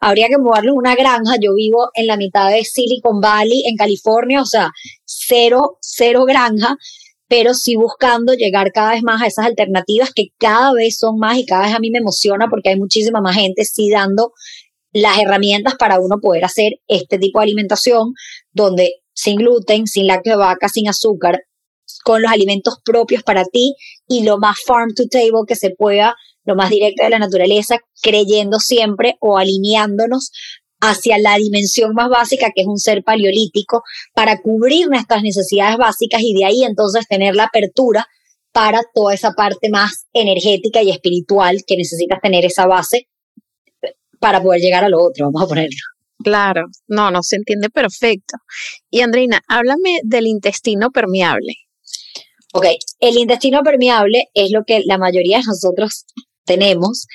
habría 0.00 0.28
que 0.28 0.38
moverlo 0.38 0.74
una 0.74 0.94
granja. 0.94 1.34
Yo 1.40 1.54
vivo 1.54 1.90
en 1.94 2.06
la 2.06 2.16
mitad 2.16 2.50
de 2.50 2.64
Silicon 2.64 3.20
Valley, 3.20 3.64
en 3.66 3.76
California, 3.76 4.42
o 4.42 4.46
sea, 4.46 4.70
cero, 5.04 5.78
cero 5.80 6.24
granja, 6.24 6.76
pero 7.28 7.54
sí 7.54 7.76
buscando 7.76 8.34
llegar 8.34 8.72
cada 8.72 8.92
vez 8.92 9.02
más 9.02 9.22
a 9.22 9.26
esas 9.26 9.46
alternativas 9.46 10.10
que 10.14 10.28
cada 10.38 10.72
vez 10.72 10.98
son 10.98 11.18
más 11.18 11.38
y 11.38 11.46
cada 11.46 11.66
vez 11.66 11.74
a 11.74 11.78
mí 11.78 11.90
me 11.90 11.98
emociona 11.98 12.48
porque 12.50 12.70
hay 12.70 12.76
muchísima 12.76 13.20
más 13.20 13.36
gente 13.36 13.64
sí 13.64 13.88
dando 13.88 14.32
las 14.92 15.18
herramientas 15.20 15.76
para 15.76 16.00
uno 16.00 16.18
poder 16.20 16.44
hacer 16.44 16.80
este 16.88 17.18
tipo 17.18 17.38
de 17.38 17.44
alimentación 17.44 18.14
donde 18.52 18.94
sin 19.12 19.36
gluten, 19.36 19.86
sin 19.86 20.06
lácteo 20.06 20.32
de 20.32 20.38
vaca, 20.38 20.68
sin 20.68 20.88
azúcar, 20.88 21.42
con 22.04 22.22
los 22.22 22.30
alimentos 22.30 22.78
propios 22.84 23.22
para 23.22 23.44
ti 23.44 23.74
y 24.06 24.22
lo 24.24 24.38
más 24.38 24.58
farm 24.64 24.94
to 24.94 25.04
table 25.10 25.42
que 25.46 25.56
se 25.56 25.70
pueda, 25.70 26.14
lo 26.44 26.54
más 26.54 26.70
directo 26.70 27.04
de 27.04 27.10
la 27.10 27.18
naturaleza, 27.18 27.78
creyendo 28.02 28.58
siempre 28.58 29.16
o 29.20 29.38
alineándonos 29.38 30.32
hacia 30.80 31.18
la 31.18 31.36
dimensión 31.36 31.92
más 31.94 32.08
básica, 32.08 32.50
que 32.54 32.62
es 32.62 32.66
un 32.66 32.78
ser 32.78 33.04
paleolítico, 33.04 33.82
para 34.14 34.40
cubrir 34.40 34.88
nuestras 34.88 35.22
necesidades 35.22 35.76
básicas 35.76 36.22
y 36.22 36.34
de 36.34 36.44
ahí 36.46 36.64
entonces 36.64 37.06
tener 37.06 37.36
la 37.36 37.44
apertura 37.44 38.06
para 38.52 38.80
toda 38.94 39.14
esa 39.14 39.32
parte 39.32 39.68
más 39.70 40.06
energética 40.12 40.82
y 40.82 40.90
espiritual 40.90 41.62
que 41.66 41.76
necesitas 41.76 42.20
tener 42.20 42.44
esa 42.44 42.66
base 42.66 43.08
para 44.18 44.42
poder 44.42 44.60
llegar 44.60 44.84
a 44.84 44.88
lo 44.88 45.02
otro, 45.02 45.26
vamos 45.26 45.42
a 45.42 45.46
ponerlo. 45.46 45.78
Claro, 46.22 46.66
no, 46.86 47.10
no 47.10 47.22
se 47.22 47.36
entiende 47.36 47.70
perfecto. 47.70 48.36
Y 48.90 49.00
Andreina, 49.00 49.40
háblame 49.48 50.00
del 50.04 50.26
intestino 50.26 50.90
permeable. 50.90 51.54
Ok, 52.52 52.66
el 52.98 53.16
intestino 53.16 53.62
permeable 53.62 54.28
es 54.34 54.50
lo 54.50 54.64
que 54.64 54.82
la 54.84 54.98
mayoría 54.98 55.38
de 55.38 55.44
nosotros 55.46 56.06
tenemos 56.44 57.06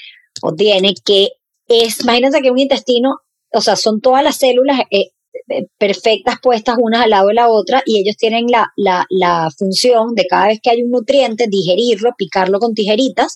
o 0.42 0.54
tiene, 0.54 0.94
que 1.04 1.30
es, 1.68 2.02
imagínense 2.02 2.42
que 2.42 2.52
un 2.52 2.60
intestino, 2.60 3.18
o 3.52 3.62
sea, 3.62 3.76
son 3.76 4.00
todas 4.00 4.24
las 4.24 4.38
células 4.38 4.80
eh, 4.92 5.12
eh, 5.50 5.68
perfectas 5.78 6.36
puestas 6.42 6.78
unas 6.80 7.04
al 7.04 7.10
lado 7.10 7.28
de 7.28 7.34
la 7.34 7.50
otra 7.50 7.84
y 7.86 8.00
ellos 8.00 8.16
tienen 8.18 8.46
la, 8.48 8.68
la, 8.78 9.06
la 9.10 9.50
función 9.58 10.16
de 10.16 10.26
cada 10.26 10.48
vez 10.48 10.60
que 10.62 10.70
hay 10.70 10.84
un 10.84 10.92
nutriente, 10.92 11.48
digerirlo, 11.48 12.12
picarlo 12.18 12.60
con 12.60 12.74
tijeritas 12.74 13.36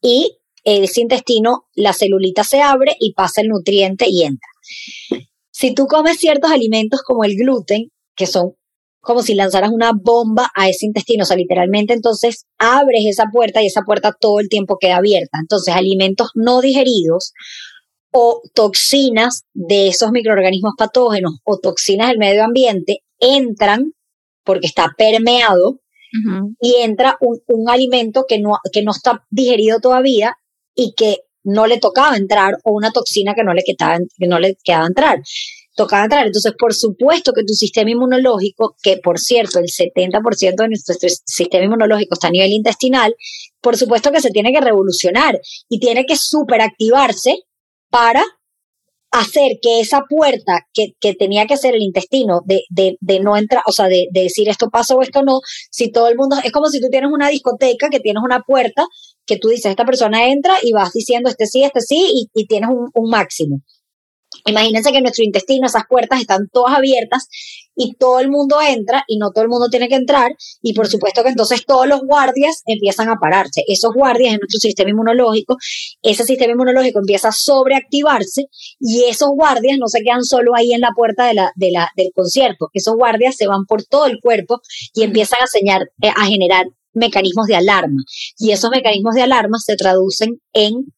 y 0.00 0.38
ese 0.64 1.02
intestino, 1.02 1.66
la 1.74 1.92
celulita 1.92 2.42
se 2.42 2.62
abre 2.62 2.96
y 2.98 3.12
pasa 3.12 3.42
el 3.42 3.48
nutriente 3.48 4.06
y 4.08 4.22
entra. 4.22 4.48
Si 5.50 5.74
tú 5.74 5.86
comes 5.86 6.18
ciertos 6.18 6.50
alimentos 6.50 7.02
como 7.02 7.24
el 7.24 7.36
gluten, 7.36 7.90
que 8.16 8.26
son 8.26 8.54
como 9.04 9.22
si 9.22 9.34
lanzaras 9.34 9.70
una 9.70 9.92
bomba 9.92 10.50
a 10.54 10.68
ese 10.68 10.86
intestino, 10.86 11.22
o 11.22 11.26
sea, 11.26 11.36
literalmente 11.36 11.92
entonces 11.92 12.46
abres 12.58 13.04
esa 13.06 13.26
puerta 13.32 13.62
y 13.62 13.66
esa 13.66 13.82
puerta 13.82 14.16
todo 14.18 14.40
el 14.40 14.48
tiempo 14.48 14.78
queda 14.80 14.96
abierta. 14.96 15.38
Entonces, 15.40 15.74
alimentos 15.74 16.30
no 16.34 16.60
digeridos 16.60 17.32
o 18.10 18.42
toxinas 18.54 19.44
de 19.52 19.88
esos 19.88 20.10
microorganismos 20.10 20.74
patógenos 20.78 21.40
o 21.44 21.58
toxinas 21.58 22.08
del 22.08 22.18
medio 22.18 22.44
ambiente 22.44 23.00
entran 23.18 23.92
porque 24.44 24.66
está 24.66 24.92
permeado 24.96 25.80
y 26.60 26.76
entra 26.80 27.16
un, 27.20 27.40
un, 27.48 27.68
alimento 27.68 28.24
que 28.28 28.38
no, 28.38 28.58
que 28.72 28.84
no 28.84 28.92
está 28.92 29.24
digerido 29.30 29.80
todavía 29.80 30.36
y 30.72 30.94
que 30.96 31.16
no 31.42 31.66
le 31.66 31.78
tocaba 31.78 32.16
entrar 32.16 32.58
o 32.62 32.72
una 32.72 32.92
toxina 32.92 33.34
que 33.34 33.42
no 33.42 33.52
le 33.52 33.64
quedaba, 33.64 33.98
que 33.98 34.28
no 34.28 34.38
le 34.38 34.56
quedaba 34.62 34.86
entrar. 34.86 35.20
Tocaba 35.74 36.04
entrar. 36.04 36.26
Entonces, 36.26 36.52
por 36.58 36.74
supuesto 36.74 37.32
que 37.32 37.44
tu 37.44 37.54
sistema 37.54 37.90
inmunológico, 37.90 38.76
que 38.82 38.98
por 38.98 39.18
cierto, 39.18 39.58
el 39.58 39.66
70% 39.66 40.54
de 40.56 40.68
nuestro 40.68 40.94
sistema 41.24 41.64
inmunológico 41.64 42.14
está 42.14 42.28
a 42.28 42.30
nivel 42.30 42.52
intestinal, 42.52 43.14
por 43.60 43.76
supuesto 43.76 44.12
que 44.12 44.20
se 44.20 44.30
tiene 44.30 44.52
que 44.52 44.60
revolucionar 44.60 45.38
y 45.68 45.80
tiene 45.80 46.04
que 46.06 46.16
superactivarse 46.16 47.38
para 47.90 48.24
hacer 49.10 49.58
que 49.62 49.80
esa 49.80 50.02
puerta 50.08 50.66
que, 50.72 50.94
que, 51.00 51.14
tenía 51.14 51.46
que 51.46 51.56
ser 51.56 51.74
el 51.76 51.82
intestino 51.82 52.40
de, 52.44 52.62
de, 52.68 52.96
de 53.00 53.20
no 53.20 53.36
entrar, 53.36 53.62
o 53.66 53.70
sea, 53.70 53.86
de, 53.86 54.08
de, 54.10 54.22
decir 54.22 54.48
esto 54.48 54.70
pasa 54.70 54.96
o 54.96 55.02
esto 55.02 55.22
no, 55.22 55.38
si 55.70 55.92
todo 55.92 56.08
el 56.08 56.16
mundo, 56.16 56.36
es 56.42 56.50
como 56.50 56.66
si 56.66 56.80
tú 56.80 56.88
tienes 56.90 57.10
una 57.12 57.28
discoteca 57.28 57.90
que 57.90 58.00
tienes 58.00 58.22
una 58.24 58.40
puerta 58.40 58.86
que 59.24 59.38
tú 59.38 59.48
dices, 59.48 59.66
esta 59.66 59.84
persona 59.84 60.26
entra 60.26 60.56
y 60.62 60.72
vas 60.72 60.92
diciendo 60.92 61.30
este 61.30 61.46
sí, 61.46 61.62
este 61.62 61.80
sí, 61.80 62.28
y, 62.34 62.46
tienes 62.46 62.70
un 62.70 63.08
máximo. 63.08 63.60
Imagínense 64.46 64.92
que 64.92 65.00
nuestro 65.00 65.24
intestino 65.24 65.66
esas 65.66 65.84
puertas 65.88 66.20
están 66.20 66.48
todas 66.52 66.76
abiertas 66.76 67.28
y 67.76 67.94
todo 67.94 68.20
el 68.20 68.30
mundo 68.30 68.56
entra 68.66 69.04
y 69.08 69.18
no 69.18 69.30
todo 69.30 69.42
el 69.42 69.50
mundo 69.50 69.68
tiene 69.68 69.88
que 69.88 69.96
entrar 69.96 70.32
y 70.62 70.74
por 70.74 70.86
supuesto 70.86 71.22
que 71.22 71.30
entonces 71.30 71.64
todos 71.66 71.86
los 71.86 72.02
guardias 72.02 72.62
empiezan 72.66 73.08
a 73.08 73.16
pararse. 73.16 73.62
Esos 73.66 73.92
guardias 73.94 74.34
en 74.34 74.40
nuestro 74.40 74.60
sistema 74.60 74.90
inmunológico, 74.90 75.56
ese 76.02 76.24
sistema 76.24 76.52
inmunológico 76.52 77.00
empieza 77.00 77.28
a 77.28 77.32
sobreactivarse 77.32 78.46
y 78.80 79.04
esos 79.04 79.30
guardias 79.30 79.78
no 79.78 79.88
se 79.88 80.02
quedan 80.02 80.24
solo 80.24 80.54
ahí 80.54 80.72
en 80.72 80.80
la 80.80 80.90
puerta 80.94 81.26
de 81.26 81.34
la, 81.34 81.52
de 81.56 81.70
la, 81.70 81.90
del 81.96 82.10
concierto, 82.14 82.70
esos 82.72 82.94
guardias 82.94 83.36
se 83.36 83.46
van 83.46 83.64
por 83.66 83.84
todo 83.84 84.06
el 84.06 84.20
cuerpo 84.20 84.60
y 84.94 85.02
empiezan 85.02 85.38
a, 85.40 85.78
eh, 86.06 86.12
a 86.14 86.26
generar 86.26 86.66
mecanismos 86.92 87.46
de 87.46 87.56
alarma. 87.56 88.02
Y 88.38 88.52
esos 88.52 88.70
mecanismos 88.70 89.14
de 89.14 89.22
alarma 89.22 89.58
se 89.58 89.76
traducen 89.76 90.40
en 90.52 90.92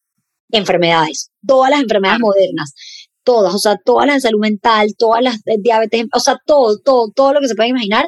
enfermedades, 0.50 1.30
todas 1.46 1.70
las 1.70 1.80
enfermedades 1.80 2.20
modernas 2.20 2.74
todas, 3.26 3.52
o 3.54 3.58
sea, 3.58 3.76
todas 3.84 4.06
las 4.06 4.16
de 4.16 4.20
salud 4.22 4.40
mental, 4.40 4.94
todas 4.96 5.20
las 5.20 5.42
de 5.42 5.56
diabetes, 5.58 6.06
o 6.14 6.20
sea, 6.20 6.38
todo, 6.46 6.78
todo, 6.78 7.10
todo 7.14 7.34
lo 7.34 7.40
que 7.40 7.48
se 7.48 7.56
puede 7.56 7.70
imaginar 7.70 8.06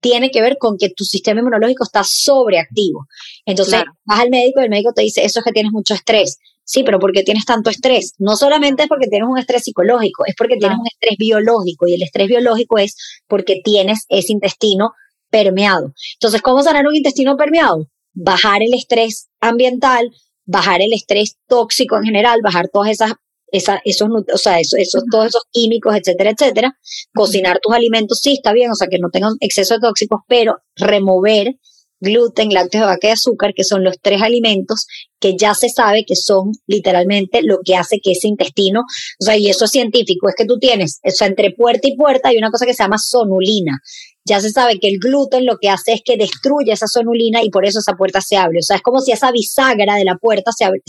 tiene 0.00 0.30
que 0.30 0.42
ver 0.42 0.58
con 0.58 0.76
que 0.76 0.90
tu 0.90 1.04
sistema 1.04 1.40
inmunológico 1.40 1.84
está 1.84 2.02
sobreactivo. 2.04 3.06
Entonces, 3.46 3.84
vas 4.04 4.20
al 4.20 4.30
médico 4.30 4.60
y 4.60 4.64
el 4.64 4.70
médico 4.70 4.92
te 4.92 5.02
dice, 5.02 5.24
eso 5.24 5.38
es 5.38 5.44
que 5.44 5.52
tienes 5.52 5.72
mucho 5.72 5.94
estrés. 5.94 6.38
Sí, 6.64 6.82
pero 6.82 6.98
¿por 6.98 7.12
qué 7.12 7.22
tienes 7.22 7.44
tanto 7.44 7.70
estrés? 7.70 8.14
No 8.18 8.36
solamente 8.36 8.82
es 8.82 8.88
porque 8.88 9.06
tienes 9.06 9.28
un 9.28 9.38
estrés 9.38 9.62
psicológico, 9.62 10.24
es 10.26 10.34
porque 10.36 10.56
tienes 10.56 10.78
un 10.78 10.86
estrés 10.86 11.16
biológico 11.16 11.86
y 11.86 11.94
el 11.94 12.02
estrés 12.02 12.26
biológico 12.26 12.78
es 12.78 12.96
porque 13.28 13.60
tienes 13.64 14.04
ese 14.08 14.32
intestino 14.32 14.90
permeado. 15.30 15.92
Entonces, 16.14 16.42
¿cómo 16.42 16.62
sanar 16.62 16.86
un 16.86 16.96
intestino 16.96 17.36
permeado? 17.36 17.88
Bajar 18.14 18.62
el 18.62 18.74
estrés 18.74 19.28
ambiental, 19.40 20.10
bajar 20.44 20.82
el 20.82 20.92
estrés 20.92 21.36
tóxico 21.46 21.96
en 21.98 22.04
general, 22.04 22.40
bajar 22.42 22.68
todas 22.68 22.90
esas 22.90 23.12
esa, 23.52 23.80
esos, 23.84 24.08
o 24.10 24.38
sea, 24.38 24.60
esos, 24.60 24.78
esos, 24.78 25.02
todos 25.10 25.26
esos 25.26 25.42
químicos, 25.50 25.94
etcétera, 25.94 26.30
etcétera. 26.30 26.78
Cocinar 27.14 27.58
tus 27.62 27.74
alimentos, 27.74 28.20
sí, 28.20 28.34
está 28.34 28.52
bien, 28.52 28.70
o 28.70 28.74
sea, 28.74 28.88
que 28.88 28.98
no 28.98 29.10
tengan 29.10 29.34
exceso 29.40 29.74
de 29.74 29.80
tóxicos, 29.80 30.20
pero 30.28 30.56
remover 30.76 31.56
gluten, 32.00 32.50
lácteos 32.50 32.82
de 32.82 32.86
vaca 32.86 33.08
y 33.08 33.10
azúcar, 33.10 33.52
que 33.54 33.64
son 33.64 33.82
los 33.82 33.96
tres 34.00 34.22
alimentos 34.22 34.86
que 35.18 35.34
ya 35.36 35.54
se 35.54 35.68
sabe 35.68 36.04
que 36.06 36.14
son 36.14 36.52
literalmente 36.66 37.40
lo 37.42 37.58
que 37.64 37.74
hace 37.74 37.98
que 38.02 38.12
ese 38.12 38.28
intestino, 38.28 38.80
o 38.80 39.24
sea, 39.24 39.36
y 39.36 39.48
eso 39.48 39.64
es 39.64 39.70
científico, 39.70 40.28
es 40.28 40.34
que 40.36 40.44
tú 40.44 40.58
tienes, 40.58 41.00
o 41.02 41.10
sea, 41.10 41.26
entre 41.26 41.52
puerta 41.52 41.88
y 41.88 41.96
puerta 41.96 42.28
hay 42.28 42.36
una 42.36 42.50
cosa 42.50 42.66
que 42.66 42.74
se 42.74 42.82
llama 42.82 42.98
sonulina. 42.98 43.78
Ya 44.26 44.40
se 44.40 44.50
sabe 44.50 44.78
que 44.78 44.88
el 44.88 44.98
gluten 44.98 45.46
lo 45.46 45.58
que 45.58 45.70
hace 45.70 45.92
es 45.92 46.02
que 46.04 46.16
destruye 46.16 46.72
esa 46.72 46.86
sonulina 46.86 47.42
y 47.42 47.50
por 47.50 47.64
eso 47.64 47.78
esa 47.78 47.92
puerta 47.92 48.20
se 48.20 48.36
abre. 48.36 48.58
O 48.58 48.62
sea, 48.62 48.76
es 48.76 48.82
como 48.82 49.00
si 49.00 49.12
esa 49.12 49.30
bisagra 49.30 49.94
de 49.94 50.04
la 50.04 50.16
puerta 50.16 50.50
se 50.52 50.64
abre. 50.64 50.80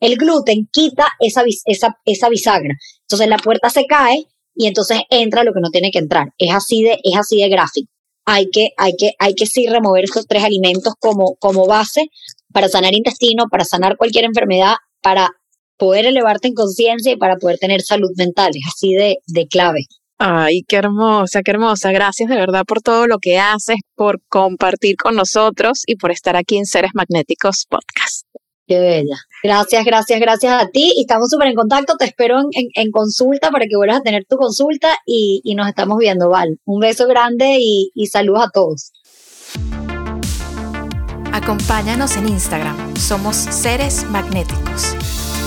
el 0.00 0.16
gluten 0.16 0.68
quita 0.70 1.06
esa, 1.20 1.42
esa, 1.64 1.96
esa 2.04 2.28
bisagra. 2.28 2.74
Entonces 3.02 3.28
la 3.28 3.38
puerta 3.38 3.68
se 3.70 3.86
cae 3.86 4.26
y 4.54 4.66
entonces 4.66 5.00
entra 5.10 5.44
lo 5.44 5.52
que 5.52 5.60
no 5.60 5.70
tiene 5.70 5.90
que 5.90 5.98
entrar. 5.98 6.28
Es 6.38 6.54
así 6.54 6.82
de, 6.82 6.98
es 7.02 7.16
así 7.16 7.36
de 7.40 7.48
gráfico 7.48 7.90
hay 8.26 8.50
que, 8.50 8.70
hay 8.76 8.92
que, 8.96 9.12
hay 9.18 9.34
que 9.34 9.46
sí 9.46 9.66
remover 9.68 10.04
esos 10.04 10.26
tres 10.26 10.44
alimentos 10.44 10.94
como, 10.98 11.36
como 11.36 11.66
base 11.66 12.08
para 12.52 12.68
sanar 12.68 12.92
intestino, 12.94 13.44
para 13.48 13.64
sanar 13.64 13.96
cualquier 13.96 14.24
enfermedad, 14.24 14.74
para 15.00 15.30
poder 15.78 16.06
elevarte 16.06 16.48
en 16.48 16.54
conciencia 16.54 17.12
y 17.12 17.16
para 17.16 17.36
poder 17.36 17.58
tener 17.58 17.82
salud 17.82 18.10
mental. 18.16 18.50
Es 18.54 18.66
así 18.66 18.94
de, 18.94 19.18
de 19.28 19.46
clave. 19.46 19.84
Ay, 20.18 20.62
qué 20.66 20.76
hermosa, 20.76 21.42
qué 21.42 21.50
hermosa. 21.50 21.92
Gracias 21.92 22.28
de 22.28 22.36
verdad 22.36 22.64
por 22.66 22.80
todo 22.80 23.06
lo 23.06 23.18
que 23.18 23.38
haces, 23.38 23.76
por 23.94 24.20
compartir 24.28 24.96
con 24.96 25.14
nosotros 25.14 25.82
y 25.86 25.96
por 25.96 26.10
estar 26.10 26.36
aquí 26.36 26.56
en 26.56 26.64
Seres 26.64 26.92
Magnéticos 26.94 27.66
Podcast. 27.68 28.26
Qué 28.66 28.80
bella. 28.80 29.16
Gracias, 29.42 29.84
gracias, 29.84 30.18
gracias 30.18 30.62
a 30.62 30.68
ti. 30.68 30.92
Y 30.96 31.02
estamos 31.02 31.30
súper 31.30 31.48
en 31.48 31.54
contacto. 31.54 31.96
Te 31.96 32.06
espero 32.06 32.40
en, 32.40 32.68
en, 32.74 32.90
consulta 32.90 33.50
para 33.50 33.66
que 33.66 33.76
vuelvas 33.76 33.98
a 33.98 34.02
tener 34.02 34.24
tu 34.24 34.36
consulta 34.36 34.96
y, 35.06 35.40
y 35.44 35.54
nos 35.54 35.68
estamos 35.68 35.98
viendo, 35.98 36.28
Val. 36.30 36.58
Un 36.64 36.80
beso 36.80 37.06
grande 37.06 37.58
y, 37.60 37.92
y 37.94 38.06
saludos 38.06 38.44
a 38.46 38.50
todos. 38.50 38.92
Acompáñanos 41.32 42.16
en 42.16 42.28
Instagram. 42.28 42.96
Somos 42.96 43.36
Seres 43.36 44.04
Magnéticos. 44.10 44.96